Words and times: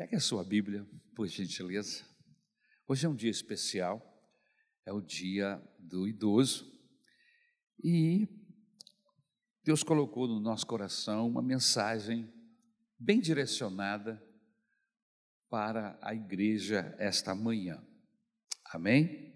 Pegue 0.00 0.16
a 0.16 0.20
sua 0.20 0.42
Bíblia, 0.42 0.88
por 1.14 1.26
gentileza. 1.26 2.02
Hoje 2.88 3.04
é 3.04 3.08
um 3.10 3.14
dia 3.14 3.28
especial, 3.28 4.00
é 4.86 4.90
o 4.90 4.98
dia 5.02 5.62
do 5.78 6.08
idoso, 6.08 6.72
e 7.84 8.26
Deus 9.62 9.82
colocou 9.82 10.26
no 10.26 10.40
nosso 10.40 10.66
coração 10.66 11.28
uma 11.28 11.42
mensagem 11.42 12.32
bem 12.98 13.20
direcionada 13.20 14.26
para 15.50 15.98
a 16.00 16.14
igreja 16.14 16.96
esta 16.98 17.34
manhã. 17.34 17.86
Amém? 18.72 19.34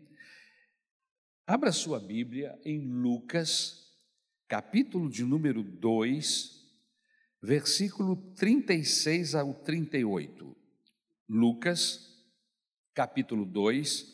Abra 1.46 1.72
sua 1.72 2.00
Bíblia 2.00 2.58
em 2.64 2.90
Lucas, 2.90 3.94
capítulo 4.48 5.10
de 5.10 5.24
número 5.24 5.62
2, 5.62 6.63
versículo 7.44 8.16
36 8.34 9.34
ao 9.34 9.52
38. 9.52 10.56
Lucas, 11.28 12.00
capítulo 12.94 13.44
2, 13.44 14.06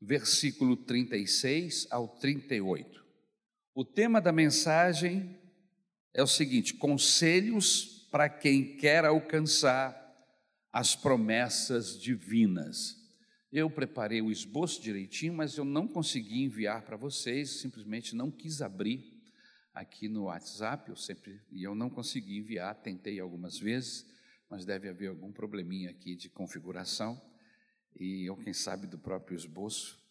versículo 0.00 0.76
36 0.76 1.86
ao 1.92 2.08
38. 2.08 3.04
O 3.72 3.84
tema 3.84 4.20
da 4.20 4.32
mensagem 4.32 5.38
é 6.12 6.22
o 6.24 6.26
seguinte: 6.26 6.74
conselhos 6.74 8.08
para 8.10 8.28
quem 8.28 8.76
quer 8.76 9.04
alcançar 9.04 9.94
as 10.72 10.96
promessas 10.96 11.96
divinas. 12.00 12.96
Eu 13.52 13.70
preparei 13.70 14.20
o 14.20 14.30
esboço 14.30 14.82
direitinho, 14.82 15.34
mas 15.34 15.56
eu 15.56 15.64
não 15.64 15.86
consegui 15.86 16.42
enviar 16.42 16.82
para 16.82 16.96
vocês, 16.96 17.60
simplesmente 17.60 18.16
não 18.16 18.28
quis 18.28 18.60
abrir 18.60 19.15
aqui 19.76 20.08
no 20.08 20.24
WhatsApp, 20.24 20.88
eu 20.88 20.96
sempre 20.96 21.38
e 21.52 21.62
eu 21.62 21.74
não 21.74 21.90
consegui 21.90 22.38
enviar, 22.38 22.74
tentei 22.76 23.20
algumas 23.20 23.58
vezes, 23.58 24.06
mas 24.48 24.64
deve 24.64 24.88
haver 24.88 25.10
algum 25.10 25.30
probleminha 25.30 25.90
aqui 25.90 26.16
de 26.16 26.30
configuração 26.30 27.20
e 27.94 28.28
ou 28.30 28.38
quem 28.38 28.54
sabe 28.54 28.86
do 28.86 28.98
próprio 28.98 29.36
esboço 29.36 30.02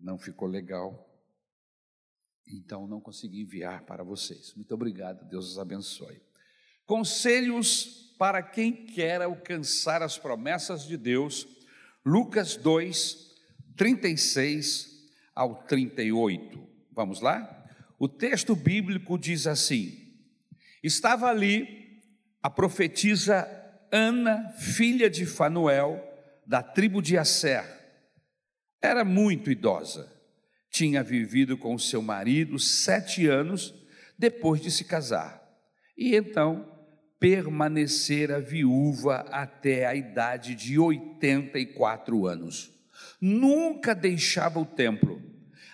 não 0.00 0.18
ficou 0.18 0.48
legal. 0.48 1.08
Então 2.48 2.88
não 2.88 3.00
consegui 3.00 3.42
enviar 3.42 3.84
para 3.84 4.02
vocês. 4.02 4.52
Muito 4.54 4.74
obrigado, 4.74 5.24
Deus 5.28 5.52
os 5.52 5.58
abençoe. 5.58 6.20
Conselhos 6.84 8.14
para 8.18 8.42
quem 8.42 8.84
quer 8.86 9.22
alcançar 9.22 10.02
as 10.02 10.18
promessas 10.18 10.84
de 10.84 10.96
Deus. 10.96 11.46
Lucas 12.04 12.56
2, 12.56 13.32
36 13.76 15.08
ao 15.34 15.62
38. 15.64 16.66
Vamos 16.92 17.20
lá? 17.20 17.55
O 17.98 18.08
texto 18.08 18.54
bíblico 18.54 19.18
diz 19.18 19.46
assim: 19.46 20.14
Estava 20.82 21.28
ali 21.28 22.00
a 22.42 22.50
profetisa 22.50 23.48
Ana, 23.90 24.50
filha 24.58 25.08
de 25.08 25.24
Fanuel, 25.24 26.02
da 26.46 26.62
tribo 26.62 27.00
de 27.00 27.16
Asser. 27.16 27.64
Era 28.82 29.04
muito 29.04 29.50
idosa. 29.50 30.12
Tinha 30.70 31.02
vivido 31.02 31.56
com 31.56 31.78
seu 31.78 32.02
marido 32.02 32.58
sete 32.58 33.26
anos 33.26 33.74
depois 34.18 34.60
de 34.60 34.70
se 34.70 34.84
casar. 34.84 35.42
E 35.96 36.14
então 36.14 36.70
permanecera 37.18 38.40
viúva 38.40 39.26
até 39.30 39.86
a 39.86 39.94
idade 39.94 40.54
de 40.54 40.78
84 40.78 42.26
anos. 42.26 42.70
Nunca 43.20 43.94
deixava 43.94 44.60
o 44.60 44.66
templo, 44.66 45.22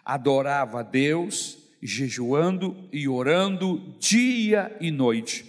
adorava 0.04 0.80
a 0.80 0.82
Deus 0.84 1.61
jejuando 1.82 2.88
e 2.92 3.08
orando 3.08 3.96
dia 3.98 4.76
e 4.80 4.90
noite. 4.90 5.44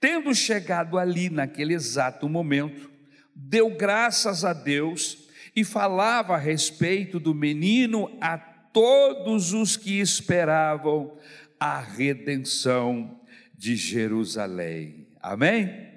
Tendo 0.00 0.34
chegado 0.34 0.98
ali 0.98 1.28
naquele 1.28 1.74
exato 1.74 2.28
momento, 2.28 2.90
deu 3.34 3.70
graças 3.70 4.44
a 4.44 4.52
Deus 4.52 5.28
e 5.54 5.62
falava 5.62 6.34
a 6.34 6.38
respeito 6.38 7.20
do 7.20 7.34
menino 7.34 8.10
a 8.20 8.38
todos 8.38 9.52
os 9.52 9.76
que 9.76 10.00
esperavam 10.00 11.16
a 11.60 11.78
redenção 11.78 13.20
de 13.56 13.76
Jerusalém. 13.76 15.06
Amém? 15.20 15.92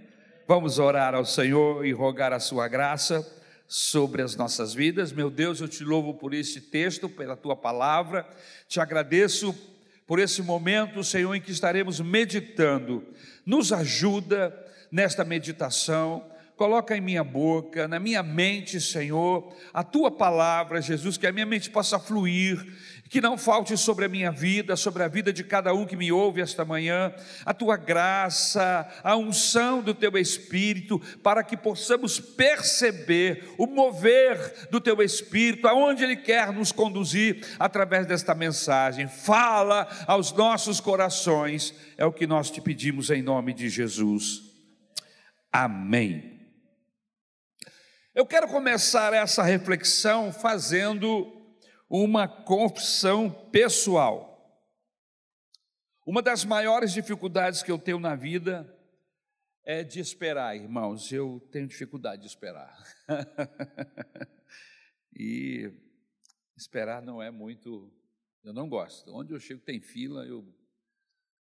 Vamos 0.47 0.77
orar 0.77 1.15
ao 1.15 1.25
Senhor 1.25 1.85
e 1.85 1.91
rogar 1.91 2.33
a 2.33 2.39
sua 2.39 2.67
graça 2.67 3.25
sobre 3.67 4.21
as 4.21 4.35
nossas 4.35 4.73
vidas. 4.73 5.11
Meu 5.11 5.29
Deus, 5.29 5.59
eu 5.59 5.67
te 5.67 5.83
louvo 5.83 6.13
por 6.13 6.33
este 6.33 6.61
texto, 6.61 7.09
pela 7.09 7.35
tua 7.35 7.55
palavra. 7.55 8.27
Te 8.67 8.79
agradeço 8.79 9.55
por 10.05 10.19
esse 10.19 10.41
momento, 10.41 11.03
Senhor, 11.03 11.33
em 11.33 11.41
que 11.41 11.51
estaremos 11.51 11.99
meditando. 11.99 13.03
Nos 13.45 13.71
ajuda 13.71 14.55
nesta 14.91 15.25
meditação. 15.25 16.23
Coloca 16.55 16.95
em 16.95 17.01
minha 17.01 17.23
boca, 17.23 17.87
na 17.87 17.99
minha 17.99 18.23
mente, 18.23 18.79
Senhor, 18.79 19.53
a 19.73 19.83
tua 19.83 20.09
palavra, 20.09 20.81
Jesus, 20.81 21.17
que 21.17 21.27
a 21.27 21.31
minha 21.31 21.45
mente 21.45 21.69
possa 21.69 21.99
fluir 21.99 22.65
que 23.09 23.21
não 23.21 23.37
falte 23.37 23.77
sobre 23.77 24.05
a 24.05 24.09
minha 24.09 24.31
vida, 24.31 24.75
sobre 24.75 25.03
a 25.03 25.07
vida 25.07 25.31
de 25.31 25.43
cada 25.43 25.73
um 25.73 25.85
que 25.85 25.95
me 25.95 26.11
ouve 26.11 26.41
esta 26.41 26.65
manhã, 26.65 27.13
a 27.45 27.53
tua 27.53 27.77
graça, 27.77 28.87
a 29.03 29.15
unção 29.15 29.81
do 29.81 29.93
teu 29.93 30.17
Espírito, 30.17 30.99
para 31.21 31.43
que 31.43 31.55
possamos 31.55 32.19
perceber 32.19 33.47
o 33.57 33.67
mover 33.67 34.67
do 34.71 34.81
teu 34.81 35.01
Espírito, 35.01 35.67
aonde 35.67 36.03
Ele 36.03 36.15
quer 36.15 36.51
nos 36.51 36.71
conduzir 36.71 37.45
através 37.59 38.07
desta 38.07 38.33
mensagem. 38.33 39.07
Fala 39.07 39.87
aos 40.07 40.31
nossos 40.31 40.79
corações, 40.79 41.75
é 41.97 42.05
o 42.05 42.13
que 42.13 42.25
nós 42.25 42.49
te 42.49 42.59
pedimos 42.59 43.09
em 43.11 43.21
nome 43.21 43.53
de 43.53 43.69
Jesus. 43.69 44.41
Amém. 45.51 46.34
Eu 48.15 48.25
quero 48.25 48.47
começar 48.47 49.11
essa 49.11 49.43
reflexão 49.43 50.31
fazendo 50.31 51.35
uma 51.89 52.29
confissão 52.29 53.29
pessoal. 53.51 54.57
Uma 56.07 56.21
das 56.21 56.45
maiores 56.45 56.93
dificuldades 56.93 57.61
que 57.61 57.69
eu 57.69 57.77
tenho 57.77 57.99
na 57.99 58.15
vida 58.15 58.73
é 59.65 59.83
de 59.83 59.99
esperar, 59.99 60.55
irmãos. 60.55 61.11
Eu 61.11 61.45
tenho 61.51 61.67
dificuldade 61.67 62.21
de 62.21 62.29
esperar. 62.29 62.81
e 65.13 65.69
esperar 66.55 67.01
não 67.01 67.21
é 67.21 67.29
muito. 67.29 67.91
Eu 68.45 68.53
não 68.53 68.69
gosto. 68.69 69.13
Onde 69.13 69.33
eu 69.33 69.41
chego 69.41 69.59
tem 69.59 69.81
fila, 69.81 70.25
eu. 70.25 70.47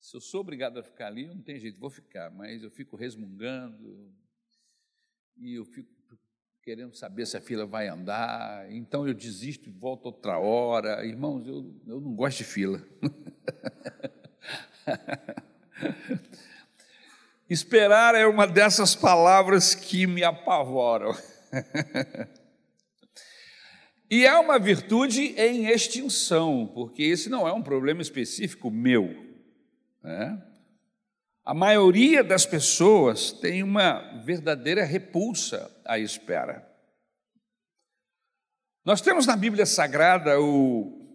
Se 0.00 0.16
eu 0.16 0.20
sou 0.22 0.40
obrigado 0.40 0.78
a 0.78 0.82
ficar 0.82 1.08
ali, 1.08 1.26
não 1.26 1.42
tem 1.42 1.60
jeito, 1.60 1.78
vou 1.78 1.90
ficar, 1.90 2.30
mas 2.30 2.62
eu 2.62 2.70
fico 2.70 2.96
resmungando, 2.96 4.14
e 5.36 5.54
eu 5.54 5.64
fico 5.64 5.92
querendo 6.64 6.96
saber 6.96 7.26
se 7.26 7.36
a 7.36 7.42
fila 7.42 7.66
vai 7.66 7.88
andar, 7.88 8.72
então 8.72 9.06
eu 9.06 9.12
desisto 9.12 9.68
e 9.68 9.72
volto 9.72 10.06
outra 10.06 10.38
hora. 10.38 11.04
Irmãos, 11.04 11.46
eu, 11.46 11.70
eu 11.86 12.00
não 12.00 12.14
gosto 12.14 12.38
de 12.38 12.44
fila. 12.44 12.82
Esperar 17.50 18.14
é 18.14 18.26
uma 18.26 18.46
dessas 18.46 18.94
palavras 18.94 19.74
que 19.74 20.06
me 20.06 20.24
apavoram. 20.24 21.14
e 24.10 24.24
é 24.24 24.34
uma 24.38 24.58
virtude 24.58 25.38
em 25.38 25.66
extinção, 25.66 26.66
porque 26.74 27.02
esse 27.02 27.28
não 27.28 27.46
é 27.46 27.52
um 27.52 27.62
problema 27.62 28.00
específico 28.00 28.70
meu. 28.70 29.14
Né? 30.02 30.42
A 31.44 31.52
maioria 31.52 32.24
das 32.24 32.46
pessoas 32.46 33.30
tem 33.30 33.62
uma 33.62 34.22
verdadeira 34.24 34.82
repulsa 34.82 35.70
à 35.84 35.98
espera. 35.98 36.66
Nós 38.82 39.02
temos 39.02 39.26
na 39.26 39.36
Bíblia 39.36 39.66
Sagrada 39.66 40.40
o 40.40 41.06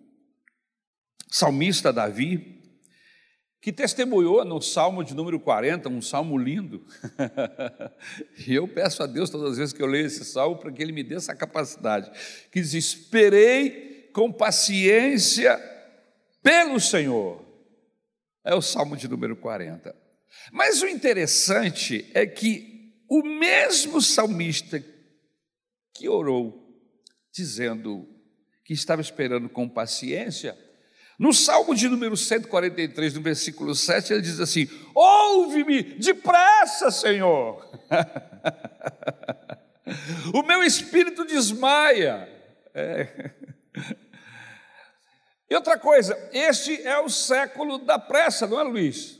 salmista 1.28 1.91
Davi, 1.91 2.62
que 3.59 3.73
testemunhou 3.73 4.45
no 4.45 4.62
Salmo 4.62 5.03
de 5.03 5.16
número 5.16 5.39
40, 5.39 5.89
um 5.89 6.01
salmo 6.01 6.38
lindo. 6.38 6.85
e 8.47 8.53
eu 8.53 8.68
peço 8.68 9.01
a 9.01 9.07
Deus 9.07 9.31
todas 9.31 9.53
as 9.53 9.57
vezes 9.57 9.74
que 9.74 9.81
eu 9.81 9.88
leio 9.88 10.06
esse 10.06 10.24
salmo 10.24 10.57
para 10.57 10.71
que 10.71 10.81
ele 10.81 10.92
me 10.92 11.03
dê 11.03 11.15
essa 11.15 11.36
capacidade, 11.36 12.12
que 12.51 12.62
diz: 12.62 12.74
"Esperei 12.75 14.12
com 14.13 14.31
paciência 14.31 15.59
pelo 16.44 16.80
Senhor". 16.80 17.44
É 18.44 18.53
o 18.53 18.62
Salmo 18.62 18.95
de 18.95 19.07
número 19.07 19.36
40. 19.36 20.08
Mas 20.51 20.81
o 20.81 20.87
interessante 20.87 22.09
é 22.13 22.25
que 22.25 22.93
o 23.09 23.23
mesmo 23.23 24.01
salmista 24.01 24.83
que 25.93 26.07
orou, 26.07 26.65
dizendo 27.33 28.07
que 28.63 28.73
estava 28.73 29.01
esperando 29.01 29.49
com 29.49 29.67
paciência, 29.67 30.57
no 31.19 31.33
Salmo 31.33 31.75
de 31.75 31.89
número 31.89 32.15
143, 32.15 33.15
no 33.15 33.21
versículo 33.21 33.75
7, 33.75 34.13
ele 34.13 34.21
diz 34.21 34.39
assim: 34.39 34.69
Ouve-me 34.95 35.83
depressa, 35.83 36.89
Senhor. 36.89 37.69
o 40.33 40.41
meu 40.43 40.63
espírito 40.63 41.25
desmaia. 41.25 42.29
É. 42.73 43.31
E 45.49 45.55
outra 45.55 45.77
coisa, 45.77 46.17
este 46.31 46.81
é 46.83 46.99
o 46.99 47.09
século 47.09 47.79
da 47.79 47.99
pressa, 47.99 48.47
não 48.47 48.59
é, 48.59 48.63
Luiz? 48.63 49.19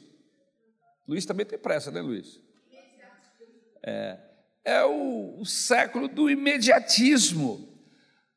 Luiz 1.10 1.26
também 1.26 1.44
tem 1.44 1.58
pressa, 1.58 1.90
né, 1.90 2.02
Luiz? 2.02 2.40
É, 3.82 4.20
é 4.64 4.86
o, 4.86 5.40
o 5.40 5.44
século 5.44 6.08
do 6.08 6.30
imediatismo. 6.30 7.68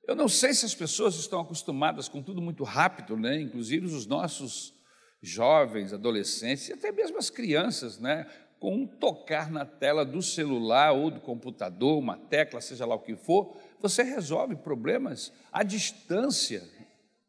Eu 0.08 0.16
não 0.16 0.26
sei 0.26 0.54
se 0.54 0.64
as 0.64 0.74
pessoas 0.74 1.16
estão 1.16 1.38
acostumadas 1.40 2.08
com 2.08 2.22
tudo 2.22 2.40
muito 2.40 2.64
rápido, 2.64 3.14
né? 3.14 3.38
inclusive 3.38 3.84
os 3.84 4.06
nossos 4.06 4.72
jovens, 5.20 5.92
adolescentes 5.92 6.66
e 6.70 6.72
até 6.72 6.90
mesmo 6.90 7.18
as 7.18 7.28
crianças, 7.28 7.98
né? 7.98 8.26
com 8.58 8.74
um 8.74 8.86
tocar 8.86 9.50
na 9.50 9.66
tela 9.66 10.02
do 10.02 10.22
celular 10.22 10.92
ou 10.92 11.10
do 11.10 11.20
computador, 11.20 11.98
uma 11.98 12.16
tecla, 12.16 12.62
seja 12.62 12.86
lá 12.86 12.94
o 12.94 13.00
que 13.00 13.16
for, 13.16 13.54
você 13.80 14.02
resolve 14.02 14.56
problemas 14.56 15.30
à 15.52 15.62
distância. 15.62 16.66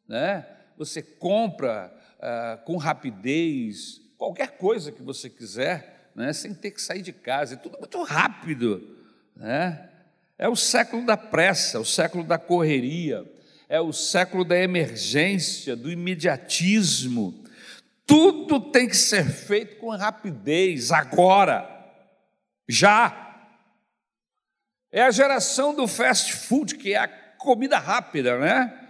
Né? 0.07 0.47
Você 0.77 1.01
compra 1.01 1.93
ah, 2.21 2.61
com 2.63 2.77
rapidez 2.77 4.02
qualquer 4.17 4.57
coisa 4.57 4.91
que 4.91 5.01
você 5.01 5.29
quiser, 5.29 6.11
né? 6.15 6.33
sem 6.33 6.53
ter 6.53 6.71
que 6.71 6.81
sair 6.81 7.01
de 7.01 7.13
casa, 7.13 7.55
é 7.55 7.57
tudo 7.57 7.77
muito 7.79 8.01
rápido. 8.03 8.97
Né? 9.35 9.89
É 10.37 10.47
o 10.47 10.55
século 10.55 11.05
da 11.05 11.17
pressa, 11.17 11.79
o 11.79 11.85
século 11.85 12.23
da 12.23 12.37
correria, 12.37 13.25
é 13.69 13.79
o 13.79 13.93
século 13.93 14.43
da 14.43 14.57
emergência, 14.57 15.75
do 15.75 15.91
imediatismo. 15.91 17.43
Tudo 18.05 18.59
tem 18.59 18.87
que 18.87 18.95
ser 18.95 19.25
feito 19.25 19.77
com 19.77 19.89
rapidez, 19.89 20.91
agora, 20.91 21.69
já. 22.67 23.19
É 24.91 25.01
a 25.03 25.11
geração 25.11 25.73
do 25.73 25.87
fast 25.87 26.33
food, 26.33 26.75
que 26.75 26.93
é 26.93 26.97
a 26.97 27.07
comida 27.07 27.79
rápida, 27.79 28.37
né? 28.37 28.82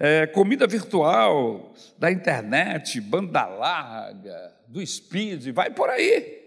É, 0.00 0.28
comida 0.28 0.66
virtual, 0.66 1.74
da 1.98 2.10
internet, 2.12 3.00
banda 3.00 3.46
larga, 3.46 4.56
do 4.68 4.84
speed, 4.86 5.48
vai 5.52 5.70
por 5.70 5.90
aí. 5.90 6.38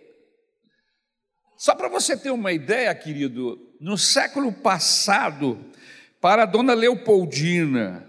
Só 1.57 1.75
para 1.75 1.89
você 1.89 2.15
ter 2.15 2.31
uma 2.31 2.53
ideia, 2.53 2.95
querido, 2.95 3.59
no 3.79 3.97
século 3.97 4.53
passado, 4.53 5.63
para 6.21 6.43
a 6.43 6.45
dona 6.45 6.73
Leopoldina, 6.73 8.07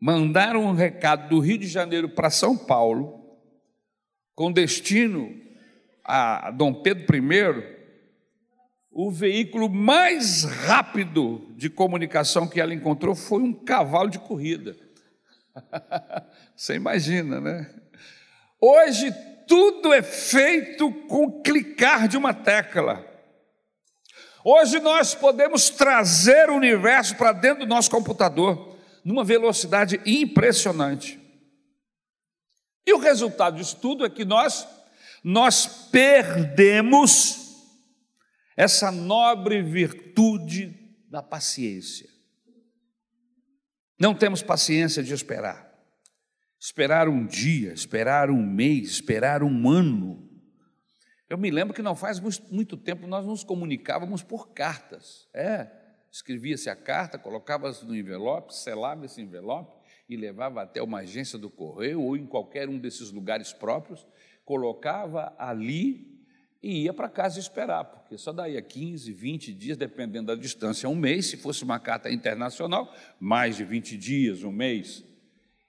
mandaram 0.00 0.64
um 0.64 0.72
recado 0.72 1.28
do 1.28 1.38
Rio 1.38 1.58
de 1.58 1.68
Janeiro 1.68 2.08
para 2.08 2.28
São 2.28 2.58
Paulo, 2.58 3.38
com 4.34 4.50
destino 4.50 5.40
a 6.04 6.50
Dom 6.50 6.82
Pedro 6.82 7.16
I, 7.16 7.75
o 8.98 9.10
veículo 9.10 9.68
mais 9.68 10.44
rápido 10.44 11.46
de 11.50 11.68
comunicação 11.68 12.48
que 12.48 12.58
ela 12.58 12.72
encontrou 12.72 13.14
foi 13.14 13.42
um 13.42 13.52
cavalo 13.52 14.08
de 14.08 14.18
corrida. 14.18 14.74
Você 16.56 16.76
imagina, 16.76 17.38
né? 17.38 17.70
Hoje 18.58 19.14
tudo 19.46 19.92
é 19.92 20.02
feito 20.02 20.90
com 21.08 21.42
clicar 21.42 22.08
de 22.08 22.16
uma 22.16 22.32
tecla. 22.32 23.04
Hoje 24.42 24.80
nós 24.80 25.14
podemos 25.14 25.68
trazer 25.68 26.48
o 26.48 26.56
universo 26.56 27.16
para 27.16 27.32
dentro 27.32 27.66
do 27.66 27.68
nosso 27.68 27.90
computador 27.90 28.78
numa 29.04 29.24
velocidade 29.24 30.00
impressionante. 30.06 31.20
E 32.86 32.94
o 32.94 32.98
resultado 32.98 33.58
disso 33.58 33.76
tudo 33.76 34.06
é 34.06 34.08
que 34.08 34.24
nós 34.24 34.66
nós 35.22 35.66
perdemos 35.90 37.45
essa 38.56 38.90
nobre 38.90 39.62
virtude 39.62 40.74
da 41.10 41.22
paciência. 41.22 42.08
Não 43.98 44.14
temos 44.14 44.42
paciência 44.42 45.02
de 45.02 45.12
esperar. 45.12 45.66
Esperar 46.58 47.08
um 47.08 47.26
dia, 47.26 47.72
esperar 47.72 48.30
um 48.30 48.42
mês, 48.42 48.88
esperar 48.88 49.42
um 49.42 49.68
ano. 49.68 50.26
Eu 51.28 51.36
me 51.36 51.50
lembro 51.50 51.74
que 51.74 51.82
não 51.82 51.94
faz 51.94 52.18
muito 52.50 52.76
tempo 52.76 53.06
nós 53.06 53.26
nos 53.26 53.44
comunicávamos 53.44 54.22
por 54.22 54.52
cartas. 54.54 55.28
É, 55.34 55.70
escrevia-se 56.10 56.70
a 56.70 56.76
carta, 56.76 57.18
colocava-se 57.18 57.84
no 57.84 57.94
envelope, 57.94 58.54
selava 58.54 59.04
esse 59.04 59.20
envelope 59.20 59.76
e 60.08 60.16
levava 60.16 60.62
até 60.62 60.82
uma 60.82 61.00
agência 61.00 61.38
do 61.38 61.50
correio 61.50 62.00
ou 62.00 62.16
em 62.16 62.26
qualquer 62.26 62.68
um 62.68 62.78
desses 62.78 63.10
lugares 63.10 63.52
próprios, 63.52 64.06
colocava 64.44 65.34
ali 65.38 66.15
e 66.66 66.82
ia 66.82 66.92
para 66.92 67.08
casa 67.08 67.38
esperar, 67.38 67.84
porque 67.84 68.18
só 68.18 68.32
daí 68.32 68.56
a 68.56 68.62
15, 68.62 69.12
20 69.12 69.54
dias, 69.54 69.76
dependendo 69.76 70.26
da 70.26 70.34
distância, 70.34 70.88
um 70.88 70.96
mês, 70.96 71.26
se 71.26 71.36
fosse 71.36 71.62
uma 71.62 71.78
carta 71.78 72.10
internacional, 72.10 72.92
mais 73.20 73.56
de 73.56 73.62
20 73.62 73.96
dias, 73.96 74.42
um 74.42 74.50
mês. 74.50 75.04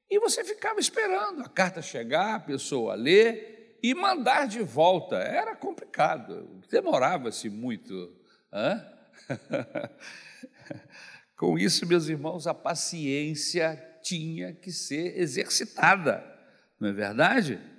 E 0.10 0.20
você 0.20 0.44
ficava 0.44 0.80
esperando 0.80 1.44
a 1.44 1.50
carta 1.50 1.84
chegar, 1.84 2.34
a 2.34 2.40
pessoa 2.40 2.96
ler 2.96 3.78
e 3.84 3.94
mandar 3.94 4.48
de 4.48 4.64
volta. 4.64 5.18
Era 5.18 5.56
complicado, 5.56 6.64
demorava-se 6.68 7.48
muito. 7.48 8.18
Com 11.38 11.60
isso, 11.60 11.86
meus 11.86 12.10
irmãos, 12.10 12.48
a 12.48 12.56
paciência 12.56 13.76
tinha 14.02 14.52
que 14.52 14.72
ser 14.72 15.20
exercitada, 15.20 16.24
não 16.80 16.90
é 16.90 16.94
verdade? 16.94 17.77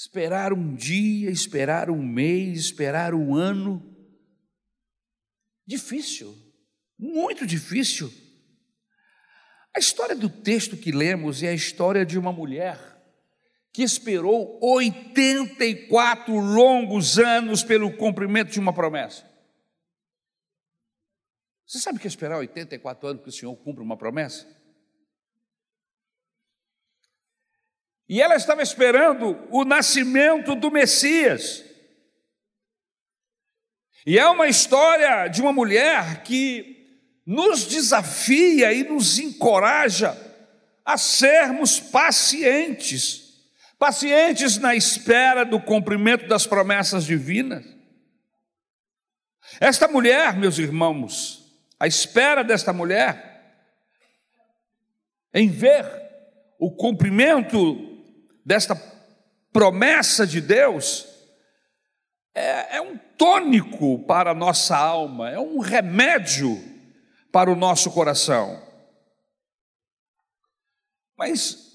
Esperar 0.00 0.54
um 0.54 0.74
dia, 0.74 1.30
esperar 1.30 1.90
um 1.90 2.02
mês, 2.02 2.58
esperar 2.58 3.12
um 3.12 3.34
ano. 3.34 3.86
Difícil, 5.66 6.34
muito 6.98 7.46
difícil. 7.46 8.10
A 9.76 9.78
história 9.78 10.16
do 10.16 10.30
texto 10.30 10.74
que 10.74 10.90
lemos 10.90 11.42
é 11.42 11.48
a 11.48 11.54
história 11.54 12.06
de 12.06 12.18
uma 12.18 12.32
mulher 12.32 12.78
que 13.74 13.82
esperou 13.82 14.58
84 14.62 16.34
longos 16.34 17.18
anos 17.18 17.62
pelo 17.62 17.94
cumprimento 17.94 18.52
de 18.52 18.58
uma 18.58 18.72
promessa. 18.72 19.30
Você 21.66 21.78
sabe 21.78 21.98
que 21.98 22.06
é 22.06 22.08
esperar 22.08 22.38
84 22.38 23.06
anos 23.06 23.22
que 23.22 23.28
o 23.28 23.32
Senhor 23.32 23.54
cumpra 23.56 23.84
uma 23.84 23.98
promessa? 23.98 24.46
E 28.10 28.20
ela 28.20 28.34
estava 28.34 28.60
esperando 28.60 29.38
o 29.52 29.64
nascimento 29.64 30.56
do 30.56 30.68
Messias. 30.68 31.64
E 34.04 34.18
é 34.18 34.26
uma 34.26 34.48
história 34.48 35.28
de 35.28 35.40
uma 35.40 35.52
mulher 35.52 36.24
que 36.24 36.88
nos 37.24 37.68
desafia 37.68 38.72
e 38.72 38.82
nos 38.82 39.20
encoraja 39.20 40.18
a 40.84 40.98
sermos 40.98 41.78
pacientes, 41.78 43.44
pacientes 43.78 44.58
na 44.58 44.74
espera 44.74 45.44
do 45.44 45.60
cumprimento 45.60 46.26
das 46.26 46.48
promessas 46.48 47.04
divinas. 47.04 47.64
Esta 49.60 49.86
mulher, 49.86 50.36
meus 50.36 50.58
irmãos, 50.58 51.44
a 51.78 51.86
espera 51.86 52.42
desta 52.42 52.72
mulher 52.72 53.54
em 55.32 55.48
ver 55.48 55.86
o 56.58 56.72
cumprimento 56.72 57.86
desta 58.44 58.74
promessa 59.52 60.26
de 60.26 60.40
Deus 60.40 61.06
é, 62.34 62.76
é 62.76 62.80
um 62.80 62.96
tônico 62.96 64.04
para 64.06 64.30
a 64.30 64.34
nossa 64.34 64.76
alma, 64.76 65.30
é 65.30 65.38
um 65.38 65.58
remédio 65.58 66.58
para 67.32 67.50
o 67.50 67.56
nosso 67.56 67.90
coração. 67.90 68.60
Mas 71.16 71.70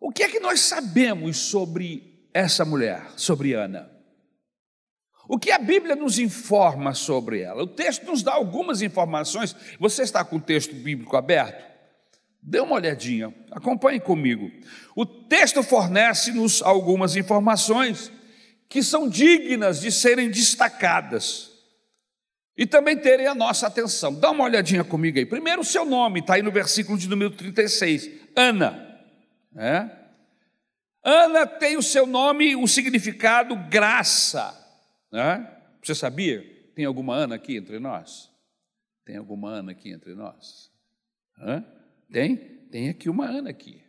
o 0.00 0.12
que 0.12 0.22
é 0.22 0.28
que 0.28 0.40
nós 0.40 0.60
sabemos 0.60 1.38
sobre 1.38 2.28
essa 2.34 2.64
mulher, 2.64 3.12
sobre 3.16 3.54
Ana? 3.54 3.90
O 5.26 5.38
que 5.38 5.50
a 5.50 5.58
Bíblia 5.58 5.96
nos 5.96 6.18
informa 6.18 6.92
sobre 6.92 7.40
ela? 7.40 7.62
O 7.62 7.66
texto 7.66 8.04
nos 8.04 8.22
dá 8.22 8.34
algumas 8.34 8.82
informações. 8.82 9.56
Você 9.80 10.02
está 10.02 10.22
com 10.22 10.36
o 10.36 10.40
texto 10.40 10.74
bíblico 10.74 11.16
aberto? 11.16 11.73
Dê 12.46 12.60
uma 12.60 12.74
olhadinha, 12.74 13.34
acompanhe 13.50 13.98
comigo. 13.98 14.50
O 14.94 15.06
texto 15.06 15.62
fornece-nos 15.62 16.60
algumas 16.60 17.16
informações 17.16 18.12
que 18.68 18.82
são 18.82 19.08
dignas 19.08 19.80
de 19.80 19.90
serem 19.90 20.30
destacadas 20.30 21.50
e 22.54 22.66
também 22.66 22.98
terem 22.98 23.26
a 23.26 23.34
nossa 23.34 23.66
atenção. 23.66 24.14
Dá 24.14 24.30
uma 24.30 24.44
olhadinha 24.44 24.84
comigo 24.84 25.18
aí. 25.18 25.24
Primeiro, 25.24 25.62
o 25.62 25.64
seu 25.64 25.86
nome, 25.86 26.20
está 26.20 26.34
aí 26.34 26.42
no 26.42 26.52
versículo 26.52 26.98
de 26.98 27.08
número 27.08 27.30
36, 27.30 28.10
Ana. 28.36 29.00
É? 29.56 29.88
Ana 31.02 31.46
tem 31.46 31.78
o 31.78 31.82
seu 31.82 32.06
nome, 32.06 32.54
o 32.54 32.66
significado 32.66 33.56
graça. 33.70 34.54
Né? 35.10 35.50
Você 35.82 35.94
sabia? 35.94 36.44
Tem 36.74 36.84
alguma 36.84 37.14
Ana 37.14 37.36
aqui 37.36 37.56
entre 37.56 37.78
nós? 37.78 38.30
Tem 39.06 39.16
alguma 39.16 39.48
Ana 39.48 39.72
aqui 39.72 39.90
entre 39.90 40.14
nós? 40.14 40.70
Hã? 41.38 41.64
Tem? 42.10 42.36
Tem 42.70 42.88
aqui 42.88 43.08
uma 43.08 43.26
Ana 43.26 43.50
aqui. 43.50 43.82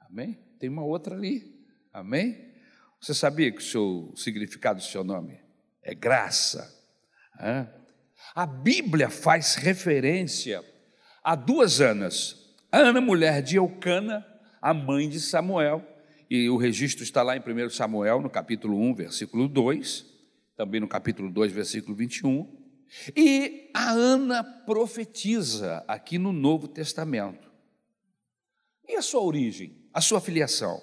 Amém? 0.00 0.38
Tem 0.58 0.68
uma 0.68 0.84
outra 0.84 1.14
ali. 1.16 1.64
Amém? 1.92 2.52
Você 3.00 3.14
sabia 3.14 3.50
que 3.50 3.58
o 3.58 3.64
seu 3.64 4.10
o 4.12 4.16
significado 4.16 4.78
do 4.78 4.84
seu 4.84 5.04
nome 5.04 5.38
é 5.82 5.94
graça? 5.94 6.74
Hã? 7.38 7.68
A 8.34 8.46
Bíblia 8.46 9.10
faz 9.10 9.54
referência 9.54 10.64
a 11.22 11.34
duas 11.34 11.80
Anas. 11.80 12.54
A 12.72 12.78
Ana, 12.78 13.00
mulher 13.00 13.42
de 13.42 13.56
Eucana, 13.56 14.26
a 14.60 14.74
mãe 14.74 15.08
de 15.08 15.20
Samuel, 15.20 15.86
e 16.28 16.48
o 16.48 16.56
registro 16.56 17.04
está 17.04 17.22
lá 17.22 17.36
em 17.36 17.40
1 17.40 17.70
Samuel, 17.70 18.20
no 18.20 18.30
capítulo 18.30 18.80
1, 18.80 18.94
versículo 18.94 19.48
2 19.48 20.16
também 20.56 20.80
no 20.80 20.88
capítulo 20.88 21.30
2, 21.30 21.52
versículo 21.52 21.94
21. 21.94 22.50
E 23.14 23.70
a 23.74 23.90
Ana 23.90 24.42
profetiza 24.42 25.84
aqui 25.86 26.18
no 26.18 26.32
Novo 26.32 26.66
Testamento. 26.66 27.45
E 28.88 28.96
a 28.96 29.02
sua 29.02 29.22
origem, 29.22 29.76
a 29.92 30.00
sua 30.00 30.20
filiação? 30.20 30.80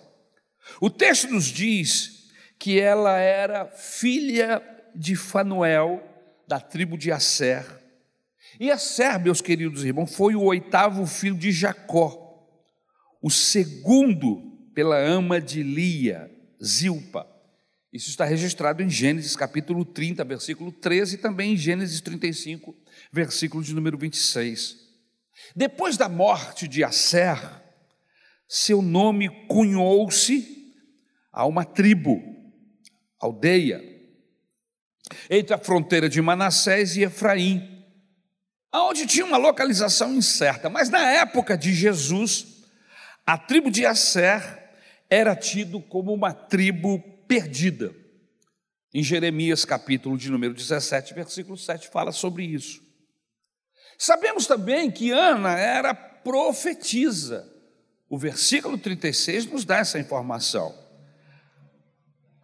O 0.80 0.90
texto 0.90 1.30
nos 1.30 1.46
diz 1.46 2.30
que 2.60 2.80
ela 2.80 3.18
era 3.18 3.66
filha 3.66 4.62
de 4.96 5.16
Fanuel, 5.16 6.02
da 6.48 6.60
tribo 6.60 6.98
de 6.98 7.12
Asser. 7.12 7.66
E 8.60 8.70
Asser, 8.70 9.20
meus 9.20 9.42
queridos 9.42 9.84
irmãos, 9.84 10.16
foi 10.16 10.36
o 10.36 10.44
oitavo 10.44 11.06
filho 11.06 11.38
de 11.38 11.52
Jacó, 11.52 12.20
o 13.22 13.30
segundo 13.30 14.70
pela 14.74 14.98
ama 14.98 15.40
de 15.42 15.64
Lia, 15.64 16.30
Zilpa. 16.64 17.28
Isso 17.92 18.10
está 18.10 18.26
registrado 18.26 18.82
em 18.82 18.90
Gênesis 18.90 19.36
capítulo 19.36 19.86
30, 19.86 20.24
versículo 20.24 20.72
13, 20.72 21.16
e 21.16 21.18
também 21.18 21.54
em 21.54 21.58
Gênesis 21.58 22.02
35, 22.02 22.76
versículo 23.12 23.64
de 23.64 23.74
número 23.74 23.98
26. 23.98 24.78
Depois 25.56 25.98
da 25.98 26.10
morte 26.10 26.68
de 26.68 26.84
Asser, 26.84 27.63
seu 28.48 28.82
nome 28.82 29.48
cunhou-se 29.48 30.76
a 31.32 31.46
uma 31.46 31.66
tribo, 31.66 32.22
aldeia, 33.20 33.82
entre 35.30 35.54
a 35.54 35.58
fronteira 35.58 36.08
de 36.08 36.22
Manassés 36.22 36.96
e 36.96 37.04
Efraim, 37.04 37.86
onde 38.74 39.06
tinha 39.06 39.26
uma 39.26 39.38
localização 39.38 40.14
incerta, 40.14 40.70
mas 40.70 40.90
na 40.90 41.02
época 41.12 41.58
de 41.58 41.74
Jesus, 41.74 42.64
a 43.26 43.38
tribo 43.38 43.70
de 43.70 43.86
Asser 43.86 44.42
era 45.10 45.36
tido 45.36 45.80
como 45.80 46.14
uma 46.14 46.34
tribo 46.34 47.00
perdida. 47.28 47.94
Em 48.94 49.04
Jeremias, 49.04 49.66
capítulo 49.66 50.18
de 50.18 50.30
número 50.30 50.54
17, 50.54 51.14
versículo 51.14 51.58
7, 51.58 51.88
fala 51.90 52.12
sobre 52.12 52.46
isso. 52.46 52.82
Sabemos 53.98 54.46
também 54.46 54.92
que 54.92 55.12
Ana 55.12 55.58
era 55.58 55.94
profetisa. 55.94 57.53
O 58.14 58.18
versículo 58.20 58.78
36 58.78 59.48
nos 59.48 59.66
dá 59.66 59.78
essa 59.78 59.98
informação. 59.98 60.72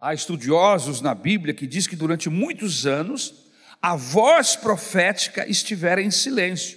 Há 0.00 0.12
estudiosos 0.12 1.00
na 1.00 1.14
Bíblia 1.14 1.54
que 1.54 1.64
diz 1.64 1.86
que 1.86 1.94
durante 1.94 2.28
muitos 2.28 2.86
anos 2.88 3.52
a 3.80 3.94
voz 3.94 4.56
profética 4.56 5.48
estivera 5.48 6.02
em 6.02 6.10
silêncio. 6.10 6.76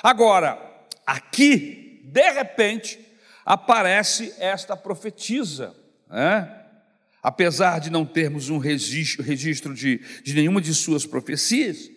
Agora, 0.00 0.56
aqui, 1.04 2.02
de 2.04 2.30
repente, 2.30 3.00
aparece 3.44 4.32
esta 4.38 4.76
profetisa, 4.76 5.74
né? 6.08 6.56
apesar 7.20 7.80
de 7.80 7.90
não 7.90 8.06
termos 8.06 8.48
um 8.48 8.58
registro, 8.58 9.24
de, 9.74 9.98
de 10.22 10.34
nenhuma 10.34 10.60
de 10.60 10.72
suas 10.72 11.04
profecias, 11.04 11.89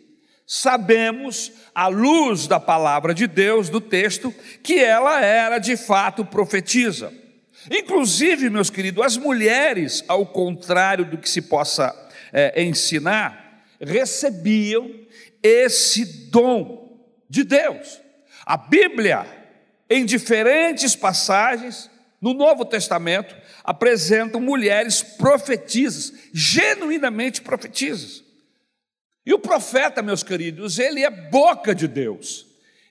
sabemos, 0.46 1.52
à 1.74 1.88
luz 1.88 2.48
da 2.48 2.60
palavra 2.60 3.14
de 3.14 3.28
Deus, 3.28 3.70
do 3.70 3.82
texto, 3.82 4.34
que 4.62 4.80
ela 4.80 5.24
era 5.24 5.58
de 5.58 5.76
fato 5.78 6.26
profetisa. 6.26 7.12
Inclusive, 7.72 8.50
meus 8.50 8.70
queridos, 8.70 9.04
as 9.04 9.18
mulheres, 9.18 10.04
ao 10.08 10.26
contrário 10.26 11.06
do 11.06 11.18
que 11.18 11.30
se 11.30 11.42
possa 11.42 11.94
é, 12.32 12.62
ensinar, 12.64 13.64
recebiam 13.80 14.90
esse 15.42 16.30
dom 16.30 17.08
de 17.30 17.44
Deus. 17.44 18.02
A 18.46 18.58
Bíblia, 18.58 19.26
em 19.90 20.06
diferentes 20.06 20.96
passagens 20.96 21.90
no 22.22 22.34
Novo 22.34 22.66
Testamento, 22.66 23.36
apresentam 23.64 24.40
mulheres 24.40 25.02
profetisas, 25.02 26.14
genuinamente 26.34 27.42
profetisas. 27.42 28.23
E 29.26 29.34
o 29.34 29.40
profeta, 29.40 30.02
meus 30.02 30.24
queridos, 30.24 30.80
ele 30.80 31.04
é 31.04 31.10
boca 31.10 31.74
de 31.74 31.88
Deus. 31.88 32.46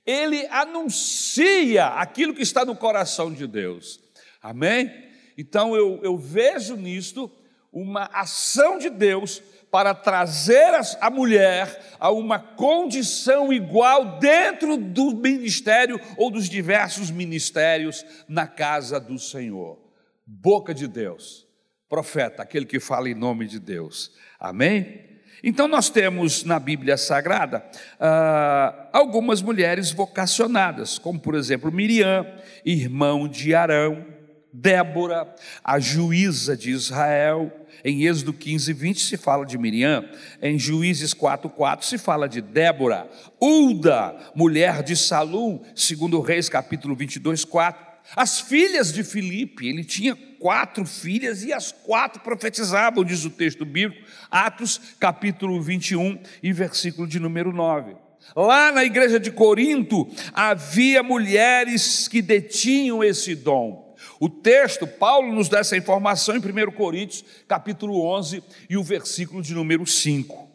Ele 0.05 0.47
anuncia 0.47 1.87
aquilo 1.89 2.35
que 2.35 2.43
está 2.43 2.65
no 2.65 2.75
coração 2.75 3.33
de 3.33 3.47
Deus. 3.47 4.01
Amém? 4.43 4.93
Então 5.37 5.77
eu, 5.77 6.01
eu 6.03 6.17
vejo 6.17 6.77
nisto 6.77 7.31
uma 7.73 8.05
ação 8.13 8.79
de 8.79 8.91
Deus 8.91 9.43
para 9.71 9.95
trazer 9.95 10.75
a 11.01 11.09
mulher 11.09 11.97
a 11.99 12.11
uma 12.11 12.39
condição 12.39 13.53
igual 13.53 14.19
dentro 14.19 14.77
do 14.77 15.13
ministério 15.13 15.99
ou 16.17 16.31
dos 16.31 16.49
diversos 16.49 17.11
ministérios 17.11 18.05
na 18.29 18.47
casa 18.47 19.01
do 19.01 19.19
Senhor 19.19 19.83
boca 20.27 20.73
de 20.73 20.87
Deus, 20.87 21.47
profeta, 21.89 22.43
aquele 22.43 22.65
que 22.65 22.81
fala 22.81 23.09
em 23.09 23.15
nome 23.15 23.47
de 23.47 23.59
Deus. 23.59 24.13
Amém? 24.39 25.12
Então, 25.43 25.67
nós 25.67 25.91
temos 25.91 26.45
na 26.45 26.59
Bíblia 26.61 26.97
Sagrada 26.97 27.65
ah, 27.99 28.89
algumas 28.93 29.43
mulheres 29.43 29.91
vocacionadas, 29.91 30.99
como 30.99 31.19
por 31.19 31.35
exemplo 31.35 31.73
Miriam, 31.73 32.25
irmão 32.65 33.27
de 33.27 33.53
Arão, 33.53 34.07
Débora, 34.53 35.35
a 35.65 35.81
juíza 35.81 36.57
de 36.57 36.71
Israel. 36.71 37.51
Em 37.85 38.05
Êxodo 38.05 38.33
15, 38.33 38.73
20 38.73 39.01
se 39.01 39.17
fala 39.17 39.45
de 39.45 39.59
Miriam, 39.59 40.09
em 40.41 40.57
Juízes 40.57 41.13
4, 41.13 41.51
4 41.51 41.85
se 41.85 41.99
fala 41.99 42.29
de 42.29 42.41
Débora, 42.41 43.09
Ulda, 43.41 44.15
mulher 44.37 44.85
de 44.85 44.95
Salum, 44.95 45.61
segundo 45.75 46.21
Reis 46.21 46.49
capítulo 46.49 46.95
22, 46.95 47.45
4 47.45 47.92
as 48.17 48.41
filhas 48.41 48.93
de 48.93 49.05
Filipe, 49.05 49.67
ele 49.67 49.85
tinha 49.85 50.15
quatro 50.39 50.85
filhas 50.85 51.43
e 51.45 51.53
as 51.53 51.71
quatro 51.71 52.21
profetizavam, 52.21 53.05
diz 53.05 53.25
o 53.25 53.31
texto 53.31 53.65
bíblico, 53.65 54.07
Atos 54.31 54.81
capítulo 54.99 55.61
21 55.63 56.21
e 56.43 56.53
versículo 56.53 57.07
de 57.07 57.21
número 57.21 57.53
9. 57.53 57.97
Lá 58.37 58.73
na 58.73 58.85
igreja 58.85 59.19
de 59.19 59.31
Corinto 59.31 60.09
havia 60.33 61.03
mulheres 61.03 62.09
que 62.09 62.23
detinham 62.23 63.03
esse 63.03 63.35
dom. 63.35 63.95
O 64.19 64.29
texto, 64.29 64.87
Paulo 64.87 65.33
nos 65.33 65.49
dá 65.49 65.61
essa 65.61 65.77
informação 65.77 66.37
em 66.37 66.39
1 66.39 66.73
Coríntios, 66.73 67.25
capítulo 67.49 68.05
11 68.05 68.43
e 68.69 68.77
o 68.77 68.83
versículo 68.83 69.43
de 69.43 69.55
número 69.55 69.87
5. 69.87 70.51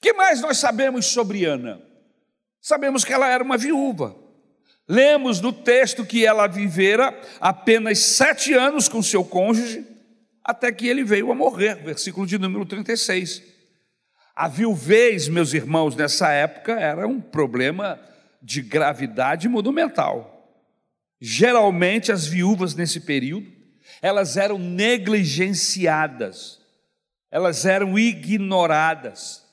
que 0.00 0.12
mais 0.12 0.40
nós 0.40 0.58
sabemos 0.58 1.06
sobre 1.06 1.44
Ana? 1.44 1.80
Sabemos 2.60 3.04
que 3.04 3.12
ela 3.12 3.28
era 3.28 3.42
uma 3.42 3.56
viúva. 3.56 4.29
Lemos 4.90 5.40
no 5.40 5.52
texto 5.52 6.04
que 6.04 6.26
ela 6.26 6.48
vivera 6.48 7.16
apenas 7.40 8.00
sete 8.00 8.54
anos 8.54 8.88
com 8.88 9.00
seu 9.00 9.24
cônjuge, 9.24 9.86
até 10.42 10.72
que 10.72 10.88
ele 10.88 11.04
veio 11.04 11.30
a 11.30 11.34
morrer, 11.34 11.76
versículo 11.76 12.26
de 12.26 12.36
número 12.36 12.66
36. 12.66 13.40
A 14.34 14.48
viuvez, 14.48 15.28
meus 15.28 15.54
irmãos, 15.54 15.94
nessa 15.94 16.32
época 16.32 16.72
era 16.72 17.06
um 17.06 17.20
problema 17.20 18.00
de 18.42 18.62
gravidade 18.62 19.48
monumental. 19.48 20.52
Geralmente 21.20 22.10
as 22.10 22.26
viúvas 22.26 22.74
nesse 22.74 22.98
período, 22.98 23.46
elas 24.02 24.36
eram 24.36 24.58
negligenciadas, 24.58 26.58
elas 27.30 27.64
eram 27.64 27.96
ignoradas, 27.96 29.44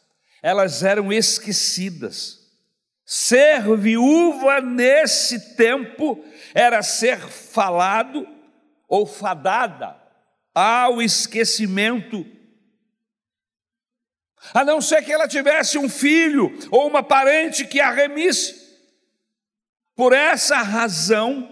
elas 0.41 0.81
eram 0.81 1.13
esquecidas. 1.13 2.36
Ser 3.09 3.73
viúva 3.77 4.59
nesse 4.59 5.55
tempo 5.55 6.21
era 6.53 6.83
ser 6.83 7.17
falado 7.17 8.27
ou 8.85 9.05
fadada 9.05 9.95
ao 10.53 11.01
esquecimento. 11.01 12.25
A 14.53 14.65
não 14.65 14.81
ser 14.81 15.05
que 15.05 15.13
ela 15.13 15.25
tivesse 15.25 15.77
um 15.77 15.87
filho 15.87 16.53
ou 16.69 16.85
uma 16.85 17.01
parente 17.01 17.65
que 17.65 17.79
a 17.79 17.91
remisse. 17.91 18.77
Por 19.95 20.11
essa 20.11 20.57
razão 20.57 21.49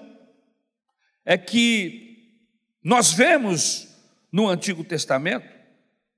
é 1.24 1.38
que 1.38 2.38
nós 2.84 3.14
vemos 3.14 3.88
no 4.30 4.50
Antigo 4.50 4.84
Testamento, 4.84 5.48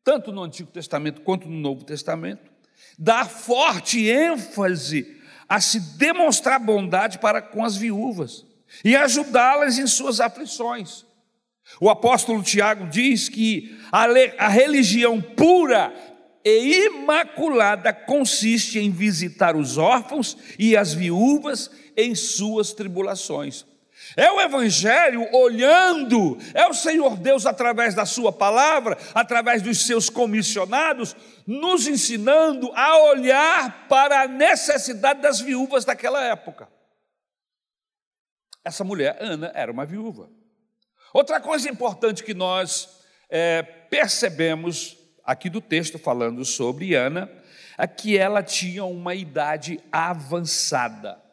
tanto 0.03 0.31
no 0.31 0.41
Antigo 0.41 0.71
Testamento 0.71 1.21
quanto 1.21 1.47
no 1.47 1.59
Novo 1.59 1.85
Testamento, 1.85 2.51
dar 2.97 3.29
forte 3.29 4.09
ênfase 4.09 5.16
a 5.47 5.61
se 5.61 5.79
demonstrar 5.97 6.59
bondade 6.59 7.19
para 7.19 7.41
com 7.41 7.63
as 7.63 7.75
viúvas 7.75 8.45
e 8.83 8.95
ajudá-las 8.95 9.77
em 9.77 9.87
suas 9.87 10.19
aflições. 10.19 11.05
O 11.79 11.89
apóstolo 11.89 12.41
Tiago 12.41 12.87
diz 12.87 13.29
que 13.29 13.77
a, 13.91 14.47
religião 14.47 15.21
pura 15.21 15.93
e 16.43 16.85
imaculada 16.85 17.91
consiste 17.91 18.79
em 18.79 18.89
visitar 18.89 19.55
os 19.55 19.77
órfãos 19.77 20.37
e 20.57 20.77
as 20.77 20.93
viúvas 20.93 21.69
em 21.95 22.15
suas 22.15 22.71
tribulações. 22.73 23.65
É 24.17 24.31
o 24.31 24.41
Evangelho 24.41 25.31
olhando, 25.31 26.39
é 26.55 26.65
o 26.67 26.73
Senhor 26.73 27.17
Deus 27.17 27.45
através 27.45 27.93
da 27.93 28.03
Sua 28.03 28.33
palavra, 28.33 28.97
através 29.13 29.61
dos 29.61 29.85
seus 29.85 30.09
comissionados, 30.09 31.15
nos 31.45 31.85
ensinando 31.85 32.71
a 32.73 32.97
olhar 33.11 33.87
para 33.87 34.23
a 34.23 34.27
necessidade 34.27 35.21
das 35.21 35.39
viúvas 35.39 35.85
daquela 35.85 36.19
época. 36.23 36.67
Essa 38.65 38.83
mulher, 38.83 39.15
Ana, 39.21 39.51
era 39.53 39.71
uma 39.71 39.85
viúva. 39.85 40.27
Outra 41.13 41.39
coisa 41.39 41.69
importante 41.69 42.23
que 42.23 42.33
nós 42.33 42.89
é, 43.29 43.61
percebemos 43.61 44.97
aqui 45.23 45.47
do 45.47 45.61
texto 45.61 45.99
falando 45.99 46.43
sobre 46.43 46.95
Ana, 46.95 47.29
é 47.77 47.85
que 47.85 48.17
ela 48.17 48.41
tinha 48.41 48.83
uma 48.83 49.13
idade 49.13 49.79
avançada. 49.91 51.26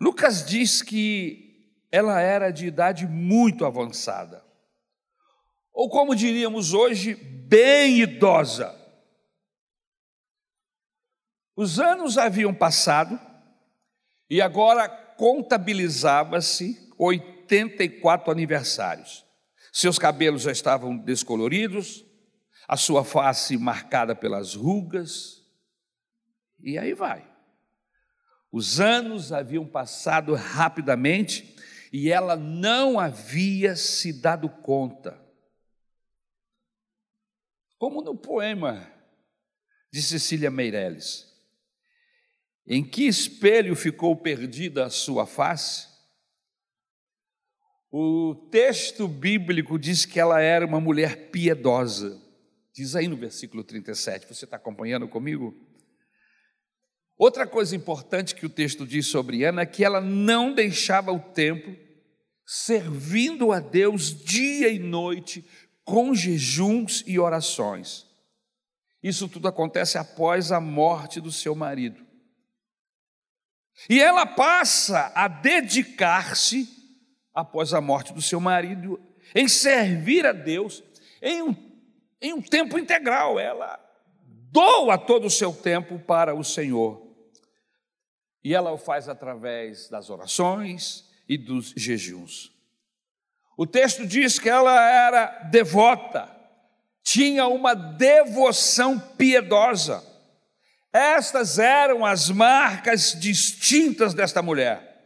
Lucas 0.00 0.44
diz 0.44 0.82
que 0.82 1.46
ela 1.90 2.20
era 2.20 2.50
de 2.50 2.66
idade 2.66 3.06
muito 3.06 3.64
avançada, 3.64 4.44
ou 5.72 5.88
como 5.88 6.14
diríamos 6.14 6.72
hoje, 6.72 7.14
bem 7.14 8.00
idosa. 8.00 8.74
Os 11.54 11.78
anos 11.78 12.18
haviam 12.18 12.54
passado 12.54 13.18
e 14.28 14.42
agora 14.42 14.88
contabilizava-se 14.88 16.92
84 16.98 18.30
aniversários. 18.30 19.24
Seus 19.72 19.98
cabelos 19.98 20.42
já 20.42 20.52
estavam 20.52 20.96
descoloridos, 20.96 22.04
a 22.66 22.76
sua 22.76 23.04
face 23.04 23.56
marcada 23.56 24.14
pelas 24.14 24.54
rugas, 24.54 25.42
e 26.58 26.78
aí 26.78 26.94
vai. 26.94 27.35
Os 28.56 28.80
anos 28.80 29.32
haviam 29.32 29.66
passado 29.66 30.32
rapidamente 30.32 31.54
e 31.92 32.10
ela 32.10 32.36
não 32.36 32.98
havia 32.98 33.76
se 33.76 34.14
dado 34.14 34.48
conta. 34.48 35.22
Como 37.76 38.00
no 38.00 38.16
poema 38.16 38.90
de 39.92 40.00
Cecília 40.00 40.50
Meirelles, 40.50 41.30
em 42.66 42.82
que 42.82 43.06
espelho 43.06 43.76
ficou 43.76 44.16
perdida 44.16 44.86
a 44.86 44.90
sua 44.90 45.26
face? 45.26 45.88
O 47.92 48.34
texto 48.50 49.06
bíblico 49.06 49.78
diz 49.78 50.06
que 50.06 50.18
ela 50.18 50.40
era 50.40 50.64
uma 50.64 50.80
mulher 50.80 51.28
piedosa. 51.30 52.18
Diz 52.72 52.96
aí 52.96 53.06
no 53.06 53.18
versículo 53.18 53.62
37, 53.62 54.26
você 54.26 54.46
está 54.46 54.56
acompanhando 54.56 55.06
comigo? 55.06 55.75
Outra 57.18 57.46
coisa 57.46 57.74
importante 57.74 58.34
que 58.34 58.44
o 58.44 58.50
texto 58.50 58.86
diz 58.86 59.06
sobre 59.06 59.44
Ana 59.44 59.62
é 59.62 59.66
que 59.66 59.84
ela 59.84 60.00
não 60.00 60.52
deixava 60.52 61.12
o 61.12 61.18
templo, 61.18 61.76
servindo 62.44 63.52
a 63.52 63.60
Deus 63.60 64.14
dia 64.24 64.68
e 64.68 64.78
noite, 64.78 65.44
com 65.84 66.14
jejuns 66.14 67.02
e 67.06 67.18
orações. 67.18 68.06
Isso 69.02 69.28
tudo 69.28 69.48
acontece 69.48 69.96
após 69.98 70.52
a 70.52 70.60
morte 70.60 71.20
do 71.20 71.32
seu 71.32 71.54
marido. 71.54 72.04
E 73.88 74.00
ela 74.00 74.26
passa 74.26 75.12
a 75.14 75.28
dedicar-se, 75.28 76.68
após 77.32 77.72
a 77.72 77.80
morte 77.80 78.12
do 78.12 78.22
seu 78.22 78.40
marido, 78.40 79.00
em 79.34 79.46
servir 79.46 80.26
a 80.26 80.32
Deus 80.32 80.82
em 81.22 81.42
um 81.42 81.66
em 82.20 82.32
um 82.32 82.42
tempo 82.42 82.78
integral. 82.78 83.38
Ela 83.38 83.78
doa 84.50 84.98
todo 84.98 85.26
o 85.26 85.30
seu 85.30 85.52
tempo 85.52 85.98
para 85.98 86.34
o 86.34 86.42
Senhor. 86.44 87.05
E 88.46 88.54
ela 88.54 88.70
o 88.70 88.78
faz 88.78 89.08
através 89.08 89.88
das 89.88 90.08
orações 90.08 91.04
e 91.28 91.36
dos 91.36 91.74
jejuns. 91.76 92.52
O 93.58 93.66
texto 93.66 94.06
diz 94.06 94.38
que 94.38 94.48
ela 94.48 94.88
era 94.88 95.48
devota, 95.50 96.30
tinha 97.02 97.48
uma 97.48 97.74
devoção 97.74 99.00
piedosa. 99.00 100.00
Estas 100.92 101.58
eram 101.58 102.06
as 102.06 102.30
marcas 102.30 103.18
distintas 103.18 104.14
desta 104.14 104.40
mulher. 104.40 104.96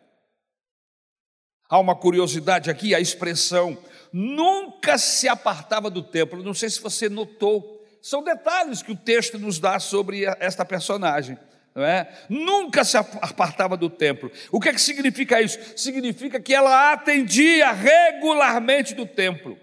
Há 1.66 1.78
uma 1.78 1.96
curiosidade 1.96 2.68
aqui, 2.68 2.94
a 2.94 3.00
expressão 3.00 3.82
nunca 4.12 4.98
se 4.98 5.26
apartava 5.26 5.88
do 5.88 6.02
templo. 6.02 6.42
Não 6.42 6.52
sei 6.52 6.68
se 6.68 6.78
você 6.78 7.08
notou, 7.08 7.82
são 8.02 8.22
detalhes 8.22 8.82
que 8.82 8.92
o 8.92 8.96
texto 8.96 9.38
nos 9.38 9.58
dá 9.58 9.78
sobre 9.78 10.26
esta 10.38 10.62
personagem. 10.62 11.38
Não 11.74 11.84
é? 11.84 12.12
Nunca 12.28 12.84
se 12.84 12.96
apartava 12.96 13.76
do 13.76 13.88
templo. 13.88 14.30
O 14.50 14.60
que, 14.60 14.68
é 14.68 14.72
que 14.72 14.80
significa 14.80 15.40
isso? 15.40 15.58
Significa 15.76 16.40
que 16.40 16.54
ela 16.54 16.92
atendia 16.92 17.70
regularmente 17.70 18.94
do 18.94 19.06
templo. 19.06 19.58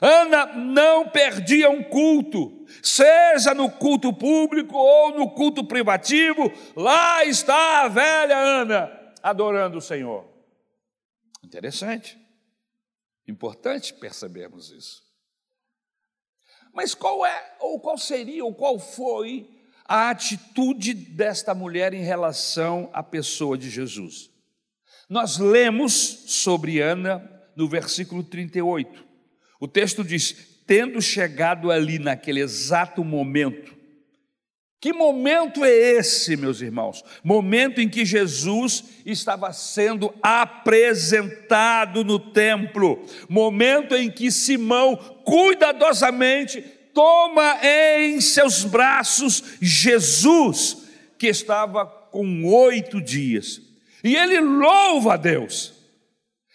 Ana 0.00 0.46
não 0.46 1.08
perdia 1.08 1.70
um 1.70 1.82
culto, 1.82 2.66
seja 2.82 3.54
no 3.54 3.70
culto 3.70 4.12
público 4.12 4.76
ou 4.76 5.18
no 5.18 5.30
culto 5.30 5.64
privativo, 5.64 6.52
lá 6.76 7.24
está 7.24 7.82
a 7.82 7.88
velha 7.88 8.36
Ana 8.36 8.98
adorando 9.22 9.78
o 9.78 9.82
Senhor. 9.82 10.28
Interessante. 11.42 12.18
Importante 13.26 13.92
percebermos 13.94 14.70
isso. 14.70 15.02
Mas 16.72 16.94
qual 16.94 17.26
é, 17.26 17.56
ou 17.60 17.80
qual 17.80 17.98
seria, 17.98 18.44
ou 18.44 18.54
qual 18.54 18.78
foi 18.78 19.57
a 19.88 20.10
atitude 20.10 20.92
desta 20.92 21.54
mulher 21.54 21.94
em 21.94 22.02
relação 22.02 22.90
à 22.92 23.02
pessoa 23.02 23.56
de 23.56 23.70
Jesus? 23.70 24.30
Nós 25.08 25.38
lemos 25.38 25.92
sobre 26.26 26.80
Ana 26.80 27.26
no 27.56 27.66
versículo 27.66 28.22
38. 28.22 29.04
O 29.58 29.66
texto 29.66 30.04
diz: 30.04 30.62
tendo 30.66 31.00
chegado 31.00 31.70
ali 31.70 31.98
naquele 31.98 32.40
exato 32.40 33.02
momento, 33.02 33.78
que 34.80 34.92
momento 34.92 35.64
é 35.64 35.70
esse, 35.70 36.36
meus 36.36 36.60
irmãos? 36.60 37.02
Momento 37.24 37.80
em 37.80 37.88
que 37.88 38.04
Jesus 38.04 38.84
estava 39.04 39.52
sendo 39.52 40.14
apresentado 40.22 42.04
no 42.04 42.20
templo, 42.20 43.04
momento 43.28 43.96
em 43.96 44.08
que 44.08 44.30
Simão 44.30 44.96
cuidadosamente 45.24 46.62
toma 46.98 47.60
em 47.62 48.20
seus 48.20 48.64
braços 48.64 49.54
Jesus, 49.60 50.78
que 51.16 51.28
estava 51.28 51.86
com 51.86 52.44
oito 52.44 53.00
dias, 53.00 53.60
e 54.02 54.16
ele 54.16 54.40
louva 54.40 55.14
a 55.14 55.16
Deus. 55.16 55.74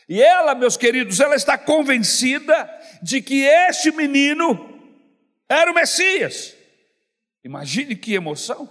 E 0.10 0.22
ela, 0.22 0.54
meus 0.54 0.76
queridos, 0.76 1.22
ela 1.22 1.36
está 1.36 1.58
convencida 1.58 2.70
de 3.02 3.22
que 3.22 3.46
este 3.46 3.90
menino 3.94 4.82
era 5.48 5.72
o 5.72 5.74
Messias. 5.74 6.54
Imagine 7.42 7.96
que 7.96 8.14
emoção, 8.14 8.70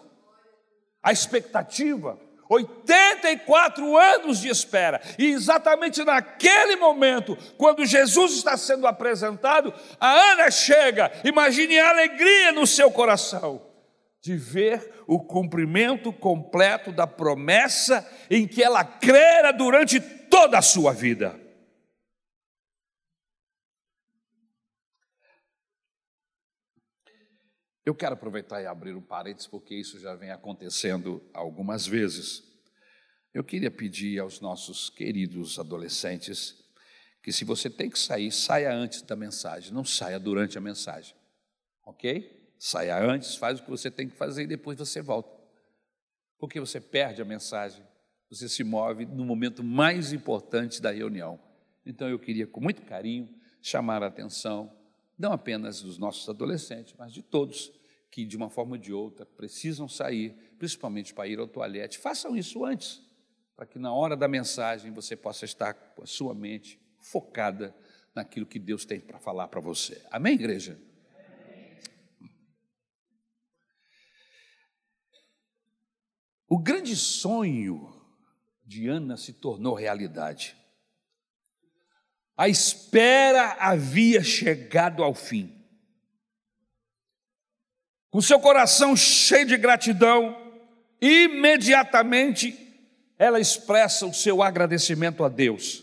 a 1.03 1.11
expectativa, 1.11 2.21
84 2.53 3.97
anos 3.97 4.41
de 4.41 4.49
espera, 4.49 5.01
e 5.19 5.33
exatamente 5.33 6.05
naquele 6.05 6.77
momento, 6.77 7.37
quando 7.57 7.85
Jesus 7.85 8.33
está 8.33 8.57
sendo 8.57 8.87
apresentado, 8.87 9.73
a 9.99 10.33
Ana 10.33 10.51
chega, 10.51 11.11
imagine 11.25 11.79
a 11.79 11.91
alegria 11.91 12.53
no 12.53 12.67
seu 12.67 12.91
coração 12.91 13.63
de 14.23 14.37
ver 14.37 15.03
o 15.07 15.19
cumprimento 15.19 16.13
completo 16.13 16.93
da 16.93 17.07
promessa 17.07 18.09
em 18.31 18.47
que 18.47 18.63
ela 18.63 18.85
crera 18.85 19.53
durante 19.53 20.01
toda 20.01 20.59
a 20.59 20.63
sua 20.63 20.93
vida. 20.93 21.42
Eu 27.85 27.95
quero 27.95 28.15
aproveitar 28.15 28.63
e 28.63 28.67
abrir 28.67 28.95
um 28.95 29.03
parênteses, 29.03 29.49
porque 29.49 29.75
isso 29.75 29.99
já 29.99 30.15
vem 30.15 30.31
acontecendo 30.31 31.21
algumas 31.35 31.85
vezes. 31.85 32.45
Eu 33.35 33.43
queria 33.43 33.71
pedir 33.71 34.21
aos 34.21 34.41
nossos 34.41 34.89
queridos 34.89 35.59
adolescentes 35.59 36.63
que, 37.23 37.33
se 37.33 37.45
você 37.45 37.69
tem 37.69 37.91
que 37.91 37.99
sair, 37.99 38.31
saia 38.31 38.73
antes 38.73 39.03
da 39.03 39.17
mensagem, 39.17 39.73
não 39.73 39.85
saia 39.85 40.21
durante 40.21 40.57
a 40.57 40.61
mensagem, 40.61 41.17
ok? 41.85 42.55
Saia 42.57 42.97
antes, 43.03 43.35
faz 43.35 43.59
o 43.59 43.65
que 43.65 43.71
você 43.71 43.91
tem 43.91 44.09
que 44.09 44.17
fazer 44.17 44.45
e 44.45 44.47
depois 44.47 44.79
você 44.79 45.03
volta. 45.03 45.37
Porque 46.39 46.61
você 46.61 46.81
perde 46.81 47.21
a 47.21 47.25
mensagem, 47.25 47.85
você 48.31 48.49
se 48.49 48.63
move 48.63 49.07
no 49.07 49.25
momento 49.25 49.65
mais 49.65 50.13
importante 50.13 50.81
da 50.81 50.93
reunião. 50.93 51.41
Então 51.85 52.09
eu 52.09 52.19
queria, 52.19 52.47
com 52.47 52.61
muito 52.61 52.83
carinho, 52.83 53.29
chamar 53.61 54.05
a 54.05 54.07
atenção 54.07 54.73
não 55.19 55.33
apenas 55.33 55.83
dos 55.83 55.99
nossos 55.99 56.29
adolescentes, 56.29 56.95
mas 56.99 57.13
de 57.13 57.23
todos 57.23 57.73
que, 58.11 58.25
de 58.25 58.37
uma 58.37 58.51
forma 58.51 58.73
ou 58.73 58.79
de 58.79 58.93
outra, 58.93 59.25
precisam 59.25 59.89
sair, 59.89 60.35
principalmente 60.59 61.15
para 61.15 61.27
ir 61.27 61.39
ao 61.39 61.49
toalete. 61.49 61.99
Façam 61.99 62.37
isso 62.37 62.65
antes, 62.65 63.03
para 63.57 63.67
que 63.67 63.79
na 63.79 63.93
hora 63.93 64.17
da 64.17 64.29
mensagem 64.29 64.93
você 64.93 65.17
possa 65.17 65.45
estar 65.45 65.73
com 65.73 66.03
a 66.03 66.07
sua 66.07 66.35
mente 66.35 66.81
focada 66.99 67.75
naquilo 68.15 68.47
que 68.47 68.59
Deus 68.59 68.85
tem 68.85 69.01
para 69.01 69.19
falar 69.19 69.49
para 69.49 69.61
você. 69.61 70.05
Amém, 70.11 70.35
igreja? 70.35 70.79
O 76.47 76.59
grande 76.59 76.95
sonho 76.95 77.99
de 78.63 78.87
Ana 78.87 79.17
se 79.17 79.33
tornou 79.33 79.75
realidade. 79.75 80.55
A 82.37 82.49
espera 82.49 83.57
havia 83.59 84.23
chegado 84.23 85.03
ao 85.03 85.15
fim. 85.15 85.55
Com 88.11 88.21
seu 88.21 88.39
coração 88.41 88.97
cheio 88.97 89.47
de 89.47 89.57
gratidão, 89.57 90.37
imediatamente 91.01 92.59
ela 93.19 93.41
expressa 93.41 94.07
o 94.07 94.13
seu 94.13 94.43
agradecimento 94.43 95.25
a 95.25 95.29
Deus. 95.29 95.83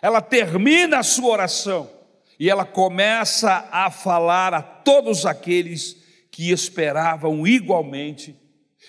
Ela 0.00 0.20
termina 0.20 0.98
a 0.98 1.02
sua 1.02 1.30
oração 1.30 1.90
e 2.38 2.50
ela 2.50 2.64
começa 2.64 3.68
a 3.70 3.90
falar 3.90 4.54
a 4.54 4.62
todos 4.62 5.24
aqueles 5.24 5.96
que 6.30 6.50
esperavam 6.50 7.46
igualmente 7.46 8.34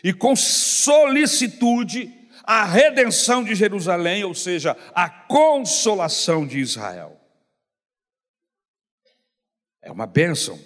e 0.04 0.12
com 0.14 0.36
solicitude 0.36 2.12
a 2.44 2.66
redenção 2.66 3.44
de 3.44 3.56
Jerusalém, 3.56 4.26
ou 4.26 4.36
seja, 4.36 4.78
a 4.94 5.10
consolação 5.10 6.46
de 6.46 6.60
Israel. 6.60 7.20
É 9.82 9.92
uma 9.92 10.06
bênção 10.06 10.60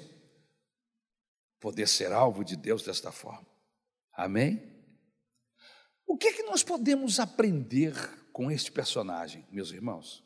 poder 1.60 1.88
ser 1.88 2.12
alvo 2.12 2.44
de 2.44 2.56
Deus 2.56 2.84
desta 2.84 3.12
forma. 3.12 3.48
Amém? 4.14 4.76
O 6.06 6.18
que 6.18 6.30
é 6.30 6.34
que 6.34 6.44
nós 6.44 6.64
podemos 6.64 7.20
aprender 7.20 7.94
com 8.32 8.50
este 8.50 8.72
personagem, 8.72 9.46
meus 9.52 9.72
irmãos? 9.72 10.24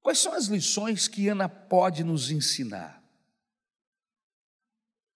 Quais 0.00 0.18
são 0.18 0.32
as 0.32 0.46
lições 0.46 1.08
que 1.08 1.28
Ana 1.28 1.48
pode 1.48 2.02
nos 2.02 2.30
ensinar? 2.30 3.02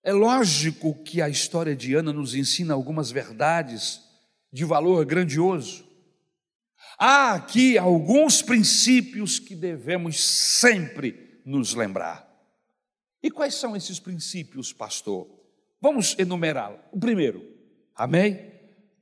É 0.03 0.13
lógico 0.13 0.95
que 1.03 1.21
a 1.21 1.29
história 1.29 1.75
de 1.75 1.95
Ana 1.95 2.13
nos 2.13 2.35
ensina 2.35 2.75
algumas 2.75 3.11
verdades 3.11 4.06
de 4.57 4.64
valor 4.64 5.05
grandioso. 5.05 5.85
Há 6.99 7.35
aqui 7.35 7.77
alguns 7.77 8.40
princípios 8.40 9.38
que 9.38 9.55
devemos 9.55 10.19
sempre 10.19 11.42
nos 11.45 11.75
lembrar. 11.75 12.27
E 13.23 13.31
quais 13.31 13.55
são 13.55 13.77
esses 13.77 14.01
princípios, 14.01 14.73
pastor? 14.73 15.29
Vamos 15.79 16.19
enumerá-los. 16.19 16.81
O 16.90 16.99
primeiro, 16.99 17.47
amém? 17.95 18.51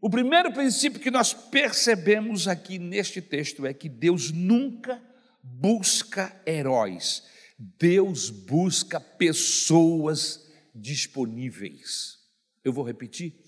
O 0.01 0.11
primeiro 0.11 0.53
princípio 0.53 0.99
que 0.99 1.09
nós 1.09 1.33
percebemos 1.33 2.49
aqui 2.49 2.77
neste 2.77 3.23
texto 3.23 3.65
é 3.65 3.73
que 3.73 3.89
Deus 3.89 4.33
nunca 4.33 5.01
busca 5.41 6.35
heróis, 6.45 7.23
Deus 7.57 8.29
busca 8.29 8.99
pessoas 8.99 10.51
disponíveis. 10.75 12.19
Eu 12.65 12.73
vou 12.73 12.85
repetir. 12.85 13.45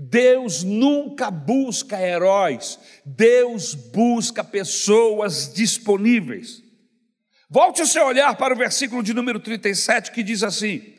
Deus 0.00 0.62
nunca 0.62 1.28
busca 1.28 2.00
heróis, 2.00 2.78
Deus 3.04 3.74
busca 3.74 4.44
pessoas 4.44 5.52
disponíveis. 5.52 6.62
Volte 7.50 7.82
o 7.82 7.86
seu 7.86 8.06
olhar 8.06 8.36
para 8.36 8.54
o 8.54 8.56
versículo 8.56 9.02
de 9.02 9.12
número 9.12 9.40
37 9.40 10.12
que 10.12 10.22
diz 10.22 10.44
assim: 10.44 10.94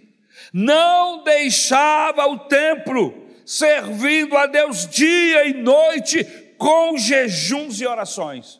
Não 0.51 1.23
deixava 1.23 2.27
o 2.27 2.39
templo, 2.39 3.25
servindo 3.45 4.35
a 4.35 4.45
Deus 4.47 4.85
dia 4.85 5.47
e 5.47 5.53
noite 5.53 6.25
com 6.57 6.97
jejuns 6.97 7.79
e 7.79 7.87
orações. 7.87 8.59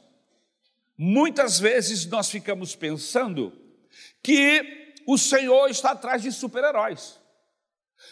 Muitas 0.98 1.60
vezes 1.60 2.06
nós 2.06 2.30
ficamos 2.30 2.78
pensando 2.78 3.52
que 4.24 4.94
o 5.06 5.18
Senhor 5.18 5.70
está 5.70 5.92
atrás 5.92 6.22
de 6.22 6.32
super-heróis. 6.32 7.19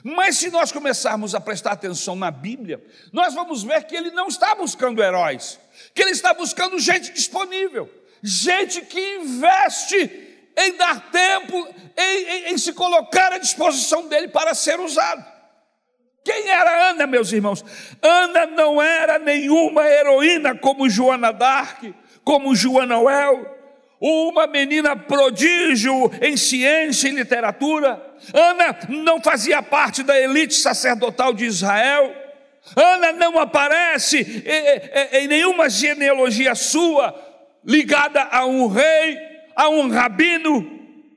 Mas 0.03 0.37
se 0.37 0.49
nós 0.49 0.71
começarmos 0.71 1.33
a 1.33 1.41
prestar 1.41 1.71
atenção 1.71 2.15
na 2.15 2.29
Bíblia, 2.31 2.83
nós 3.11 3.33
vamos 3.33 3.63
ver 3.63 3.83
que 3.85 3.95
ele 3.95 4.11
não 4.11 4.27
está 4.27 4.53
buscando 4.55 5.01
heróis, 5.01 5.59
que 5.93 6.01
ele 6.01 6.11
está 6.11 6.33
buscando 6.33 6.79
gente 6.79 7.11
disponível 7.11 7.89
gente 8.21 8.81
que 8.81 9.15
investe 9.17 10.27
em 10.57 10.73
dar 10.75 11.11
tempo, 11.11 11.67
em, 11.95 12.23
em, 12.23 12.53
em, 12.53 12.57
se 12.57 12.73
colocar 12.73 13.31
à 13.31 13.37
disposição 13.37 14.07
dele 14.07 14.27
para 14.27 14.55
ser 14.55 14.79
usado. 14.79 15.23
Quem 16.23 16.49
era 16.49 16.89
Ana, 16.89 17.07
meus 17.07 17.31
irmãos? 17.31 17.63
Ana 18.01 18.45
não 18.47 18.81
era 18.81 19.17
nenhuma 19.19 19.87
heroína 19.87 20.57
como 20.57 20.89
Joana 20.89 21.31
Dark, 21.31 21.83
como 22.23 22.55
Joana 22.55 22.99
Well, 22.99 23.56
uma 23.99 24.45
menina 24.45 24.95
prodígio 24.95 26.11
em 26.21 26.37
ciência 26.37 27.07
e 27.07 27.11
literatura. 27.11 28.01
Ana 28.33 28.77
não 28.89 29.21
fazia 29.21 29.61
parte 29.61 30.03
da 30.03 30.19
elite 30.19 30.53
sacerdotal 30.53 31.33
de 31.33 31.45
Israel. 31.45 32.13
Ana 32.75 33.11
não 33.13 33.39
aparece 33.39 34.43
em, 35.11 35.17
em 35.19 35.27
nenhuma 35.27 35.69
genealogia 35.69 36.53
sua 36.53 37.15
ligada 37.65 38.23
a 38.23 38.45
um 38.45 38.67
rei, 38.67 39.17
a 39.55 39.69
um 39.69 39.89
rabino, 39.89 40.65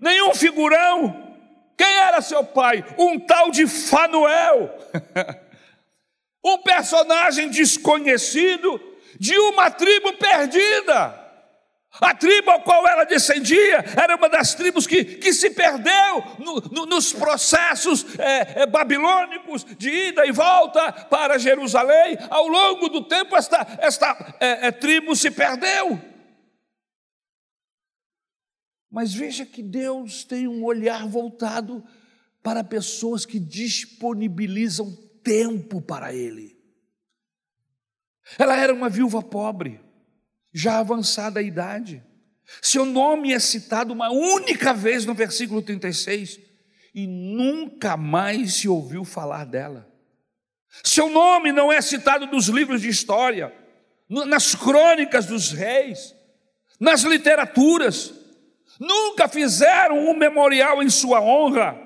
nenhum 0.01 0.35
figurão. 0.35 1.29
Quem 1.77 1.87
era 1.87 2.21
seu 2.21 2.45
pai? 2.45 2.85
Um 2.99 3.19
tal 3.19 3.51
de 3.51 3.67
Fanuel, 3.67 4.75
um 6.45 6.59
personagem 6.59 7.49
desconhecido 7.49 8.81
de 9.19 9.37
uma 9.39 9.71
tribo 9.71 10.13
perdida. 10.15 11.20
A 11.99 12.15
tribo 12.15 12.51
a 12.53 12.61
qual 12.61 12.87
ela 12.87 13.05
descendia 13.05 13.85
era 14.01 14.15
uma 14.15 14.29
das 14.29 14.55
tribos 14.55 14.87
que, 14.87 15.05
que 15.05 15.33
se 15.33 15.51
perdeu 15.51 16.23
no, 16.39 16.61
no, 16.71 16.87
nos 16.87 17.13
processos 17.13 18.07
é, 18.19 18.63
é, 18.63 18.67
babilônicos 18.67 19.65
de 19.77 19.89
ida 19.89 20.25
e 20.25 20.31
volta 20.31 20.93
para 20.93 21.39
Jerusalém. 21.39 22.17
Ao 22.29 22.47
longo 22.47 22.89
do 22.89 23.03
tempo, 23.03 23.37
esta, 23.37 23.67
esta 23.81 24.37
é 24.39 24.71
tribo 24.71 25.17
se 25.17 25.33
perdeu. 25.33 26.01
Mas 28.89 29.13
veja 29.13 29.45
que 29.45 29.63
Deus 29.63 30.25
tem 30.25 30.47
um 30.47 30.65
olhar 30.65 31.07
voltado 31.09 31.85
para 32.43 32.65
pessoas 32.65 33.27
que 33.27 33.39
disponibilizam 33.39 34.93
tempo 35.23 35.83
para 35.83 36.15
Ele. 36.15 36.59
Ela 38.39 38.57
era 38.57 38.73
uma 38.73 38.89
viúva 38.89 39.23
pobre, 39.23 39.81
já 40.53 40.79
avançada 40.79 41.41
a 41.41 41.43
idade. 41.43 42.03
Seu 42.61 42.85
nome 42.85 43.33
é 43.33 43.39
citado 43.39 43.93
uma 43.93 44.11
única 44.11 44.75
vez 44.75 45.05
no 45.05 45.15
versículo 45.15 45.63
36 45.63 46.41
e 46.95 47.07
nunca 47.07 47.97
mais 47.97 48.55
se 48.55 48.69
ouviu 48.69 49.05
falar 49.05 49.45
dela. 49.45 49.89
Seu 50.85 51.09
nome 51.09 51.53
não 51.53 51.73
é 51.73 51.81
citado 51.81 52.27
nos 52.27 52.47
livros 52.47 52.81
de 52.81 52.89
história, 52.89 53.53
nas 54.09 54.55
crônicas 54.55 55.27
dos 55.27 55.53
reis, 55.53 56.15
nas 56.79 57.03
literaturas 57.03 58.15
nunca 58.81 59.29
fizeram 59.29 59.99
um 60.09 60.17
memorial 60.17 60.83
em 60.83 60.89
sua 60.89 61.21
honra. 61.21 61.79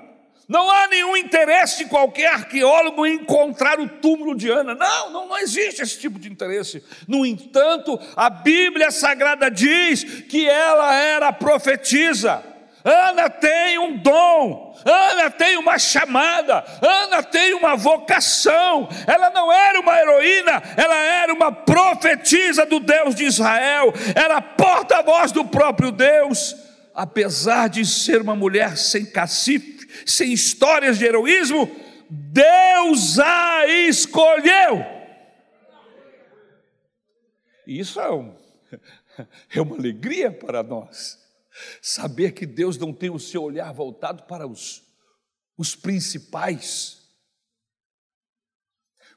Não 0.47 0.69
há 0.69 0.87
nenhum 0.87 1.17
interesse 1.17 1.79
de 1.79 1.89
qualquer 1.89 2.31
arqueólogo 2.31 3.05
em 3.05 3.15
encontrar 3.15 3.79
o 3.79 3.89
túmulo 3.89 4.35
de 4.35 4.49
Ana. 4.49 4.75
Não, 4.75 5.11
não, 5.11 5.27
não 5.27 5.37
existe 5.39 5.81
esse 5.81 5.99
tipo 5.99 6.19
de 6.19 6.31
interesse. 6.31 6.83
No 7.07 7.25
entanto, 7.25 7.99
a 8.15 8.29
Bíblia 8.29 8.91
Sagrada 8.91 9.49
diz 9.49 10.03
que 10.03 10.47
ela 10.47 10.93
era 10.93 11.33
profetisa. 11.33 12.43
Ana 12.83 13.27
tem 13.31 13.79
um 13.79 13.97
dom, 13.97 14.77
Ana 14.85 15.31
tem 15.31 15.57
uma 15.57 15.79
chamada, 15.79 16.63
Ana 16.79 17.23
tem 17.23 17.55
uma 17.55 17.75
vocação. 17.75 18.87
Ela 19.07 19.31
não 19.31 19.51
era 19.51 19.79
uma 19.79 19.99
heroína, 19.99 20.61
ela 20.77 20.95
era 20.95 21.33
uma 21.33 21.51
profetisa 21.51 22.63
do 22.63 22.79
Deus 22.79 23.15
de 23.15 23.23
Israel, 23.25 23.91
era 24.13 24.39
porta-voz 24.39 25.31
do 25.31 25.43
próprio 25.43 25.91
Deus 25.91 26.55
apesar 26.95 27.67
de 27.67 27.85
ser 27.85 28.21
uma 28.21 28.35
mulher 28.35 28.77
sem 28.77 29.05
cacife, 29.05 29.74
sem 30.05 30.33
histórias 30.33 30.97
de 30.97 31.05
heroísmo, 31.05 31.69
Deus 32.09 33.19
a 33.19 33.67
escolheu. 33.67 34.83
Isso 37.67 37.99
é, 37.99 38.11
um, 38.11 38.35
é 39.49 39.61
uma 39.61 39.75
alegria 39.75 40.31
para 40.31 40.61
nós, 40.61 41.19
saber 41.81 42.31
que 42.31 42.45
Deus 42.45 42.77
não 42.77 42.93
tem 42.93 43.09
o 43.09 43.19
seu 43.19 43.43
olhar 43.43 43.71
voltado 43.73 44.23
para 44.23 44.47
os, 44.47 44.83
os 45.57 45.75
principais, 45.75 47.01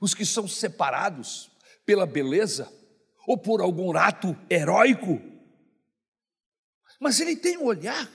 os 0.01 0.15
que 0.15 0.25
são 0.25 0.49
separados 0.49 1.51
pela 1.85 2.07
beleza 2.07 2.73
ou 3.27 3.37
por 3.37 3.61
algum 3.61 3.97
ato 3.97 4.37
heróico 4.49 5.21
mas 6.99 7.21
ele 7.21 7.37
tem 7.37 7.57
um 7.57 7.65
olhar 7.65 8.11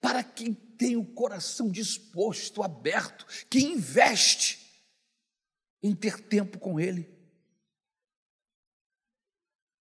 para 0.00 0.22
quem 0.22 0.54
tem 0.82 0.96
o 0.96 1.04
coração 1.04 1.70
disposto, 1.70 2.60
aberto, 2.60 3.24
que 3.48 3.60
investe 3.60 4.58
em 5.80 5.94
ter 5.94 6.18
tempo 6.18 6.58
com 6.58 6.80
ele. 6.80 7.08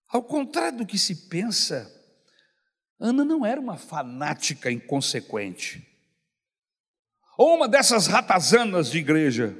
Ao 0.07 0.21
contrário 0.21 0.77
do 0.77 0.85
que 0.85 0.99
se 0.99 1.27
pensa, 1.27 1.91
Ana 2.99 3.25
não 3.25 3.43
era 3.43 3.59
uma 3.59 3.77
fanática 3.77 4.71
inconsequente, 4.71 5.87
ou 7.35 7.55
uma 7.55 7.67
dessas 7.67 8.05
ratazanas 8.05 8.91
de 8.91 8.99
igreja. 8.99 9.57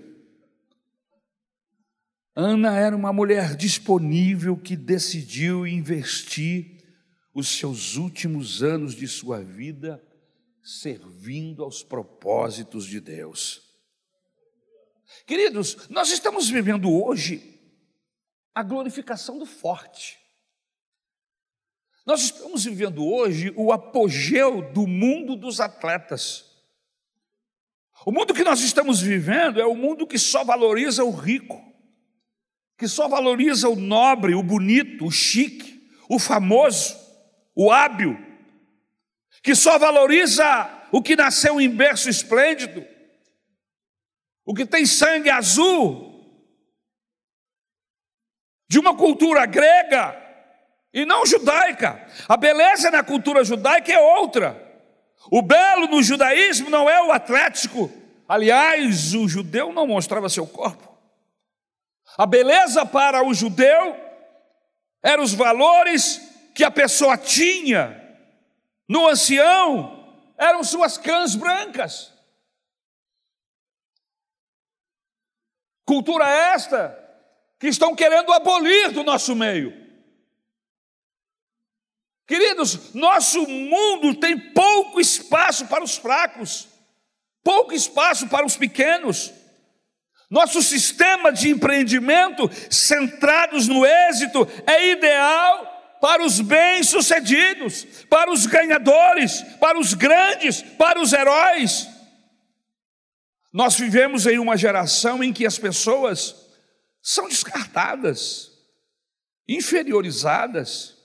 Ana 2.36 2.77
era 2.77 2.95
uma 2.95 3.12
mulher 3.12 3.56
disponível 3.56 4.56
que 4.56 4.75
decidiu 4.75 5.65
investir 5.65 6.84
os 7.34 7.47
seus 7.47 7.95
últimos 7.95 8.62
anos 8.62 8.93
de 8.93 9.08
sua 9.08 9.43
vida 9.43 9.99
servindo 10.63 11.63
aos 11.63 11.84
propósitos 11.84 12.86
de 12.86 13.00
Deus. 13.00 13.62
Queridos, 15.26 15.89
nós 15.89 16.12
estamos 16.12 16.50
vivendo 16.50 16.91
hoje 16.91 17.60
a 18.54 18.63
glorificação 18.63 19.38
do 19.38 19.45
forte. 19.45 20.19
Nós 22.06 22.21
estamos 22.21 22.65
vivendo 22.65 23.06
hoje 23.06 23.54
o 23.56 23.71
apogeu 23.71 24.71
do 24.71 24.88
mundo 24.88 25.36
dos 25.36 25.60
atletas. 25.60 26.45
O 28.06 28.12
mundo 28.12 28.34
que 28.34 28.43
nós 28.43 28.62
estamos 28.62 29.00
vivendo 29.00 29.62
é 29.62 29.65
o 29.65 29.76
mundo 29.76 30.08
que 30.08 30.17
só 30.17 30.43
valoriza 30.43 31.04
o 31.04 31.12
rico, 31.12 31.62
que 32.78 32.88
só 32.88 33.08
valoriza 33.08 33.69
o 33.69 33.76
nobre, 33.76 34.34
o 34.34 34.41
bonito, 34.41 35.06
o 35.06 35.12
chique, 35.12 35.88
o 36.10 36.17
famoso, 36.17 36.97
o 37.56 37.71
hábil, 37.71 38.17
que 39.41 39.56
só 39.56 39.77
valoriza 39.77 40.69
o 40.91 41.01
que 41.01 41.15
nasceu 41.15 41.60
em 41.60 41.69
berço 41.69 42.10
esplêndido, 42.10 42.86
o 44.45 44.54
que 44.54 44.65
tem 44.65 44.86
sangue 44.86 45.30
azul, 45.30 46.12
de 48.69 48.80
uma 48.80 48.95
cultura 48.95 49.45
grega 49.45 50.17
e 50.93 51.06
não 51.06 51.25
judaica. 51.25 52.08
A 52.27 52.38
beleza 52.38 52.89
na 52.89 53.04
cultura 53.04 53.43
judaica 53.43 53.91
é 53.91 53.99
outra. 53.99 54.69
O 55.30 55.41
belo 55.41 55.88
no 55.88 56.01
judaísmo 56.01 56.69
não 56.69 56.89
é 56.89 57.01
o 57.04 57.12
atlético. 57.12 57.91
Aliás, 58.27 59.13
o 59.13 59.27
judeu 59.27 59.73
não 59.73 59.86
mostrava 59.86 60.30
seu 60.30 60.47
corpo. 60.47 60.89
A 62.17 62.25
beleza 62.25 62.86
para 62.86 63.25
o 63.25 63.34
judeu 63.34 63.95
eram 65.04 65.23
os 65.23 65.34
valores 65.34 66.21
que 66.54 66.63
a 66.63 66.71
pessoa 66.71 67.17
tinha. 67.17 68.00
No 68.91 69.08
ancião, 69.08 70.06
eram 70.38 70.65
suas 70.65 70.97
cãs 70.97 71.34
brancas. 71.34 72.12
Cultura 75.86 76.27
esta 76.27 76.99
que 77.58 77.69
estão 77.69 77.95
querendo 77.95 78.34
abolir 78.34 78.91
do 78.91 79.01
nosso 79.01 79.34
meio. 79.34 79.71
Queridos, 82.27 82.93
nosso 82.93 83.47
mundo 83.47 84.13
tem 84.19 84.38
pouco 84.51 84.99
espaço 84.99 85.67
para 85.67 85.86
os 85.86 85.95
fracos, 85.95 86.67
pouco 87.41 87.71
espaço 87.71 88.27
para 88.27 88.45
os 88.45 88.58
pequenos. 88.58 89.32
Nosso 90.30 90.62
sistema 90.62 91.32
de 91.32 91.47
empreendimento 91.47 92.49
centrados 92.69 93.69
no 93.69 93.86
êxito 93.86 94.45
é 94.67 94.89
ideal 94.89 95.70
para 96.01 96.25
os 96.25 96.41
bem-sucedidos, 96.41 97.85
para 98.09 98.31
os 98.31 98.47
ganhadores, 98.47 99.43
para 99.59 99.79
os 99.79 99.93
grandes, 99.93 100.63
para 100.63 100.99
os 100.99 101.13
heróis. 101.13 101.87
Nós 103.53 103.77
vivemos 103.77 104.25
em 104.25 104.39
uma 104.39 104.57
geração 104.57 105.23
em 105.23 105.31
que 105.31 105.45
as 105.45 105.59
pessoas 105.59 106.35
são 107.01 107.27
descartadas, 107.27 108.51
inferiorizadas, 109.47 110.97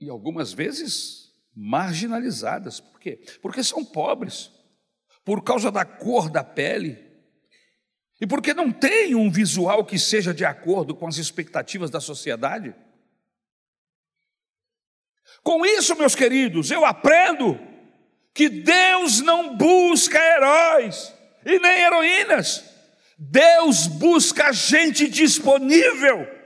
e 0.00 0.08
algumas 0.08 0.52
vezes 0.52 1.34
marginalizadas. 1.54 2.80
Por 2.80 3.00
quê? 3.00 3.22
Porque 3.42 3.62
são 3.64 3.84
pobres, 3.84 4.50
por 5.24 5.42
causa 5.42 5.70
da 5.70 5.84
cor 5.84 6.30
da 6.30 6.44
pele, 6.44 7.09
e 8.20 8.26
porque 8.26 8.52
não 8.52 8.70
têm 8.70 9.14
um 9.14 9.30
visual 9.30 9.84
que 9.84 9.98
seja 9.98 10.34
de 10.34 10.44
acordo 10.44 10.94
com 10.94 11.06
as 11.06 11.16
expectativas 11.16 11.90
da 11.90 12.00
sociedade. 12.00 12.74
Com 15.42 15.64
isso, 15.64 15.96
meus 15.96 16.14
queridos, 16.14 16.70
eu 16.70 16.84
aprendo 16.84 17.58
que 18.34 18.48
Deus 18.48 19.20
não 19.20 19.56
busca 19.56 20.18
heróis 20.18 21.14
e 21.44 21.58
nem 21.58 21.80
heroínas, 21.80 22.64
Deus 23.18 23.86
busca 23.86 24.52
gente 24.52 25.08
disponível 25.08 26.40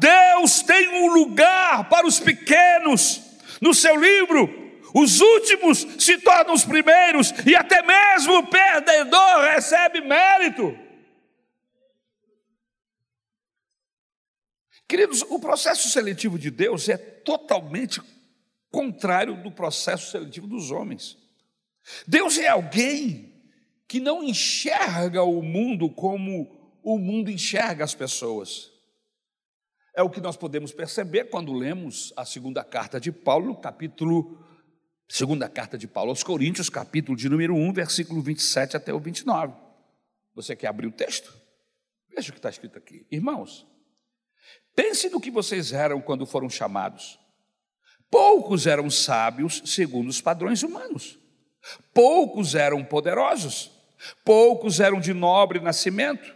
Deus 0.00 0.62
tem 0.62 0.88
um 0.88 1.12
lugar 1.12 1.88
para 1.88 2.06
os 2.06 2.20
pequenos. 2.20 3.20
No 3.60 3.74
seu 3.74 3.96
livro, 3.96 4.59
os 4.94 5.20
últimos 5.20 5.86
se 5.98 6.18
tornam 6.18 6.54
os 6.54 6.64
primeiros, 6.64 7.32
e 7.46 7.54
até 7.54 7.82
mesmo 7.82 8.38
o 8.38 8.46
perdedor 8.46 9.40
recebe 9.52 10.00
mérito. 10.00 10.76
Queridos, 14.88 15.22
o 15.22 15.38
processo 15.38 15.88
seletivo 15.88 16.36
de 16.36 16.50
Deus 16.50 16.88
é 16.88 16.96
totalmente 16.96 18.00
contrário 18.70 19.40
do 19.42 19.52
processo 19.52 20.10
seletivo 20.10 20.46
dos 20.46 20.70
homens. 20.70 21.16
Deus 22.06 22.38
é 22.38 22.48
alguém 22.48 23.30
que 23.86 24.00
não 24.00 24.22
enxerga 24.22 25.22
o 25.22 25.42
mundo 25.42 25.88
como 25.88 26.78
o 26.82 26.98
mundo 26.98 27.30
enxerga 27.30 27.84
as 27.84 27.94
pessoas. 27.94 28.70
É 29.94 30.02
o 30.02 30.10
que 30.10 30.20
nós 30.20 30.36
podemos 30.36 30.72
perceber 30.72 31.24
quando 31.24 31.52
lemos 31.52 32.12
a 32.16 32.24
segunda 32.24 32.64
carta 32.64 33.00
de 33.00 33.10
Paulo, 33.10 33.56
capítulo. 33.56 34.38
Segunda 35.10 35.48
carta 35.48 35.76
de 35.76 35.88
Paulo 35.88 36.10
aos 36.10 36.22
Coríntios, 36.22 36.70
capítulo 36.70 37.16
de 37.16 37.28
número 37.28 37.52
1, 37.52 37.72
versículo 37.72 38.22
27 38.22 38.76
até 38.76 38.94
o 38.94 39.00
29. 39.00 39.52
Você 40.36 40.54
quer 40.54 40.68
abrir 40.68 40.86
o 40.86 40.92
texto? 40.92 41.34
Veja 42.14 42.30
o 42.30 42.32
que 42.32 42.38
está 42.38 42.48
escrito 42.48 42.78
aqui. 42.78 43.04
Irmãos, 43.10 43.66
pense 44.72 45.10
no 45.10 45.20
que 45.20 45.28
vocês 45.28 45.72
eram 45.72 46.00
quando 46.00 46.24
foram 46.24 46.48
chamados. 46.48 47.18
Poucos 48.08 48.68
eram 48.68 48.88
sábios 48.88 49.60
segundo 49.66 50.08
os 50.08 50.20
padrões 50.20 50.62
humanos. 50.62 51.18
Poucos 51.92 52.54
eram 52.54 52.84
poderosos. 52.84 53.72
Poucos 54.24 54.78
eram 54.78 55.00
de 55.00 55.12
nobre 55.12 55.58
nascimento. 55.58 56.32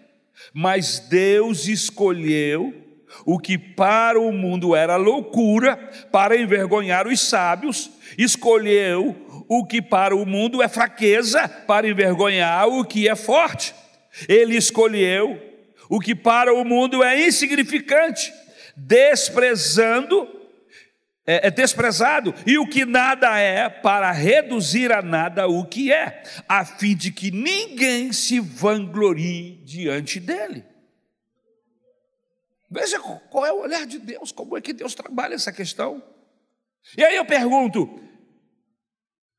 Mas 0.53 0.99
Deus 0.99 1.69
escolheu 1.69 2.84
o 3.25 3.39
que 3.39 3.57
para 3.57 4.21
o 4.21 4.33
mundo 4.33 4.75
era 4.75 4.97
loucura, 4.97 5.77
para 6.11 6.37
envergonhar 6.37 7.07
os 7.07 7.21
sábios, 7.21 7.91
escolheu 8.19 9.17
o 9.49 9.65
que 9.65 9.81
para 9.81 10.15
o 10.15 10.27
mundo 10.27 10.63
é 10.63 10.69
fraqueza, 10.69 11.49
para 11.49 11.89
envergonhar 11.89 12.69
o 12.69 12.85
que 12.85 13.09
é 13.09 13.15
forte. 13.15 13.75
Ele 14.29 14.57
escolheu 14.57 15.41
o 15.89 16.01
que 16.01 16.15
para 16.15 16.53
o 16.55 16.65
mundo 16.65 17.03
é 17.03 17.27
insignificante, 17.27 18.33
desprezando, 18.77 20.29
é, 21.27 21.49
é 21.49 21.51
desprezado, 21.51 22.35
e 22.47 22.59
o 22.59 22.67
que 22.67 22.85
nada 22.85 23.39
é, 23.39 23.69
para 23.69 24.11
reduzir 24.11 24.93
a 24.93 25.03
nada 25.03 25.47
o 25.47 25.65
que 25.65 25.93
é, 25.93 26.23
a 26.49 26.65
fim 26.65 26.97
de 26.97 27.11
que 27.11 27.31
ninguém 27.31 28.13
se 28.13 28.41
vanglorie 28.41 29.61
diante 29.65 30.21
dele. 30.21 30.74
Veja 32.75 32.99
qual 32.99 33.47
é 33.47 33.53
o 33.53 33.61
olhar 33.61 33.87
de 33.87 34.01
Deus, 34.01 34.33
como 34.33 34.59
é 34.59 34.61
que 34.61 34.73
Deus 34.73 34.97
trabalha 34.97 35.37
essa 35.37 35.53
questão. 35.53 36.03
E 36.99 37.05
aí 37.05 37.15
eu 37.15 37.25
pergunto: 37.25 37.89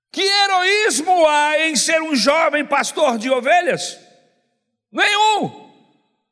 que 0.10 0.22
heroísmo 0.22 1.28
há 1.28 1.60
em 1.68 1.76
ser 1.76 2.02
um 2.02 2.16
jovem 2.16 2.66
pastor 2.66 3.18
de 3.18 3.30
ovelhas? 3.30 4.00
Nenhum. 4.90 5.66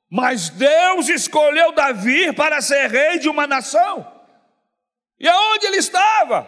Mas 0.10 0.48
Deus 0.48 1.10
escolheu 1.10 1.74
Davi 1.74 2.32
para 2.32 2.62
ser 2.62 2.90
rei 2.90 3.20
de 3.20 3.28
uma 3.28 3.46
nação. 3.46 4.10
E 5.20 5.28
aonde 5.28 5.66
ele 5.66 5.78
estava? 5.78 6.48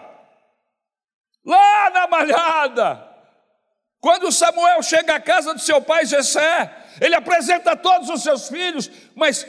Lá 1.44 1.90
na 1.90 2.08
malhada. 2.08 3.10
Quando 4.00 4.32
Samuel 4.32 4.82
chega 4.82 5.16
à 5.16 5.20
casa 5.20 5.54
do 5.54 5.60
seu 5.60 5.82
pai 5.82 6.06
Jessé, 6.06 6.74
ele 7.02 7.16
apresenta 7.16 7.76
todos 7.76 8.10
os 8.10 8.24
seus 8.24 8.48
filhos, 8.48 8.90
mas 9.16 9.46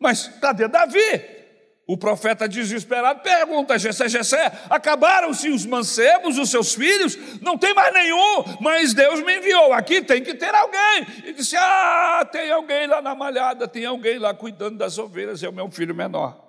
mas 0.00 0.26
cadê 0.40 0.66
Davi? 0.66 1.38
O 1.86 1.96
profeta 1.96 2.48
desesperado 2.48 3.20
pergunta 3.20 3.74
a 3.74 3.78
Jessé, 3.78 4.08
Jessé, 4.08 4.52
acabaram-se 4.70 5.50
os 5.50 5.66
mancebos, 5.66 6.38
os 6.38 6.48
seus 6.48 6.72
filhos? 6.72 7.18
Não 7.42 7.58
tem 7.58 7.74
mais 7.74 7.92
nenhum, 7.92 8.44
mas 8.60 8.94
Deus 8.94 9.20
me 9.24 9.38
enviou, 9.38 9.72
aqui 9.72 10.00
tem 10.00 10.22
que 10.22 10.34
ter 10.34 10.54
alguém. 10.54 11.06
E 11.24 11.32
disse, 11.32 11.56
ah, 11.56 12.26
tem 12.30 12.50
alguém 12.50 12.86
lá 12.86 13.02
na 13.02 13.14
malhada, 13.14 13.66
tem 13.66 13.84
alguém 13.84 14.18
lá 14.18 14.32
cuidando 14.32 14.78
das 14.78 14.98
ovelhas, 14.98 15.42
é 15.42 15.48
o 15.48 15.52
meu 15.52 15.68
filho 15.68 15.94
menor. 15.94 16.48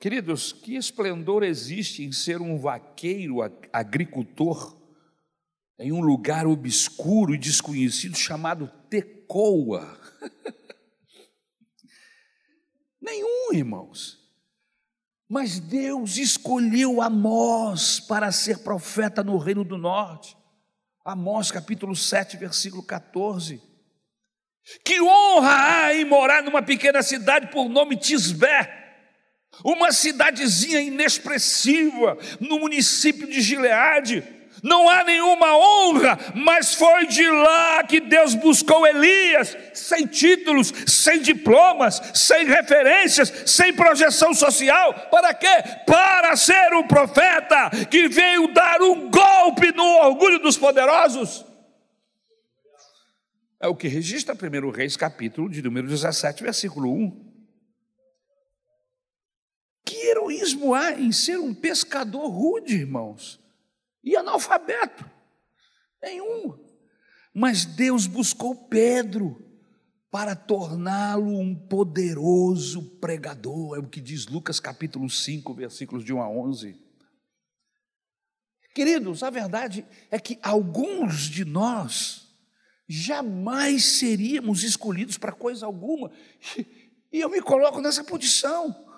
Queridos, 0.00 0.52
que 0.52 0.74
esplendor 0.74 1.44
existe 1.44 2.02
em 2.02 2.10
ser 2.10 2.40
um 2.40 2.58
vaqueiro 2.58 3.36
agricultor 3.72 4.76
em 5.82 5.90
um 5.90 6.00
lugar 6.00 6.46
obscuro 6.46 7.34
e 7.34 7.38
desconhecido 7.38 8.16
chamado 8.16 8.70
Tecoa. 8.88 9.98
Nenhum, 13.02 13.52
irmãos. 13.52 14.22
Mas 15.28 15.58
Deus 15.58 16.18
escolheu 16.18 17.02
Amós 17.02 17.98
para 17.98 18.30
ser 18.30 18.58
profeta 18.58 19.24
no 19.24 19.36
reino 19.38 19.64
do 19.64 19.76
norte. 19.76 20.36
Amós 21.04 21.50
capítulo 21.50 21.96
7, 21.96 22.36
versículo 22.36 22.84
14. 22.84 23.60
Que 24.84 25.00
honra 25.00 25.86
há 25.86 25.94
em 25.94 26.04
morar 26.04 26.44
numa 26.44 26.62
pequena 26.62 27.02
cidade 27.02 27.48
por 27.48 27.68
nome 27.68 27.96
Tisbé, 27.96 29.00
uma 29.64 29.90
cidadezinha 29.90 30.80
inexpressiva 30.80 32.16
no 32.38 32.60
município 32.60 33.26
de 33.26 33.40
Gileade 33.40 34.41
Não 34.62 34.88
há 34.88 35.02
nenhuma 35.02 35.56
honra, 35.56 36.16
mas 36.36 36.72
foi 36.72 37.08
de 37.08 37.28
lá 37.28 37.82
que 37.82 37.98
Deus 37.98 38.36
buscou 38.36 38.86
Elias, 38.86 39.56
sem 39.74 40.06
títulos, 40.06 40.72
sem 40.86 41.20
diplomas, 41.20 42.00
sem 42.14 42.46
referências, 42.46 43.42
sem 43.44 43.74
projeção 43.74 44.32
social. 44.32 44.94
Para 45.10 45.34
quê? 45.34 45.48
Para 45.84 46.36
ser 46.36 46.72
um 46.74 46.86
profeta 46.86 47.70
que 47.90 48.06
veio 48.06 48.54
dar 48.54 48.80
um 48.80 49.10
golpe 49.10 49.72
no 49.72 49.84
orgulho 49.84 50.38
dos 50.38 50.56
poderosos. 50.56 51.44
É 53.58 53.66
o 53.66 53.74
que 53.74 53.88
registra 53.88 54.32
1 54.34 54.70
Reis, 54.70 54.96
capítulo 54.96 55.48
de 55.50 55.60
número 55.60 55.88
17, 55.88 56.40
versículo 56.40 56.92
1. 56.92 57.32
Que 59.84 59.96
heroísmo 60.06 60.72
há 60.72 60.92
em 60.92 61.10
ser 61.10 61.38
um 61.38 61.52
pescador 61.52 62.28
rude, 62.28 62.76
irmãos? 62.76 63.41
E 64.02 64.16
analfabeto. 64.16 65.08
Nenhum. 66.02 66.58
Mas 67.34 67.64
Deus 67.64 68.06
buscou 68.06 68.54
Pedro 68.54 69.42
para 70.10 70.36
torná-lo 70.36 71.38
um 71.38 71.54
poderoso 71.54 72.82
pregador, 72.98 73.76
é 73.76 73.78
o 73.78 73.88
que 73.88 74.00
diz 74.00 74.26
Lucas 74.26 74.60
capítulo 74.60 75.08
5, 75.08 75.54
versículos 75.54 76.04
de 76.04 76.12
1 76.12 76.20
a 76.20 76.28
11. 76.28 76.78
Queridos, 78.74 79.22
a 79.22 79.30
verdade 79.30 79.86
é 80.10 80.18
que 80.18 80.38
alguns 80.42 81.22
de 81.22 81.46
nós 81.46 82.28
jamais 82.86 83.84
seríamos 83.84 84.62
escolhidos 84.62 85.16
para 85.16 85.32
coisa 85.32 85.64
alguma, 85.64 86.10
e 87.10 87.18
eu 87.20 87.30
me 87.30 87.40
coloco 87.40 87.80
nessa 87.80 88.04
posição. 88.04 88.91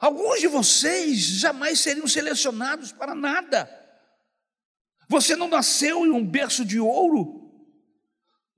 Alguns 0.00 0.40
de 0.40 0.46
vocês 0.46 1.18
jamais 1.18 1.78
seriam 1.78 2.08
selecionados 2.08 2.90
para 2.90 3.14
nada. 3.14 3.68
Você 5.06 5.36
não 5.36 5.46
nasceu 5.46 6.06
em 6.06 6.10
um 6.10 6.24
berço 6.24 6.64
de 6.64 6.80
ouro, 6.80 7.52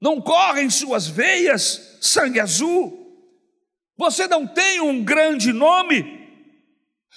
não 0.01 0.21
corre 0.21 0.63
em 0.63 0.71
suas 0.71 1.09
veias 1.09 1.99
sangue 2.01 2.39
azul, 2.39 3.03
você 3.97 4.29
não 4.29 4.47
tem 4.47 4.81
um 4.81 5.03
grande 5.03 5.53
nome, 5.53 6.23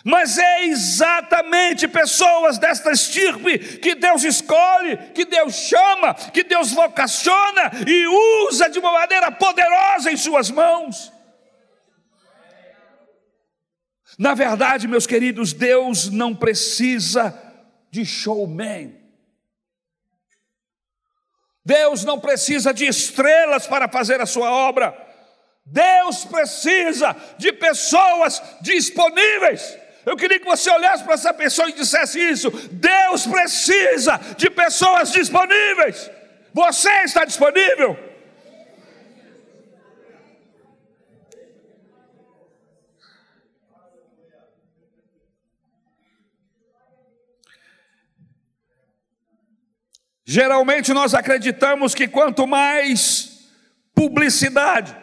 mas 0.04 0.38
é 0.38 0.66
exatamente 0.66 1.88
pessoas 1.88 2.58
desta 2.58 2.92
estirpe 2.92 3.80
que 3.80 3.94
Deus 3.94 4.24
escolhe, 4.24 4.98
que 5.14 5.26
Deus 5.26 5.54
chama, 5.54 6.14
que 6.14 6.44
Deus 6.44 6.72
vocaciona 6.72 7.72
e 7.88 8.08
usa 8.48 8.70
de 8.70 8.80
uma 8.80 8.92
maneira 8.92 9.32
poderosa 9.32 10.12
em 10.12 10.18
suas 10.18 10.50
mãos. 10.50 11.15
Na 14.18 14.34
verdade, 14.34 14.88
meus 14.88 15.06
queridos, 15.06 15.52
Deus 15.54 16.10
não 16.10 16.34
precisa 16.34 17.38
de 17.92 18.06
showman. 18.06 18.96
Deus 21.66 22.06
não 22.06 22.20
precisa 22.20 22.74
de 22.74 22.86
estrelas 22.86 23.66
para 23.68 23.88
fazer 23.88 24.22
a 24.22 24.26
sua 24.26 24.52
obra. 24.52 24.96
Deus 25.66 26.24
precisa 26.26 27.16
de 27.38 27.52
pessoas 27.52 28.42
disponíveis. 28.62 29.78
Eu 30.06 30.16
queria 30.16 30.40
que 30.40 30.46
você 30.46 30.70
olhasse 30.70 31.04
para 31.04 31.16
essa 31.16 31.34
pessoa 31.34 31.68
e 31.70 31.74
dissesse 31.74 32.20
isso. 32.20 32.52
Deus 32.72 33.26
precisa 33.26 34.20
de 34.38 34.50
pessoas 34.50 35.12
disponíveis. 35.12 36.12
Você 36.54 36.92
está 37.04 37.26
disponível? 37.26 38.15
Geralmente 50.26 50.92
nós 50.92 51.14
acreditamos 51.14 51.94
que 51.94 52.08
quanto 52.08 52.48
mais 52.48 53.48
publicidade, 53.94 54.96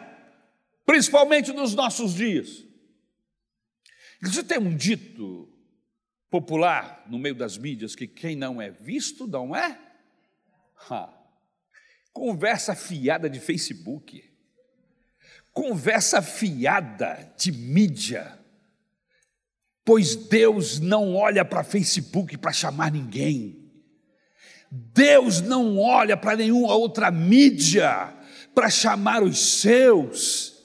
principalmente 0.85 1.53
nos 1.53 1.73
nossos 1.73 2.13
dias. 2.13 2.65
Você 4.21 4.43
tem 4.43 4.57
um 4.57 4.75
dito 4.75 5.49
popular 6.29 7.05
no 7.07 7.17
meio 7.17 7.35
das 7.35 7.57
mídias 7.57 7.95
que 7.95 8.07
quem 8.07 8.35
não 8.35 8.61
é 8.61 8.69
visto 8.69 9.25
não 9.25 9.55
é? 9.55 9.79
Ha. 10.89 11.13
Conversa 12.11 12.75
fiada 12.75 13.29
de 13.29 13.39
Facebook, 13.39 14.29
conversa 15.53 16.21
fiada 16.21 17.33
de 17.37 17.51
mídia, 17.51 18.39
pois 19.85 20.15
Deus 20.15 20.79
não 20.79 21.15
olha 21.15 21.45
para 21.45 21.63
Facebook 21.63 22.37
para 22.37 22.51
chamar 22.51 22.91
ninguém. 22.91 23.62
Deus 24.75 25.39
não 25.39 25.77
olha 25.79 26.17
para 26.17 26.35
nenhuma 26.35 26.73
outra 26.73 27.11
mídia 27.11 28.11
para 28.55 28.71
chamar 28.71 29.21
os 29.21 29.59
seus. 29.61 30.63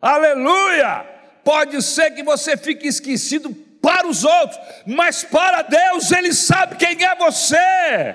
Aleluia! 0.00 1.04
Pode 1.42 1.82
ser 1.82 2.12
que 2.12 2.22
você 2.22 2.56
fique 2.56 2.86
esquecido 2.86 3.52
para 3.82 4.06
os 4.06 4.22
outros, 4.22 4.60
mas 4.86 5.24
para 5.24 5.62
Deus 5.62 6.12
Ele 6.12 6.32
sabe 6.32 6.76
quem 6.76 7.04
é 7.04 7.16
você. 7.16 8.14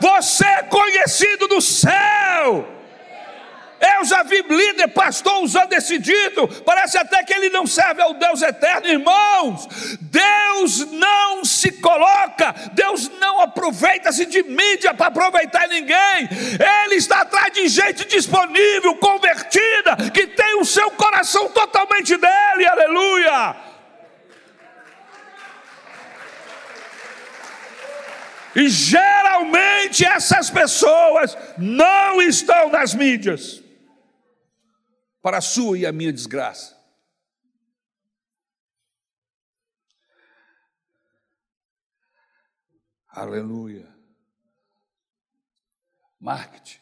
Você 0.00 0.46
é 0.46 0.62
conhecido 0.62 1.46
do 1.46 1.60
céu. 1.60 2.77
Eu 3.80 4.04
já 4.04 4.22
vi 4.24 4.42
líder, 4.42 4.88
pastor 4.88 5.42
usando 5.42 5.72
esse 5.72 5.98
dito, 5.98 6.48
parece 6.64 6.98
até 6.98 7.22
que 7.22 7.32
ele 7.32 7.48
não 7.50 7.66
serve 7.66 8.02
ao 8.02 8.14
Deus 8.14 8.42
eterno, 8.42 8.88
irmãos. 8.88 9.68
Deus 10.00 10.90
não 10.92 11.44
se 11.44 11.72
coloca, 11.72 12.54
Deus 12.72 13.08
não 13.20 13.40
aproveita-se 13.40 14.26
de 14.26 14.42
mídia 14.42 14.92
para 14.94 15.06
aproveitar 15.06 15.68
ninguém. 15.68 16.28
Ele 16.84 16.96
está 16.96 17.20
atrás 17.20 17.52
de 17.52 17.68
gente 17.68 18.04
disponível, 18.06 18.96
convertida, 18.96 19.96
que 20.12 20.26
tem 20.26 20.58
o 20.60 20.64
seu 20.64 20.90
coração 20.92 21.48
totalmente 21.50 22.16
dele, 22.16 22.66
aleluia. 22.66 23.56
E 28.56 28.68
geralmente 28.68 30.04
essas 30.04 30.50
pessoas 30.50 31.36
não 31.56 32.20
estão 32.20 32.70
nas 32.70 32.92
mídias 32.92 33.67
para 35.28 35.36
a 35.36 35.42
sua 35.42 35.76
e 35.76 35.84
a 35.84 35.92
minha 35.92 36.10
desgraça. 36.10 36.74
Aleluia. 43.08 43.94
Marketing. 46.18 46.80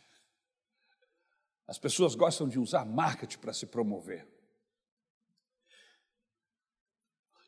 As 1.67 1.77
pessoas 1.77 2.15
gostam 2.15 2.49
de 2.49 2.57
usar 2.61 2.85
marketing 2.85 3.39
para 3.39 3.53
se 3.53 3.67
promover. 3.67 4.25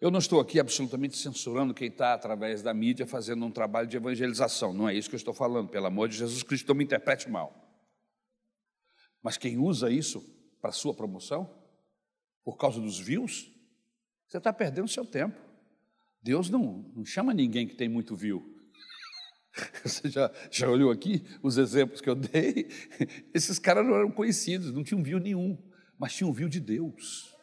Eu 0.00 0.10
não 0.10 0.18
estou 0.18 0.40
aqui 0.40 0.58
absolutamente 0.58 1.16
censurando 1.16 1.72
quem 1.72 1.86
está 1.86 2.12
através 2.12 2.60
da 2.60 2.74
mídia 2.74 3.06
fazendo 3.06 3.46
um 3.46 3.52
trabalho 3.52 3.86
de 3.86 3.96
evangelização, 3.96 4.72
não 4.72 4.88
é 4.88 4.94
isso 4.96 5.08
que 5.08 5.14
eu 5.14 5.18
estou 5.18 5.32
falando, 5.32 5.68
pelo 5.68 5.86
amor 5.86 6.08
de 6.08 6.16
Jesus 6.16 6.42
Cristo, 6.42 6.66
não 6.66 6.74
me 6.74 6.82
interprete 6.82 7.30
mal. 7.30 7.54
Mas 9.22 9.36
quem 9.36 9.58
usa 9.58 9.88
isso 9.92 10.37
para 10.60 10.72
sua 10.72 10.94
promoção? 10.94 11.48
Por 12.44 12.56
causa 12.56 12.80
dos 12.80 12.98
views? 12.98 13.50
Você 14.26 14.38
está 14.38 14.52
perdendo 14.52 14.88
seu 14.88 15.04
tempo. 15.04 15.38
Deus 16.22 16.50
não, 16.50 16.84
não 16.94 17.04
chama 17.04 17.32
ninguém 17.32 17.66
que 17.66 17.74
tem 17.74 17.88
muito 17.88 18.16
view. 18.16 18.54
Você 19.82 20.08
já, 20.10 20.30
já 20.50 20.68
olhou 20.68 20.90
aqui 20.90 21.24
os 21.42 21.58
exemplos 21.58 22.00
que 22.00 22.10
eu 22.10 22.14
dei? 22.14 22.68
Esses 23.32 23.58
caras 23.58 23.86
não 23.86 23.94
eram 23.94 24.10
conhecidos, 24.10 24.72
não 24.72 24.84
tinham 24.84 25.02
view 25.02 25.18
nenhum, 25.18 25.56
mas 25.98 26.14
tinham 26.14 26.32
view 26.32 26.48
de 26.48 26.60
Deus. 26.60 27.34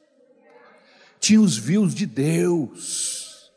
Tinham 1.20 1.44
os 1.44 1.58
views 1.58 1.96
de 1.96 2.06
Deus. 2.06 3.52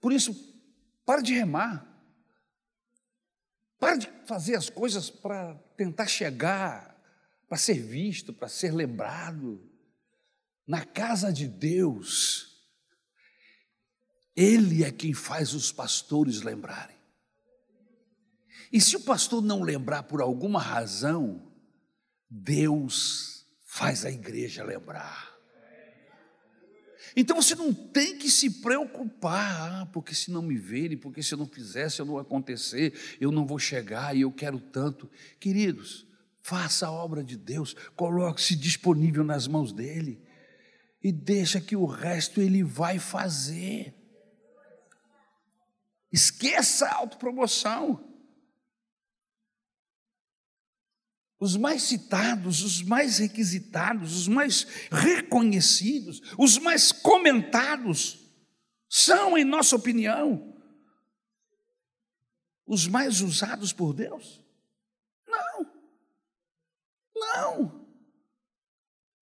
Por 0.00 0.12
isso, 0.12 0.34
para 1.04 1.20
de 1.20 1.34
remar. 1.34 1.95
Para 3.78 3.96
de 3.96 4.10
fazer 4.26 4.56
as 4.56 4.70
coisas 4.70 5.10
para 5.10 5.54
tentar 5.76 6.06
chegar, 6.06 6.96
para 7.48 7.58
ser 7.58 7.74
visto, 7.74 8.32
para 8.32 8.48
ser 8.48 8.72
lembrado. 8.72 9.62
Na 10.66 10.84
casa 10.84 11.32
de 11.32 11.46
Deus, 11.46 12.66
Ele 14.34 14.82
é 14.82 14.90
quem 14.90 15.12
faz 15.12 15.54
os 15.54 15.70
pastores 15.70 16.42
lembrarem. 16.42 16.96
E 18.72 18.80
se 18.80 18.96
o 18.96 19.00
pastor 19.00 19.42
não 19.42 19.62
lembrar 19.62 20.02
por 20.04 20.20
alguma 20.20 20.60
razão, 20.60 21.52
Deus 22.28 23.46
faz 23.64 24.04
a 24.04 24.10
igreja 24.10 24.64
lembrar. 24.64 25.35
Então 27.16 27.40
você 27.40 27.54
não 27.54 27.72
tem 27.72 28.18
que 28.18 28.28
se 28.28 28.60
preocupar, 28.60 29.82
ah, 29.82 29.86
porque 29.86 30.14
se 30.14 30.30
não 30.30 30.42
me 30.42 30.58
verem, 30.58 30.98
porque 30.98 31.22
se 31.22 31.32
eu 31.32 31.38
não 31.38 31.46
fizer, 31.46 31.88
se 31.88 32.02
eu 32.02 32.04
não 32.04 32.18
acontecer, 32.18 32.92
eu 33.18 33.32
não 33.32 33.46
vou 33.46 33.58
chegar 33.58 34.14
e 34.14 34.20
eu 34.20 34.30
quero 34.30 34.60
tanto. 34.60 35.10
Queridos, 35.40 36.06
faça 36.42 36.86
a 36.86 36.92
obra 36.92 37.24
de 37.24 37.34
Deus, 37.36 37.74
coloque-se 37.96 38.54
disponível 38.54 39.24
nas 39.24 39.48
mãos 39.48 39.72
dele. 39.72 40.22
e 41.02 41.12
deixa 41.12 41.60
que 41.60 41.76
o 41.76 41.86
resto 41.86 42.40
ele 42.40 42.64
vai 42.64 42.98
fazer. 42.98 43.94
Esqueça 46.12 46.86
a 46.86 46.94
autopromoção. 46.96 48.15
Os 51.38 51.56
mais 51.56 51.82
citados, 51.82 52.62
os 52.62 52.82
mais 52.82 53.18
requisitados, 53.18 54.16
os 54.16 54.28
mais 54.28 54.66
reconhecidos, 54.90 56.22
os 56.38 56.56
mais 56.56 56.92
comentados, 56.92 58.18
são, 58.88 59.36
em 59.36 59.44
nossa 59.44 59.76
opinião, 59.76 60.56
os 62.66 62.86
mais 62.86 63.20
usados 63.20 63.72
por 63.72 63.92
Deus? 63.92 64.42
Não. 65.26 65.72
Não. 67.14 67.86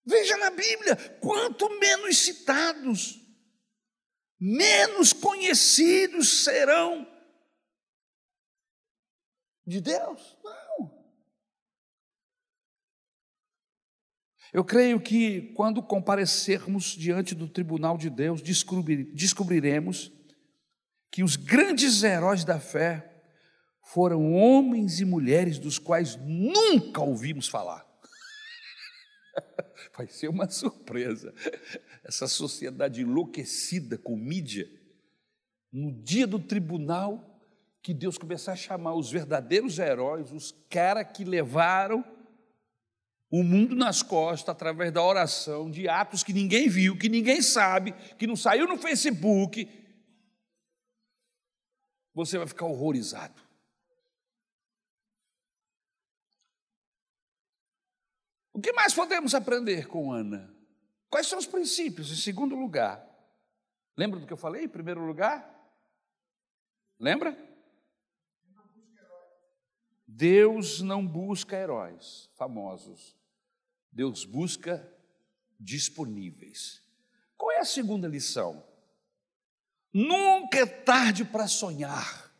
Veja 0.05 0.37
na 0.37 0.51
Bíblia, 0.51 0.95
quanto 1.19 1.67
menos 1.79 2.17
citados, 2.19 3.19
menos 4.39 5.11
conhecidos 5.11 6.43
serão 6.43 7.05
de 9.65 9.81
Deus. 9.81 10.37
Não. 10.43 10.64
Eu 14.55 14.63
creio 14.63 15.01
que 15.01 15.51
quando 15.53 15.83
comparecermos 15.83 16.95
diante 16.95 17.35
do 17.35 17.45
tribunal 17.45 17.97
de 17.97 18.09
Deus, 18.09 18.41
descobriremos 18.41 20.13
que 21.11 21.25
os 21.25 21.35
grandes 21.35 22.01
heróis 22.03 22.45
da 22.45 22.57
fé 22.57 23.21
foram 23.81 24.33
homens 24.33 25.01
e 25.01 25.03
mulheres 25.03 25.59
dos 25.59 25.77
quais 25.77 26.15
nunca 26.15 27.01
ouvimos 27.01 27.49
falar. 27.49 27.85
Vai 29.93 30.07
ser 30.07 30.29
uma 30.29 30.49
surpresa. 30.49 31.33
Essa 32.01 32.25
sociedade 32.25 33.01
enlouquecida 33.01 33.97
com 33.97 34.15
mídia, 34.15 34.69
no 35.69 35.91
dia 35.91 36.25
do 36.25 36.39
tribunal, 36.39 37.41
que 37.83 37.93
Deus 37.93 38.17
começar 38.17 38.53
a 38.53 38.55
chamar 38.55 38.93
os 38.93 39.11
verdadeiros 39.11 39.79
heróis, 39.79 40.31
os 40.31 40.53
caras 40.69 41.11
que 41.13 41.25
levaram 41.25 42.05
o 43.29 43.43
mundo 43.43 43.75
nas 43.75 44.01
costas 44.01 44.49
através 44.49 44.91
da 44.91 45.03
oração, 45.03 45.69
de 45.69 45.87
atos 45.89 46.23
que 46.23 46.33
ninguém 46.33 46.69
viu, 46.69 46.97
que 46.97 47.09
ninguém 47.09 47.41
sabe, 47.41 47.91
que 48.17 48.27
não 48.27 48.35
saiu 48.35 48.67
no 48.67 48.77
Facebook, 48.77 49.67
você 52.13 52.37
vai 52.37 52.47
ficar 52.47 52.65
horrorizado. 52.65 53.41
O 58.53 58.61
que 58.61 58.71
mais 58.71 58.93
podemos 58.93 59.35
aprender 59.35 59.87
com 59.87 60.13
Ana? 60.13 60.55
Quais 61.09 61.27
são 61.27 61.37
os 61.37 61.45
princípios? 61.45 62.09
Em 62.09 62.15
segundo 62.15 62.55
lugar, 62.55 63.05
lembra 63.97 64.19
do 64.19 64.25
que 64.25 64.31
eu 64.31 64.37
falei? 64.37 64.63
Em 64.63 64.69
primeiro 64.69 65.05
lugar, 65.05 65.45
lembra? 66.97 67.37
Deus 70.15 70.81
não 70.81 71.05
busca 71.05 71.57
heróis 71.57 72.29
famosos, 72.37 73.15
Deus 73.91 74.23
busca 74.23 74.87
disponíveis. 75.59 76.81
Qual 77.37 77.51
é 77.51 77.59
a 77.59 77.65
segunda 77.65 78.07
lição? 78.07 78.65
Nunca 79.93 80.59
é 80.59 80.65
tarde 80.65 81.25
para 81.25 81.47
sonhar. 81.47 82.33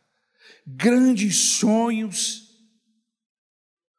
Grandes 0.66 1.58
sonhos 1.58 2.46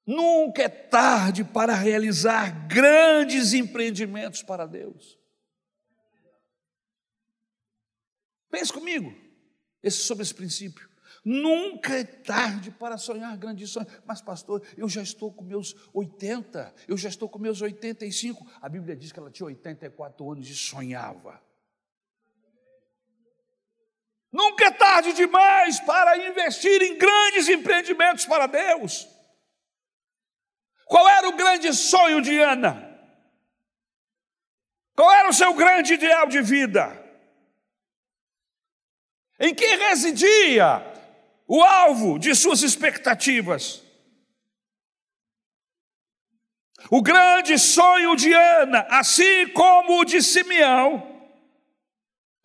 Nunca 0.07 0.63
é 0.63 0.69
tarde 0.69 1.43
para 1.43 1.75
realizar 1.75 2.65
grandes 2.65 3.51
empreendimentos 3.51 4.41
para 4.41 4.65
Deus. 4.65 5.19
Pense 8.49 8.71
comigo 8.71 9.13
sobre 9.91 10.23
esse 10.23 10.33
princípio. 10.33 10.89
Nunca 11.29 11.93
é 11.93 12.05
tarde 12.05 12.71
para 12.71 12.97
sonhar 12.97 13.35
grandes 13.35 13.69
sonhos. 13.69 13.91
Mas, 14.05 14.21
pastor, 14.21 14.65
eu 14.77 14.87
já 14.87 15.01
estou 15.01 15.29
com 15.29 15.43
meus 15.43 15.75
80, 15.93 16.73
eu 16.87 16.95
já 16.95 17.09
estou 17.09 17.27
com 17.27 17.37
meus 17.37 17.61
85. 17.61 18.49
A 18.61 18.69
Bíblia 18.69 18.95
diz 18.95 19.11
que 19.11 19.19
ela 19.19 19.29
tinha 19.29 19.45
84 19.45 20.31
anos 20.31 20.49
e 20.49 20.55
sonhava. 20.55 21.43
Nunca 24.31 24.67
é 24.67 24.71
tarde 24.71 25.11
demais 25.11 25.81
para 25.81 26.17
investir 26.29 26.81
em 26.81 26.97
grandes 26.97 27.49
empreendimentos 27.49 28.25
para 28.25 28.47
Deus. 28.47 29.05
Qual 30.85 31.09
era 31.09 31.27
o 31.27 31.35
grande 31.35 31.73
sonho 31.73 32.21
de 32.21 32.39
Ana? 32.39 32.97
Qual 34.95 35.11
era 35.11 35.27
o 35.27 35.33
seu 35.33 35.53
grande 35.53 35.95
ideal 35.95 36.25
de 36.27 36.41
vida? 36.41 37.05
Em 39.37 39.53
que 39.53 39.65
residia 39.75 40.95
o 41.47 41.63
alvo 41.63 42.19
de 42.19 42.35
suas 42.35 42.61
expectativas? 42.61 43.83
O 46.89 47.01
grande 47.01 47.57
sonho 47.57 48.15
de 48.15 48.33
Ana, 48.33 48.85
assim 48.89 49.47
como 49.49 49.99
o 49.99 50.05
de 50.05 50.21
Simeão, 50.21 51.15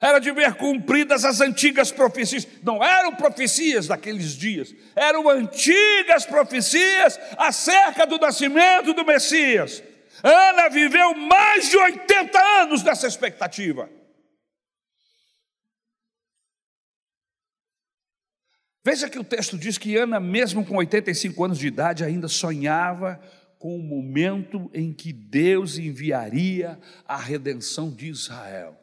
era 0.00 0.18
de 0.18 0.32
ver 0.32 0.55
cumpridas 0.55 1.24
as 1.24 1.40
antigas 1.40 1.92
profecias. 1.92 2.46
Não 2.62 2.82
eram 2.82 3.14
profecias 3.14 3.86
daqueles 3.86 4.36
dias, 4.36 4.74
eram 4.96 5.28
antigas 5.28 6.26
profecias 6.26 7.20
acerca 7.36 8.05
do 8.05 8.18
nascimento 8.18 8.92
do 8.92 9.05
Messias. 9.05 9.82
Ana 10.22 10.68
viveu 10.68 11.14
mais 11.14 11.70
de 11.70 11.76
80 11.76 12.38
anos 12.62 12.82
nessa 12.82 13.07
expectativa. 13.07 13.88
Veja 18.85 19.09
que 19.09 19.18
o 19.18 19.24
texto 19.24 19.57
diz 19.57 19.78
que 19.78 19.97
Ana, 19.97 20.18
mesmo 20.18 20.64
com 20.64 20.76
85 20.76 21.45
anos 21.45 21.59
de 21.59 21.68
idade, 21.68 22.03
ainda 22.03 22.26
sonhava 22.26 23.20
com 23.59 23.76
o 23.76 23.83
momento 23.83 24.68
em 24.74 24.93
que 24.93 25.12
Deus 25.12 25.78
enviaria 25.78 26.78
a 27.07 27.16
redenção 27.16 27.91
de 27.91 28.09
Israel. 28.09 28.76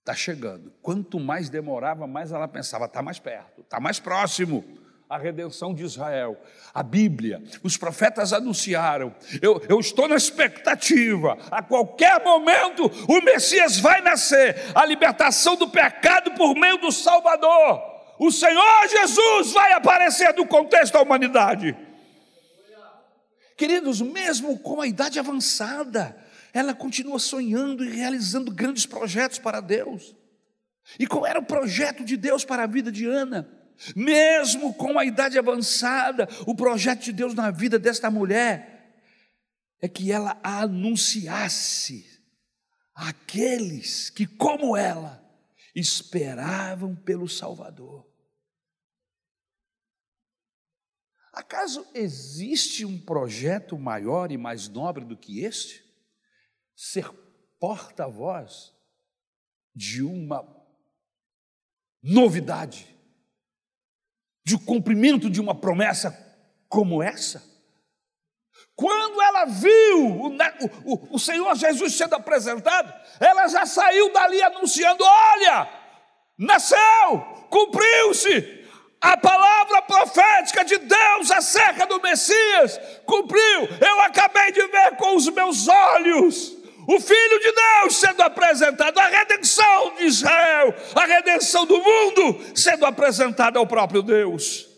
Está 0.00 0.14
chegando. 0.14 0.72
Quanto 0.80 1.20
mais 1.20 1.50
demorava, 1.50 2.06
mais 2.06 2.32
ela 2.32 2.48
pensava: 2.48 2.86
está 2.86 3.02
mais 3.02 3.18
perto, 3.18 3.60
está 3.60 3.78
mais 3.78 4.00
próximo 4.00 4.64
a 5.08 5.18
redenção 5.18 5.74
de 5.74 5.84
Israel. 5.84 6.40
A 6.72 6.82
Bíblia, 6.82 7.42
os 7.62 7.76
profetas 7.76 8.32
anunciaram. 8.32 9.14
Eu, 9.42 9.62
eu 9.68 9.78
estou 9.78 10.08
na 10.08 10.16
expectativa. 10.16 11.36
A 11.50 11.62
qualquer 11.62 12.24
momento 12.24 12.90
o 13.06 13.20
Messias 13.20 13.78
vai 13.78 14.00
nascer. 14.00 14.56
A 14.74 14.84
libertação 14.86 15.56
do 15.56 15.68
pecado 15.68 16.32
por 16.32 16.54
meio 16.54 16.78
do 16.78 16.90
Salvador. 16.90 17.93
O 18.18 18.30
Senhor 18.30 18.88
Jesus 18.88 19.52
vai 19.52 19.72
aparecer 19.72 20.34
no 20.34 20.46
contexto 20.46 20.94
da 20.94 21.02
humanidade. 21.02 21.76
Queridos, 23.56 24.00
mesmo 24.00 24.58
com 24.58 24.80
a 24.80 24.86
idade 24.86 25.18
avançada, 25.18 26.16
ela 26.52 26.74
continua 26.74 27.18
sonhando 27.18 27.84
e 27.84 27.90
realizando 27.90 28.50
grandes 28.50 28.86
projetos 28.86 29.38
para 29.38 29.60
Deus. 29.60 30.14
E 30.98 31.06
qual 31.06 31.26
era 31.26 31.38
o 31.38 31.44
projeto 31.44 32.04
de 32.04 32.16
Deus 32.16 32.44
para 32.44 32.64
a 32.64 32.66
vida 32.66 32.92
de 32.92 33.06
Ana? 33.06 33.48
Mesmo 33.96 34.74
com 34.74 34.98
a 34.98 35.04
idade 35.04 35.38
avançada, 35.38 36.28
o 36.46 36.54
projeto 36.54 37.02
de 37.02 37.12
Deus 37.12 37.34
na 37.34 37.50
vida 37.50 37.78
desta 37.78 38.10
mulher 38.10 38.74
é 39.80 39.88
que 39.88 40.12
ela 40.12 40.38
anunciasse 40.42 42.06
àqueles 42.94 44.10
que, 44.10 44.26
como 44.26 44.76
ela, 44.76 45.23
esperavam 45.74 46.94
pelo 46.94 47.28
Salvador. 47.28 48.06
Acaso 51.32 51.84
existe 51.94 52.84
um 52.84 53.00
projeto 53.00 53.76
maior 53.76 54.30
e 54.30 54.36
mais 54.36 54.68
nobre 54.68 55.04
do 55.04 55.16
que 55.16 55.40
este? 55.40 55.84
ser 56.74 57.10
porta-voz 57.58 58.74
de 59.74 60.02
uma 60.02 60.44
novidade, 62.02 62.94
de 64.44 64.58
cumprimento 64.58 65.30
de 65.30 65.40
uma 65.40 65.58
promessa 65.58 66.12
como 66.68 67.02
essa. 67.02 67.53
Quando 68.76 69.22
ela 69.22 69.44
viu 69.44 69.98
o, 69.98 70.36
o, 70.84 71.14
o, 71.14 71.18
Senhor 71.18 71.54
Jesus 71.54 71.94
sendo 71.94 72.14
apresentado, 72.14 72.92
ela 73.20 73.46
já 73.46 73.64
saiu 73.64 74.12
dali 74.12 74.42
anunciando: 74.42 75.04
olha, 75.04 75.68
nasceu, 76.36 77.20
cumpriu-se, 77.50 78.66
a 79.00 79.16
palavra 79.16 79.82
profética 79.82 80.64
de 80.64 80.78
Deus 80.78 81.30
acerca 81.30 81.86
do 81.86 82.00
Messias 82.00 82.80
cumpriu. 83.06 83.68
Eu 83.80 84.00
acabei 84.00 84.50
de 84.50 84.66
ver 84.66 84.96
com 84.96 85.14
os 85.14 85.28
meus 85.28 85.68
olhos 85.68 86.56
o 86.88 87.00
Filho 87.00 87.40
de 87.40 87.52
Deus 87.52 87.96
sendo 87.96 88.22
apresentado, 88.22 88.98
a 88.98 89.06
redenção 89.06 89.94
de 89.96 90.04
Israel, 90.04 90.74
a 90.94 91.06
redenção 91.06 91.64
do 91.64 91.78
mundo 91.80 92.40
sendo 92.54 92.84
apresentada 92.84 93.58
ao 93.58 93.66
próprio 93.66 94.02
Deus. 94.02 94.73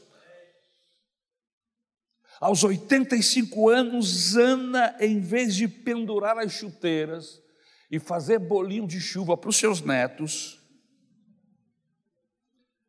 Aos 2.41 2.63
85 2.63 3.69
anos, 3.71 4.37
Ana, 4.37 4.95
em 5.01 5.21
vez 5.21 5.55
de 5.55 5.67
pendurar 5.67 6.37
as 6.39 6.53
chuteiras 6.53 7.43
e 7.91 7.99
fazer 7.99 8.39
bolinho 8.39 8.87
de 8.87 9.01
chuva 9.01 9.37
para 9.37 9.49
os 9.49 9.57
seus 9.57 9.81
netos, 9.81 10.61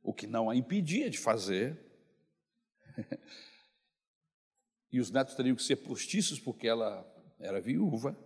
o 0.04 0.14
que 0.14 0.28
não 0.28 0.50
a 0.50 0.56
impedia 0.56 1.10
de 1.10 1.18
fazer. 1.18 1.80
e 4.92 5.00
os 5.00 5.12
netos 5.12 5.36
teriam 5.36 5.56
que 5.56 5.64
ser 5.64 5.78
postiços 5.78 6.40
porque 6.40 6.68
ela 6.68 7.06
era 7.40 7.62
viúva. 7.62 8.18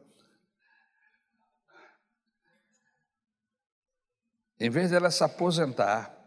Em 4.59 4.69
vez 4.69 4.89
dela 4.89 5.11
se 5.11 5.23
aposentar, 5.23 6.17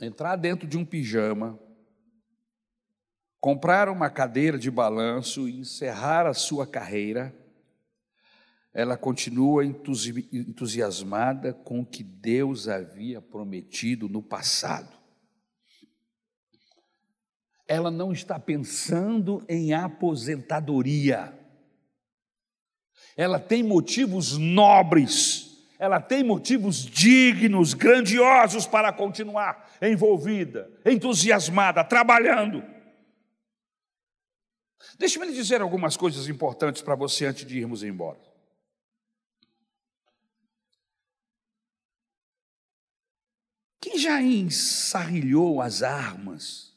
entrar 0.00 0.36
dentro 0.36 0.66
de 0.66 0.76
um 0.76 0.84
pijama, 0.84 1.58
comprar 3.40 3.88
uma 3.88 4.10
cadeira 4.10 4.58
de 4.58 4.70
balanço 4.70 5.48
e 5.48 5.60
encerrar 5.60 6.26
a 6.26 6.34
sua 6.34 6.66
carreira, 6.66 7.34
ela 8.76 8.96
continua 8.96 9.64
entusiasmada 9.64 11.54
com 11.54 11.80
o 11.80 11.86
que 11.86 12.04
Deus 12.04 12.68
havia 12.68 13.22
prometido 13.22 14.06
no 14.06 14.22
passado. 14.22 14.94
Ela 17.66 17.90
não 17.90 18.12
está 18.12 18.38
pensando 18.38 19.42
em 19.48 19.72
aposentadoria. 19.72 21.32
Ela 23.16 23.40
tem 23.40 23.62
motivos 23.62 24.36
nobres, 24.36 25.64
ela 25.78 25.98
tem 25.98 26.22
motivos 26.22 26.84
dignos, 26.84 27.72
grandiosos 27.72 28.66
para 28.66 28.92
continuar 28.92 29.70
envolvida, 29.80 30.70
entusiasmada, 30.84 31.82
trabalhando. 31.82 32.75
Deixe-me 34.98 35.26
lhe 35.26 35.34
dizer 35.34 35.60
algumas 35.60 35.96
coisas 35.96 36.28
importantes 36.28 36.82
para 36.82 36.94
você 36.94 37.26
antes 37.26 37.46
de 37.46 37.58
irmos 37.58 37.82
embora. 37.82 38.20
Quem 43.80 43.98
já 43.98 44.20
ensarrilhou 44.20 45.60
as 45.60 45.82
armas? 45.82 46.74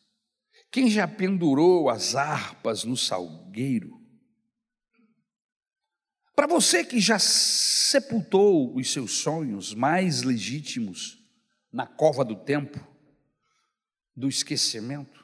Quem 0.71 0.89
já 0.89 1.07
pendurou 1.07 1.89
as 1.89 2.15
harpas 2.15 2.83
no 2.83 2.95
salgueiro? 2.95 3.99
Para 6.35 6.47
você 6.47 6.85
que 6.85 7.01
já 7.01 7.19
sepultou 7.19 8.73
os 8.75 8.93
seus 8.93 9.17
sonhos 9.17 9.73
mais 9.73 10.21
legítimos 10.21 11.19
na 11.71 11.85
cova 11.85 12.23
do 12.23 12.35
tempo, 12.35 12.79
do 14.15 14.29
esquecimento, 14.29 15.18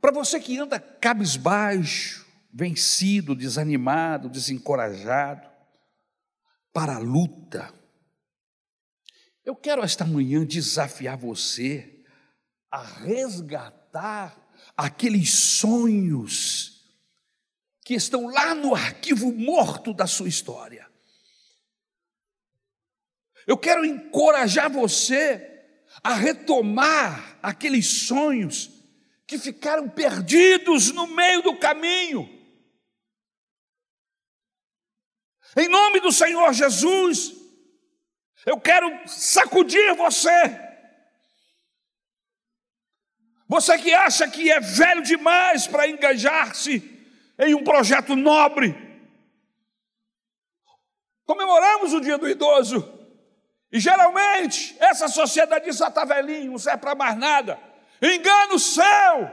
para 0.00 0.12
você 0.12 0.40
que 0.40 0.58
anda 0.58 0.78
cabisbaixo, 0.78 2.26
vencido, 2.52 3.34
desanimado, 3.34 4.28
desencorajado, 4.28 5.48
para 6.72 6.96
a 6.96 6.98
luta, 6.98 7.72
eu 9.44 9.56
quero 9.56 9.82
esta 9.82 10.04
manhã 10.04 10.44
desafiar 10.44 11.16
você 11.16 12.04
a 12.70 12.82
resgatar 12.82 14.36
aqueles 14.76 15.32
sonhos 15.32 16.86
que 17.84 17.94
estão 17.94 18.26
lá 18.26 18.54
no 18.54 18.74
arquivo 18.74 19.32
morto 19.32 19.94
da 19.94 20.06
sua 20.06 20.28
história. 20.28 20.86
Eu 23.46 23.56
quero 23.56 23.84
encorajar 23.84 24.70
você 24.70 25.64
a 26.04 26.14
retomar 26.14 27.38
aqueles 27.42 28.06
sonhos 28.06 28.77
que 29.28 29.38
ficaram 29.38 29.86
perdidos 29.90 30.90
no 30.90 31.06
meio 31.06 31.42
do 31.42 31.54
caminho. 31.54 32.26
Em 35.54 35.68
nome 35.68 36.00
do 36.00 36.10
Senhor 36.10 36.50
Jesus, 36.54 37.34
eu 38.46 38.58
quero 38.58 38.88
sacudir 39.06 39.94
você. 39.96 40.30
Você 43.46 43.76
que 43.78 43.92
acha 43.92 44.26
que 44.28 44.50
é 44.50 44.60
velho 44.60 45.02
demais 45.02 45.66
para 45.66 45.86
engajar-se 45.86 46.82
em 47.38 47.54
um 47.54 47.62
projeto 47.62 48.16
nobre. 48.16 48.74
Comemoramos 51.26 51.92
o 51.92 52.00
dia 52.00 52.16
do 52.16 52.26
idoso. 52.26 52.94
E 53.70 53.78
geralmente 53.78 54.74
essa 54.80 55.06
sociedade 55.06 55.66
diz: 55.66 55.78
está 55.78 56.06
velhinho, 56.06 56.52
não 56.52 56.58
serve 56.58 56.80
para 56.80 56.94
mais 56.94 57.14
nada. 57.18 57.67
Engana 58.02 58.54
o 58.54 58.58
céu. 58.58 59.30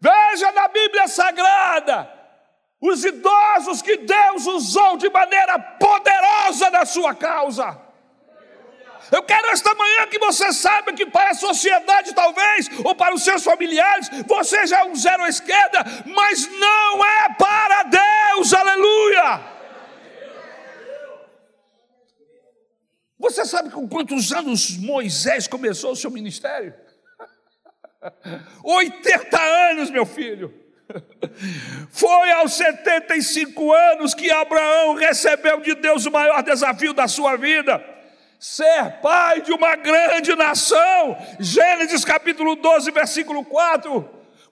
Veja 0.00 0.52
na 0.52 0.68
Bíblia 0.68 1.08
Sagrada 1.08 2.10
os 2.80 3.02
idosos 3.02 3.80
que 3.80 3.96
Deus 3.96 4.46
usou 4.46 4.98
de 4.98 5.08
maneira 5.08 5.58
poderosa 5.58 6.70
na 6.70 6.84
sua 6.84 7.14
causa. 7.14 7.80
Eu 9.10 9.22
quero 9.22 9.48
esta 9.48 9.74
manhã 9.74 10.06
que 10.06 10.18
você 10.18 10.52
saiba 10.52 10.92
que 10.92 11.06
para 11.06 11.30
a 11.30 11.34
sociedade, 11.34 12.14
talvez, 12.14 12.68
ou 12.84 12.94
para 12.94 13.14
os 13.14 13.22
seus 13.22 13.42
familiares, 13.42 14.10
você 14.26 14.66
já 14.66 14.80
é 14.80 14.84
um 14.84 14.94
zero 14.94 15.22
à 15.22 15.28
esquerda, 15.28 15.84
mas 16.06 16.46
não 16.58 17.04
é 17.04 17.34
para 17.34 17.82
Deus, 17.84 18.52
aleluia. 18.52 19.40
Você 23.18 23.46
sabe 23.46 23.70
com 23.70 23.88
quantos 23.88 24.32
anos 24.32 24.76
Moisés 24.76 25.46
começou 25.46 25.92
o 25.92 25.96
seu 25.96 26.10
ministério? 26.10 26.74
80 28.62 29.40
anos, 29.40 29.90
meu 29.90 30.06
filho. 30.06 30.52
Foi 31.90 32.30
aos 32.32 32.54
75 32.54 33.72
anos 33.72 34.14
que 34.14 34.30
Abraão 34.30 34.94
recebeu 34.94 35.60
de 35.60 35.74
Deus 35.74 36.06
o 36.06 36.10
maior 36.10 36.42
desafio 36.42 36.92
da 36.92 37.08
sua 37.08 37.36
vida 37.36 37.94
ser 38.44 39.00
pai 39.00 39.40
de 39.40 39.52
uma 39.52 39.74
grande 39.74 40.36
nação. 40.36 41.16
Gênesis 41.40 42.04
capítulo 42.04 42.56
12, 42.56 42.90
versículo 42.90 43.42
4. 43.42 44.06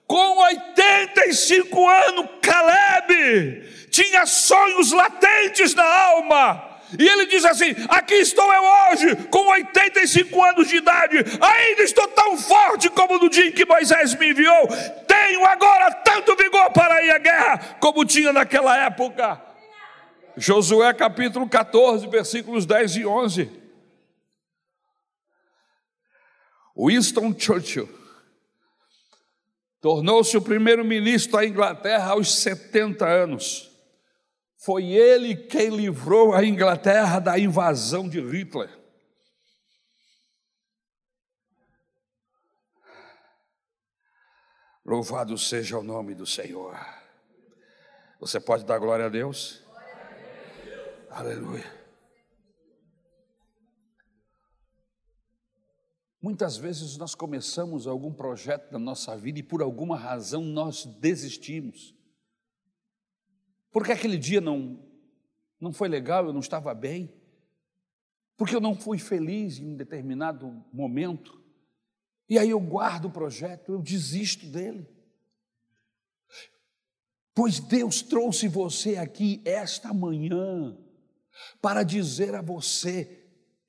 Com 0.07 0.37
85 0.39 1.89
anos, 1.89 2.25
Caleb 2.41 3.87
tinha 3.91 4.25
sonhos 4.25 4.91
latentes 4.91 5.75
na 5.75 5.85
alma. 5.85 6.72
E 6.97 7.07
ele 7.07 7.25
diz 7.25 7.43
assim: 7.45 7.73
Aqui 7.89 8.15
estou 8.15 8.51
eu 8.53 8.63
hoje, 8.63 9.15
com 9.29 9.47
85 9.47 10.43
anos 10.43 10.67
de 10.67 10.77
idade, 10.77 11.17
ainda 11.17 11.83
estou 11.83 12.07
tão 12.09 12.37
forte 12.37 12.89
como 12.89 13.17
no 13.17 13.29
dia 13.29 13.47
em 13.47 13.51
que 13.51 13.65
Moisés 13.65 14.13
me 14.15 14.31
enviou. 14.31 14.67
Tenho 15.07 15.45
agora 15.45 15.91
tanto 15.95 16.35
vigor 16.35 16.71
para 16.71 17.03
ir 17.03 17.11
à 17.11 17.17
guerra 17.17 17.77
como 17.79 18.05
tinha 18.05 18.31
naquela 18.31 18.77
época. 18.85 19.41
Josué 20.35 20.93
capítulo 20.93 21.47
14, 21.47 22.07
versículos 22.07 22.65
10 22.65 22.97
e 22.97 23.05
11. 23.05 23.63
Winston 26.75 27.35
Churchill 27.37 27.87
tornou-se 29.79 30.35
o 30.35 30.41
primeiro-ministro 30.41 31.33
da 31.33 31.45
Inglaterra 31.45 32.11
aos 32.11 32.33
70 32.35 33.05
anos. 33.05 33.72
Foi 34.63 34.85
ele 34.85 35.35
quem 35.35 35.75
livrou 35.75 36.33
a 36.33 36.41
Inglaterra 36.45 37.19
da 37.19 37.37
invasão 37.37 38.07
de 38.07 38.21
Hitler. 38.21 38.69
Louvado 44.85 45.37
seja 45.37 45.77
o 45.77 45.83
nome 45.83 46.15
do 46.15 46.25
Senhor. 46.25 46.79
Você 48.21 48.39
pode 48.39 48.63
dar 48.63 48.79
glória 48.79 49.07
a 49.07 49.09
Deus? 49.09 49.61
Glória 49.65 49.95
a 49.95 50.63
Deus. 50.63 51.07
Aleluia. 51.09 51.83
Muitas 56.21 56.55
vezes 56.55 56.95
nós 56.95 57.13
começamos 57.13 57.85
algum 57.85 58.13
projeto 58.13 58.71
na 58.71 58.79
nossa 58.79 59.17
vida 59.17 59.39
e 59.39 59.43
por 59.43 59.61
alguma 59.61 59.97
razão 59.97 60.41
nós 60.41 60.85
desistimos. 60.85 61.93
Porque 63.73 63.91
aquele 63.91 64.17
dia 64.17 64.39
não, 64.39 64.79
não 65.59 65.73
foi 65.73 65.89
legal, 65.89 66.25
eu 66.25 66.31
não 66.31 66.39
estava 66.39 66.73
bem. 66.73 67.13
Porque 68.37 68.55
eu 68.55 68.61
não 68.61 68.73
fui 68.73 68.97
feliz 68.97 69.59
em 69.59 69.73
um 69.73 69.75
determinado 69.75 70.63
momento. 70.71 71.43
E 72.29 72.39
aí 72.39 72.51
eu 72.51 72.59
guardo 72.61 73.05
o 73.05 73.11
projeto, 73.11 73.73
eu 73.73 73.81
desisto 73.81 74.45
dele. 74.45 74.87
Pois 77.35 77.59
Deus 77.59 78.01
trouxe 78.01 78.47
você 78.47 78.95
aqui 78.95 79.41
esta 79.43 79.93
manhã 79.93 80.77
para 81.61 81.83
dizer 81.83 82.33
a 82.33 82.41
você 82.41 83.23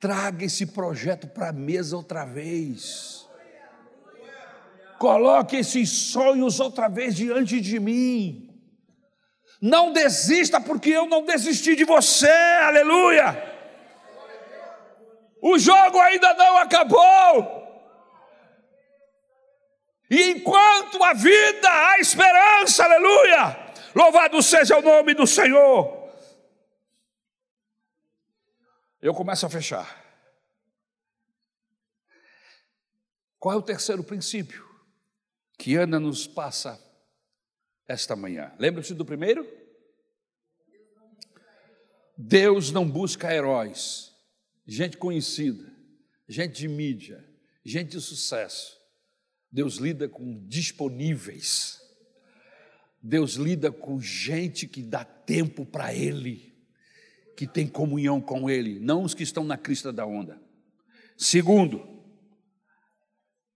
Traga 0.04 0.44
esse 0.44 0.66
projeto 0.66 1.26
para 1.26 1.48
a 1.48 1.52
mesa 1.52 1.96
outra 1.96 2.26
vez. 2.26 3.26
Coloque 4.98 5.56
esses 5.56 5.88
sonhos 5.88 6.60
outra 6.60 6.88
vez 6.88 7.16
diante 7.16 7.58
de 7.58 7.80
mim. 7.80 8.53
Não 9.60 9.92
desista, 9.92 10.60
porque 10.60 10.90
eu 10.90 11.06
não 11.06 11.24
desisti 11.24 11.74
de 11.74 11.84
você, 11.84 12.28
aleluia. 12.28 13.52
O 15.40 15.58
jogo 15.58 15.98
ainda 16.00 16.34
não 16.34 16.58
acabou. 16.58 17.64
E 20.10 20.30
enquanto 20.30 21.02
a 21.02 21.12
vida, 21.12 21.68
há 21.68 21.98
esperança, 21.98 22.84
aleluia. 22.84 23.74
Louvado 23.94 24.42
seja 24.42 24.78
o 24.78 24.82
nome 24.82 25.14
do 25.14 25.26
Senhor. 25.26 26.04
eu 29.04 29.12
começo 29.12 29.44
a 29.44 29.50
fechar. 29.50 30.02
Qual 33.38 33.54
é 33.54 33.58
o 33.58 33.62
terceiro 33.62 34.02
princípio 34.02 34.66
que 35.58 35.76
Ana 35.76 36.00
nos 36.00 36.26
passa 36.26 36.82
esta 37.86 38.16
manhã? 38.16 38.52
Lembra-se 38.58 38.94
do 38.94 39.04
primeiro? 39.04 39.46
Deus 42.16 42.70
não 42.70 42.88
busca 42.88 43.34
heróis, 43.34 44.12
gente 44.66 44.96
conhecida, 44.96 45.72
gente 46.28 46.60
de 46.60 46.68
mídia, 46.68 47.24
gente 47.64 47.90
de 47.90 48.00
sucesso. 48.00 48.78
Deus 49.50 49.76
lida 49.76 50.08
com 50.08 50.46
disponíveis. 50.46 51.80
Deus 53.02 53.34
lida 53.34 53.70
com 53.70 54.00
gente 54.00 54.66
que 54.66 54.82
dá 54.82 55.04
tempo 55.04 55.66
para 55.66 55.92
Ele, 55.92 56.56
que 57.36 57.46
tem 57.46 57.66
comunhão 57.66 58.20
com 58.20 58.48
Ele, 58.48 58.78
não 58.78 59.02
os 59.02 59.12
que 59.12 59.22
estão 59.22 59.44
na 59.44 59.58
crista 59.58 59.92
da 59.92 60.06
onda. 60.06 60.40
Segundo, 61.16 62.02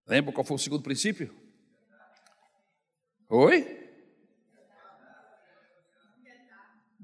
lembra 0.06 0.32
qual 0.32 0.44
foi 0.44 0.56
o 0.56 0.58
segundo 0.58 0.82
princípio? 0.82 1.34
Oi? 3.28 3.77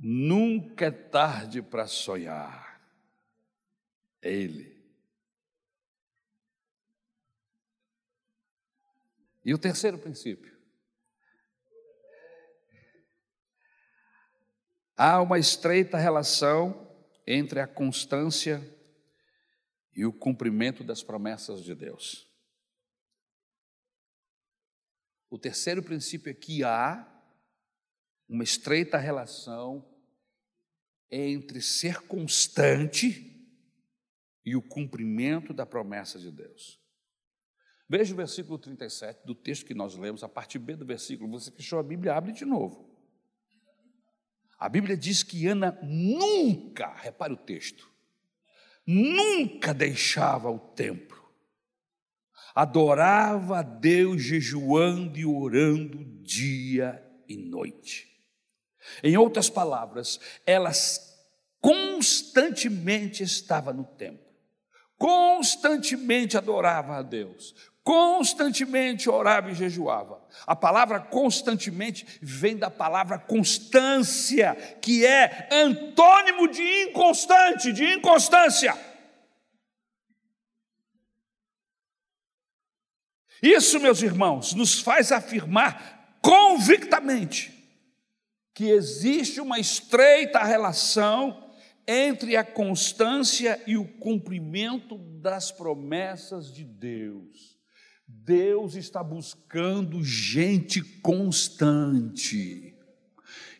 Nunca 0.07 0.85
é 0.85 0.91
tarde 0.91 1.63
para 1.63 1.87
sonhar. 1.87 2.79
É 4.21 4.31
Ele. 4.31 4.85
E 9.43 9.55
o 9.55 9.59
terceiro 9.59 9.97
princípio. 9.97 10.55
Há 14.95 15.23
uma 15.23 15.39
estreita 15.39 15.97
relação 15.97 16.95
entre 17.27 17.61
a 17.61 17.67
constância 17.67 18.63
e 19.95 20.05
o 20.05 20.13
cumprimento 20.13 20.85
das 20.85 21.03
promessas 21.03 21.65
de 21.65 21.75
Deus. 21.75 22.31
O 25.31 25.39
terceiro 25.39 25.83
princípio 25.83 26.31
é 26.31 26.35
que 26.35 26.63
há 26.63 27.11
uma 28.29 28.45
estreita 28.45 28.99
relação 28.99 29.93
entre 31.11 31.61
ser 31.61 32.03
constante 32.03 33.31
e 34.45 34.57
o 34.57 34.63
cumprimento 34.63 35.53
da 35.53 35.65
promessa 35.65 36.19
de 36.19 36.31
Deus. 36.31 36.81
Veja 37.89 38.13
o 38.13 38.17
versículo 38.17 38.59
37 38.59 39.27
do 39.27 39.35
texto 39.35 39.67
que 39.67 39.75
nós 39.75 39.95
lemos, 39.97 40.25
a 40.25 40.29
parte 40.29 40.59
B 40.59 40.75
do 40.77 40.87
versículo. 40.87 41.31
Você 41.31 41.51
fechou 41.51 41.79
a 41.79 41.83
Bíblia, 41.83 42.15
abre 42.15 42.33
de 42.33 42.45
novo. 42.45 42.91
A 44.59 44.69
Bíblia 44.69 44.97
diz 44.97 45.23
que 45.23 45.47
Ana 45.47 45.79
nunca, 45.83 46.95
repare 46.95 47.35
o 47.35 47.37
texto, 47.37 47.91
nunca 48.87 49.75
deixava 49.75 50.51
o 50.51 50.59
templo. 50.59 51.23
Adorava 52.55 53.59
a 53.59 53.63
Deus 53.63 54.23
jejuando 54.23 55.19
e 55.19 55.27
orando 55.27 56.05
dia 56.23 57.05
e 57.29 57.37
noite. 57.37 58.14
Em 59.03 59.16
outras 59.16 59.49
palavras, 59.49 60.20
ela 60.47 60.70
constantemente 61.61 63.22
estava 63.22 63.72
no 63.72 63.85
templo, 63.85 64.26
constantemente 64.99 66.37
adorava 66.37 66.97
a 66.97 67.03
Deus, 67.03 67.55
constantemente 67.82 69.09
orava 69.09 69.51
e 69.51 69.55
jejuava. 69.55 70.22
A 70.47 70.57
palavra 70.57 71.01
constantemente 71.01 72.18
vem 72.20 72.57
da 72.57 72.70
palavra 72.70 73.18
constância, 73.18 74.55
que 74.80 75.05
é 75.07 75.49
antônimo 75.51 76.49
de 76.49 76.62
inconstante, 76.82 77.72
de 77.72 77.85
inconstância. 77.85 78.74
Isso, 83.43 83.78
meus 83.78 84.01
irmãos, 84.01 84.55
nos 84.55 84.80
faz 84.80 85.12
afirmar 85.12 86.16
convictamente 86.22 87.54
que 88.55 88.71
existe 88.71 89.41
uma 89.41 89.59
estreita 89.59 90.45
relação 90.45 91.51
entre 91.87 92.37
a 92.37 92.45
constância 92.45 93.61
e 93.67 93.77
o 93.77 93.85
cumprimento 93.85 94.97
das 94.97 95.51
promessas 95.51 96.53
de 96.53 96.65
Deus. 96.65 97.59
Deus 98.07 98.77
está 98.77 99.03
buscando 99.03 100.05
gente 100.05 100.81
constante, 101.01 102.75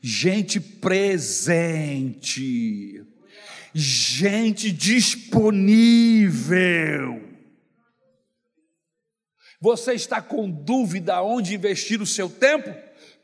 gente 0.01 0.61
presente, 0.61 2.05
gente 3.75 4.71
disponível. 4.71 6.15
Você 9.61 9.95
está 9.95 10.23
com 10.23 10.49
dúvida 10.49 11.21
onde 11.23 11.55
investir 11.55 12.01
o 12.01 12.07
seu 12.07 12.29
tempo? 12.29 12.71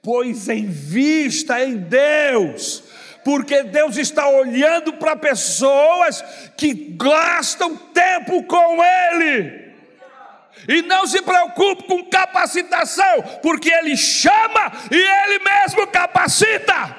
Pois 0.02 0.48
invista 0.48 1.62
em 1.62 1.76
Deus, 1.76 2.82
porque 3.22 3.62
Deus 3.64 3.98
está 3.98 4.28
olhando 4.28 4.94
para 4.94 5.14
pessoas 5.14 6.22
que 6.56 6.72
gastam 6.96 7.76
tempo 7.76 8.42
com 8.44 8.82
Ele. 8.82 9.70
E 10.68 10.82
não 10.82 11.06
se 11.06 11.20
preocupe 11.20 11.84
com 11.84 12.04
capacitação, 12.04 13.22
porque 13.42 13.70
Ele 13.72 13.96
chama 13.96 14.72
e 14.90 14.96
Ele 14.96 15.38
mesmo 15.38 15.86
capacita. 15.86 16.96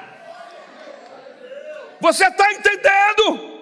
Você 2.00 2.26
está 2.26 2.52
entendendo? 2.52 3.52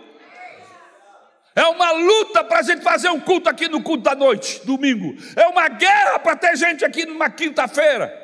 É 1.55 1.64
uma 1.64 1.93
luta 1.93 2.45
para 2.45 2.61
a 2.61 2.62
gente 2.62 2.82
fazer 2.82 3.09
um 3.09 3.20
culto 3.20 3.49
aqui 3.49 3.68
no 3.68 3.82
culto 3.82 4.03
da 4.03 4.14
noite, 4.14 4.61
domingo. 4.64 5.14
É 5.34 5.47
uma 5.47 5.68
guerra 5.68 6.18
para 6.18 6.36
ter 6.36 6.57
gente 6.57 6.84
aqui 6.84 7.05
numa 7.05 7.28
quinta-feira. 7.28 8.20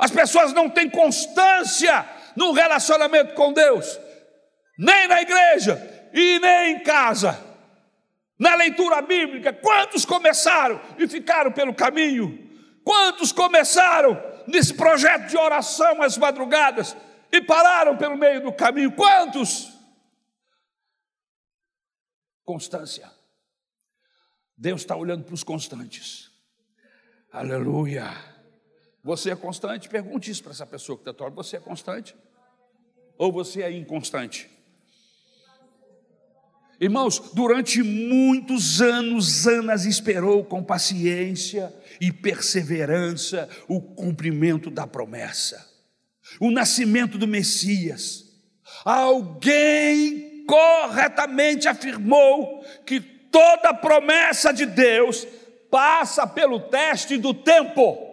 As 0.00 0.10
pessoas 0.10 0.52
não 0.52 0.68
têm 0.68 0.90
constância 0.90 2.04
no 2.34 2.52
relacionamento 2.52 3.34
com 3.34 3.52
Deus, 3.52 4.00
nem 4.76 5.06
na 5.06 5.22
igreja 5.22 6.08
e 6.12 6.38
nem 6.40 6.72
em 6.72 6.82
casa 6.82 7.50
na 8.40 8.54
leitura 8.54 9.02
bíblica, 9.02 9.52
quantos 9.52 10.06
começaram 10.06 10.80
e 10.98 11.06
ficaram 11.06 11.52
pelo 11.52 11.74
caminho? 11.74 12.48
Quantos 12.82 13.32
começaram 13.32 14.18
nesse 14.46 14.72
projeto 14.72 15.28
de 15.28 15.36
oração 15.36 16.00
às 16.00 16.16
madrugadas 16.16 16.96
e 17.30 17.42
pararam 17.42 17.98
pelo 17.98 18.16
meio 18.16 18.42
do 18.42 18.50
caminho? 18.50 18.92
Quantos? 18.92 19.70
Constância. 22.42 23.12
Deus 24.56 24.80
está 24.80 24.96
olhando 24.96 25.24
para 25.24 25.34
os 25.34 25.44
constantes. 25.44 26.30
Aleluia. 27.30 28.39
Você 29.02 29.30
é 29.30 29.36
constante? 29.36 29.88
Pergunte 29.88 30.30
isso 30.30 30.42
para 30.42 30.52
essa 30.52 30.66
pessoa 30.66 30.96
que 30.96 31.02
está 31.02 31.12
torta. 31.12 31.34
Você 31.36 31.56
é 31.56 31.60
constante? 31.60 32.14
Ou 33.16 33.32
você 33.32 33.62
é 33.62 33.70
inconstante? 33.70 34.50
Irmãos, 36.80 37.18
durante 37.34 37.82
muitos 37.82 38.80
anos, 38.80 39.46
Anas 39.46 39.84
esperou 39.84 40.42
com 40.42 40.64
paciência 40.64 41.74
e 42.00 42.10
perseverança 42.10 43.48
o 43.68 43.82
cumprimento 43.82 44.70
da 44.70 44.86
promessa, 44.86 45.68
o 46.40 46.50
nascimento 46.50 47.18
do 47.18 47.28
Messias. 47.28 48.24
Alguém 48.82 50.46
corretamente 50.46 51.68
afirmou 51.68 52.64
que 52.86 52.98
toda 52.98 53.74
promessa 53.74 54.50
de 54.50 54.64
Deus 54.64 55.26
passa 55.70 56.26
pelo 56.26 56.60
teste 56.60 57.18
do 57.18 57.34
tempo. 57.34 58.09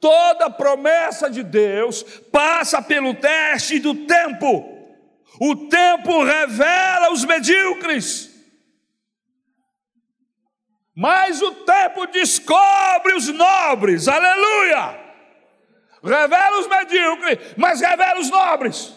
Toda 0.00 0.48
promessa 0.48 1.28
de 1.28 1.42
Deus 1.42 2.02
passa 2.30 2.80
pelo 2.80 3.14
teste 3.14 3.78
do 3.80 4.06
tempo. 4.06 4.76
O 5.40 5.68
tempo 5.68 6.22
revela 6.24 7.12
os 7.12 7.24
medíocres, 7.24 8.28
mas 10.94 11.40
o 11.40 11.54
tempo 11.64 12.06
descobre 12.06 13.14
os 13.14 13.28
nobres, 13.28 14.08
aleluia! 14.08 15.08
Revela 16.02 16.60
os 16.60 16.66
medíocres, 16.66 17.54
mas 17.56 17.80
revela 17.80 18.20
os 18.20 18.30
nobres. 18.30 18.94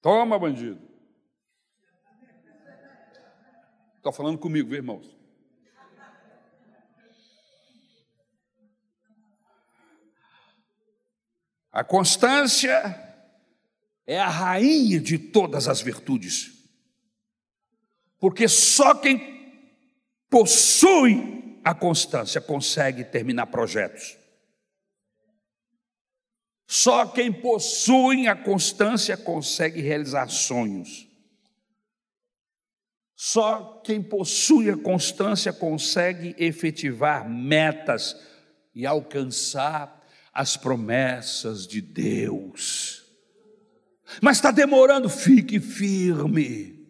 Toma, 0.00 0.38
bandido. 0.38 0.80
Está 3.98 4.10
falando 4.10 4.38
comigo, 4.38 4.68
viu, 4.68 4.78
irmãos? 4.78 5.11
A 11.72 11.82
constância 11.82 13.02
é 14.06 14.18
a 14.18 14.28
rainha 14.28 15.00
de 15.00 15.18
todas 15.18 15.68
as 15.68 15.80
virtudes. 15.80 16.52
Porque 18.18 18.46
só 18.46 18.94
quem 18.94 19.42
possui 20.28 21.58
a 21.64 21.74
constância 21.74 22.40
consegue 22.40 23.04
terminar 23.04 23.46
projetos. 23.46 24.18
Só 26.66 27.06
quem 27.06 27.32
possui 27.32 28.28
a 28.28 28.36
constância 28.36 29.16
consegue 29.16 29.80
realizar 29.80 30.28
sonhos. 30.28 31.08
Só 33.14 33.80
quem 33.84 34.02
possui 34.02 34.70
a 34.70 34.76
constância 34.76 35.52
consegue 35.52 36.34
efetivar 36.38 37.28
metas 37.28 38.16
e 38.74 38.84
alcançar 38.84 40.01
as 40.32 40.56
promessas 40.56 41.66
de 41.66 41.80
Deus. 41.80 43.04
Mas 44.20 44.36
está 44.38 44.50
demorando, 44.50 45.08
fique 45.08 45.58
firme, 45.60 46.86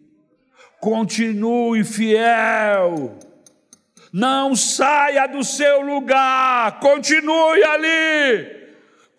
continue 0.79 1.83
fiel, 1.83 3.17
não 4.11 4.55
saia 4.55 5.27
do 5.27 5.43
seu 5.43 5.81
lugar, 5.81 6.79
continue 6.79 7.63
ali. 7.63 8.62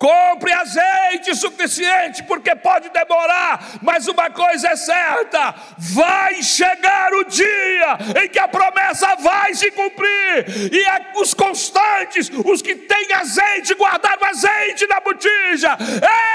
Compre 0.05 0.53
azeite 0.53 1.35
suficiente, 1.35 2.23
porque 2.25 2.55
pode 2.55 2.91
demorar, 2.91 3.79
mas 3.81 4.07
uma 4.07 4.29
coisa 4.29 4.69
é 4.69 4.77
certa: 4.77 5.55
vai 5.79 6.43
chegar 6.43 7.11
o 7.15 7.25
dia 7.25 7.97
em 8.23 8.29
que 8.29 8.39
a 8.39 8.47
promessa 8.47 9.17
vai 9.17 9.55
se 9.55 9.71
cumprir, 9.71 10.45
e 10.71 11.19
os 11.19 11.33
constantes, 11.33 12.31
os 12.45 12.61
que 12.61 12.75
têm 12.75 13.15
azeite, 13.15 13.73
guardado 13.73 14.23
azeite 14.27 14.87
na 14.87 15.01
botija, 15.01 15.75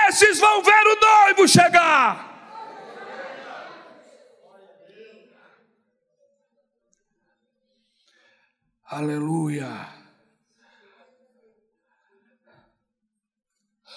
esses 0.07 0.39
vão 0.39 0.63
ver 0.63 0.88
o 0.88 0.99
noivo 0.99 1.47
chegar. 1.47 2.28
Aleluia. 8.89 9.99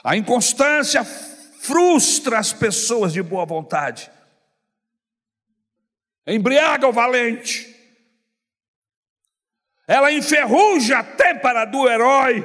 A 0.05 0.17
inconstância 0.17 1.05
frustra 1.05 2.39
as 2.39 2.53
pessoas 2.53 3.13
de 3.13 3.23
boa 3.23 3.47
vontade, 3.47 4.11
embriaga 6.27 6.89
o 6.89 6.93
valente, 6.93 7.73
ela 9.87 10.13
enferruja 10.13 10.99
a 10.99 11.05
têmpera 11.05 11.65
do 11.65 11.89
herói 11.89 12.45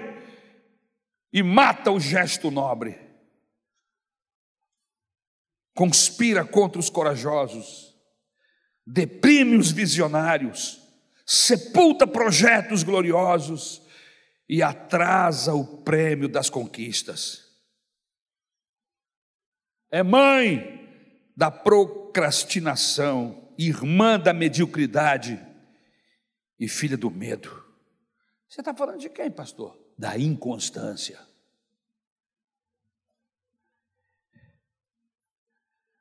e 1.33 1.41
mata 1.41 1.91
o 1.91 1.99
gesto 1.99 2.51
nobre, 2.51 2.99
conspira 5.73 6.45
contra 6.45 6.79
os 6.79 6.91
corajosos, 6.91 7.95
deprime 8.85 9.57
os 9.57 9.71
visionários, 9.71 10.79
sepulta 11.25 12.05
projetos 12.05 12.83
gloriosos. 12.83 13.85
E 14.49 14.63
atrasa 14.63 15.53
o 15.53 15.83
prêmio 15.83 16.29
das 16.29 16.49
conquistas 16.49 17.46
é 19.89 20.03
mãe 20.03 21.31
da 21.35 21.51
procrastinação, 21.51 23.53
irmã 23.57 24.19
da 24.19 24.33
mediocridade 24.33 25.43
e 26.59 26.67
filha 26.67 26.97
do 26.97 27.09
medo. 27.09 27.65
Você 28.47 28.61
está 28.61 28.73
falando 28.73 28.99
de 28.99 29.09
quem, 29.09 29.29
pastor? 29.29 29.77
Da 29.97 30.17
inconstância. 30.17 31.19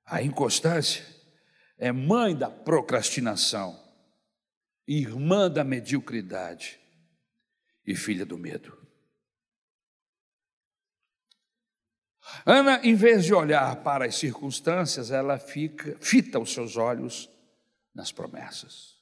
A 0.05 0.23
inconstância 0.23 1.05
é 1.77 1.91
mãe 1.91 2.37
da 2.37 2.49
procrastinação, 2.49 3.77
irmã 4.87 5.51
da 5.51 5.65
mediocridade 5.65 6.79
e 7.85 7.97
filha 7.97 8.25
do 8.25 8.39
medo. 8.39 8.86
Ana, 12.45 12.81
em 12.83 12.95
vez 12.95 13.25
de 13.25 13.33
olhar 13.35 13.77
para 13.77 14.07
as 14.07 14.17
circunstâncias, 14.17 15.11
ela 15.11 15.39
fica, 15.39 15.97
fita 16.01 16.39
os 16.39 16.53
seus 16.53 16.77
olhos 16.77 17.31
nas 17.95 18.13
promessas. 18.13 18.97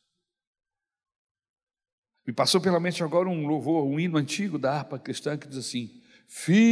Me 2.26 2.32
passou 2.32 2.60
pela 2.60 2.80
mente 2.80 3.04
agora 3.04 3.28
um 3.28 3.46
louvor, 3.46 3.84
um 3.84 4.00
hino 4.00 4.16
antigo 4.16 4.58
da 4.58 4.72
harpa 4.78 4.98
cristã 4.98 5.36
que 5.36 5.46
diz 5.46 5.58
assim: 5.58 6.00
firme, 6.26 6.66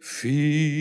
firme, 0.00 0.78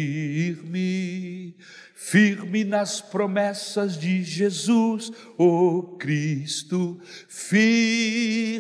firme 2.04 2.66
nas 2.66 3.00
promessas 3.00 3.98
de 3.98 4.22
Jesus, 4.24 5.10
o 5.38 5.78
oh 5.78 5.84
Cristo, 5.98 7.00
firme, 7.30 8.54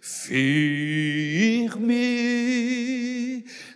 firme, 0.00 0.34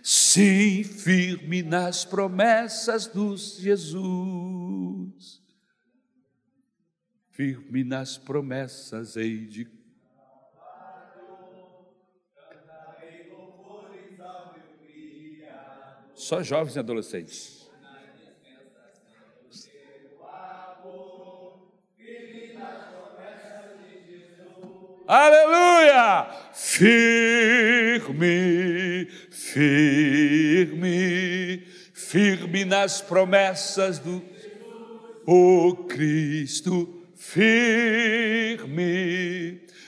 sim, 0.03 0.83
firme 0.83 1.63
nas 1.63 2.03
promessas 2.03 3.07
dos 3.07 3.59
Jesus. 3.59 5.41
Firme 7.31 7.85
nas 7.85 8.17
promessas 8.17 9.15
hei 9.15 9.45
de 9.45 9.77
Só 16.13 16.43
jovens 16.43 16.75
e 16.75 16.79
adolescentes. 16.79 17.56
Firme, 26.77 28.27
firme, 29.31 30.77
firme 31.91 32.65
nas 32.65 33.01
promessas 33.01 33.97
do 33.97 34.23
o 35.25 35.75
Cristo, 35.87 37.03
firme, 37.15 37.57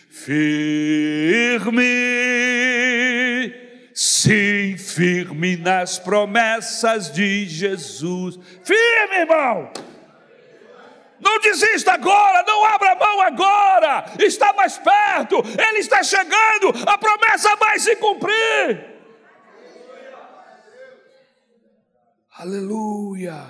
firme 0.09 0.49
Sim, 3.93 4.75
firme 4.77 5.57
nas 5.57 5.99
promessas 5.99 7.11
de 7.11 7.45
Jesus. 7.45 8.39
Firme, 8.63 9.15
irmão. 9.19 9.71
Não 11.29 11.39
desista 11.39 11.93
agora, 11.93 12.43
não 12.47 12.65
abra 12.65 12.95
mão 12.95 13.21
agora. 13.21 14.05
Está 14.17 14.51
mais 14.53 14.79
perto, 14.79 15.35
ele 15.35 15.77
está 15.77 16.01
chegando, 16.01 16.69
a 16.87 16.97
promessa 16.97 17.55
vai 17.55 17.77
se 17.77 17.95
cumprir. 17.97 18.83
Aleluia. 22.35 23.45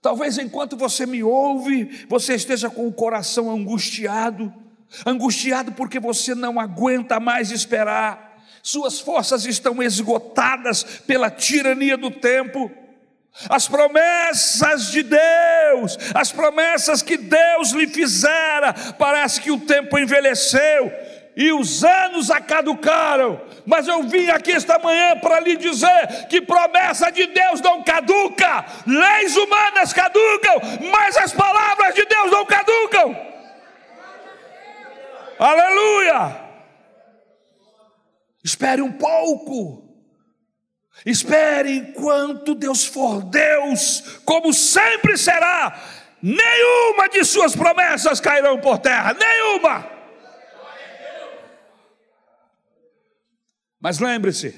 Talvez 0.00 0.38
enquanto 0.38 0.76
você 0.76 1.04
me 1.04 1.24
ouve, 1.24 2.06
você 2.08 2.34
esteja 2.34 2.70
com 2.70 2.86
o 2.86 2.92
coração 2.92 3.50
angustiado, 3.50 4.54
angustiado 5.04 5.72
porque 5.72 5.98
você 5.98 6.32
não 6.32 6.60
aguenta 6.60 7.18
mais 7.18 7.50
esperar 7.50 8.32
suas 8.62 9.00
forças 9.00 9.44
estão 9.44 9.82
esgotadas 9.82 10.84
pela 10.84 11.28
tirania 11.28 11.96
do 11.96 12.12
tempo. 12.12 12.70
As 13.48 13.66
promessas 13.66 14.90
de 14.90 15.02
Deus, 15.02 15.98
as 16.14 16.30
promessas 16.30 17.02
que 17.02 17.16
Deus 17.16 17.70
lhe 17.70 17.86
fizera, 17.86 18.74
parece 18.98 19.40
que 19.40 19.50
o 19.50 19.60
tempo 19.60 19.98
envelheceu 19.98 20.92
e 21.34 21.50
os 21.50 21.82
anos 21.82 22.30
acaducaram. 22.30 23.40
Mas 23.64 23.88
eu 23.88 24.02
vim 24.02 24.28
aqui 24.28 24.52
esta 24.52 24.78
manhã 24.78 25.16
para 25.18 25.40
lhe 25.40 25.56
dizer 25.56 26.26
que 26.28 26.42
promessa 26.42 27.10
de 27.10 27.26
Deus 27.26 27.60
não 27.60 27.82
caduca, 27.82 28.66
leis 28.86 29.36
humanas 29.36 29.92
caducam, 29.92 30.60
mas 30.90 31.16
as 31.16 31.32
palavras 31.32 31.94
de 31.94 32.04
Deus 32.04 32.30
não 32.30 32.44
caducam. 32.44 33.16
Aleluia! 35.38 36.36
Espere 38.44 38.82
um 38.82 38.92
pouco. 38.92 39.91
Espere 41.04 41.72
enquanto 41.76 42.54
Deus 42.54 42.84
for 42.84 43.22
Deus, 43.24 44.20
como 44.24 44.52
sempre 44.52 45.16
será. 45.16 45.80
Nenhuma 46.22 47.08
de 47.08 47.24
suas 47.24 47.56
promessas 47.56 48.20
cairão 48.20 48.60
por 48.60 48.78
terra, 48.78 49.12
nenhuma. 49.14 49.90
Mas 53.80 53.98
lembre-se, 53.98 54.54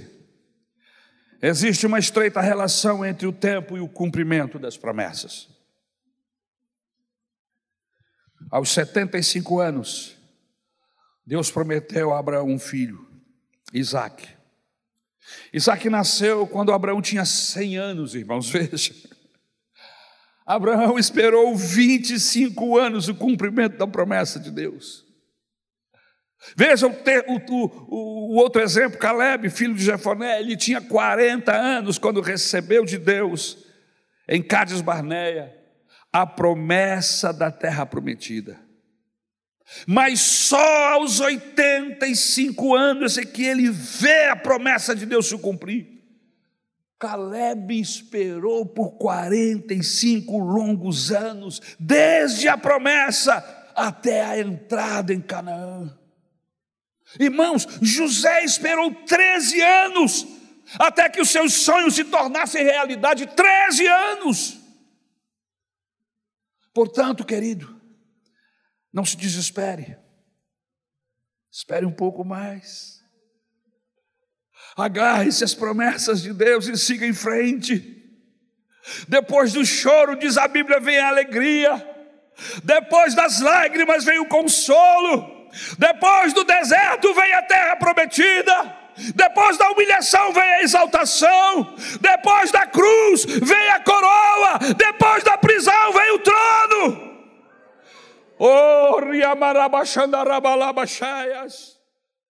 existe 1.41 1.87
uma 1.87 1.99
estreita 1.99 2.43
relação 2.43 3.03
entre 3.03 3.27
o 3.27 3.33
tempo 3.33 3.79
e 3.79 3.81
o 3.81 3.89
cumprimento 3.89 4.59
das 4.59 4.77
promessas. 4.77 5.49
Aos 8.51 8.69
75 8.71 9.61
anos, 9.61 10.19
Deus 11.27 11.51
prometeu 11.51 12.13
a 12.13 12.19
Abraão 12.19 12.49
um 12.49 12.59
filho. 12.59 13.09
Isaac. 13.73 14.34
Isaac 15.53 15.89
nasceu 15.89 16.47
quando 16.47 16.73
Abraão 16.73 17.01
tinha 17.01 17.25
100 17.25 17.77
anos, 17.77 18.15
irmãos, 18.15 18.49
veja. 18.51 18.95
Abraão 20.47 20.99
esperou 20.99 21.57
25 21.57 22.79
anos 22.79 23.09
o 23.09 23.15
cumprimento 23.15 23.79
da 23.79 23.87
promessa 23.87 24.39
de 24.39 24.51
Deus. 24.51 25.05
Veja 26.55 26.87
o, 26.87 26.91
o, 26.91 28.35
o, 28.35 28.37
outro 28.37 28.61
exemplo, 28.61 28.99
Caleb, 28.99 29.49
filho 29.49 29.75
de 29.75 29.83
Jefoné, 29.83 30.41
ele 30.41 30.57
tinha 30.57 30.81
40 30.81 31.51
anos 31.51 31.99
quando 31.99 32.21
recebeu 32.21 32.85
de 32.85 32.99
Deus, 32.99 33.65
em 34.29 34.43
Cádiz 34.43 34.83
Barneia, 34.83 35.55
a 36.13 36.27
promessa 36.27 37.33
da 37.33 37.51
terra 37.51 37.87
prometida. 37.87 38.64
Mas 39.87 40.21
só 40.21 40.95
aos 40.95 41.21
85 41.21 42.75
anos 42.75 43.19
é 43.19 43.25
que 43.25 43.45
ele 43.45 43.71
vê 43.71 44.29
a 44.29 44.37
promessa 44.37 44.95
de 44.95 45.07
Deus 45.07 45.27
se 45.27 45.37
cumprir. 45.39 45.95
Caleb 46.99 47.79
esperou 47.79 48.65
por 48.65 48.93
45 48.93 50.39
longos 50.39 51.13
anos, 51.13 51.61
desde 51.79 52.49
a 52.49 52.57
promessa 52.57 53.45
até 53.75 54.25
a 54.25 54.39
entrada 54.39 55.13
em 55.13 55.21
Canaã. 55.21 55.93
Irmãos, 57.19 57.67
José 57.83 58.45
esperou 58.45 58.91
13 58.91 59.61
anos 59.61 60.27
até 60.79 61.09
que 61.09 61.21
os 61.21 61.29
seus 61.29 61.53
sonhos 61.53 61.95
se 61.95 62.05
tornassem 62.05 62.65
realidade 62.65 63.27
13 63.27 63.87
anos. 63.87 64.59
Portanto, 66.73 67.25
querido, 67.25 67.81
não 68.95 69.05
se 69.05 69.17
desespere, 69.17 69.99
espere 71.51 71.85
um 71.85 71.93
pouco 71.93 72.25
mais. 72.25 73.03
Agarre-se 74.77 75.43
às 75.43 75.53
promessas 75.53 76.23
de 76.23 76.33
Deus 76.33 76.69
e 76.69 76.79
siga 76.79 77.05
em 77.05 77.13
frente. 77.13 77.93
Depois 79.09 79.53
do 79.53 79.67
choro, 79.67 80.17
diz 80.17 80.37
a 80.37 80.47
Bíblia, 80.47 80.79
vem 80.79 80.99
a 80.99 81.09
alegria. 81.09 81.91
Depois 82.63 83.17
das 83.17 83.41
lágrimas 83.41 84.05
vem 84.05 84.21
o 84.21 84.29
consolo. 84.29 85.49
Depois 85.77 86.33
do 86.33 86.45
deserto 86.45 87.13
vem 87.15 87.33
a 87.33 87.43
terra 87.43 87.77
prometida. 87.77 88.77
Depois 89.15 89.59
da 89.59 89.71
humilhação 89.71 90.33
vem 90.33 90.43
a 90.43 90.63
exaltação. 90.63 91.75
Depois 92.01 92.53
da 92.53 92.65
cruz 92.67 93.25
vem 93.25 93.71
a 93.71 93.81
coroa. 93.81 94.59
Depois 94.77 95.25
da 95.25 95.37
prisão 95.37 95.93
vem 95.93 96.13
o 96.13 96.19
trono. 96.21 97.14
Oh, 98.39 99.01
riamarabachandarabalabaxaias. 99.01 101.74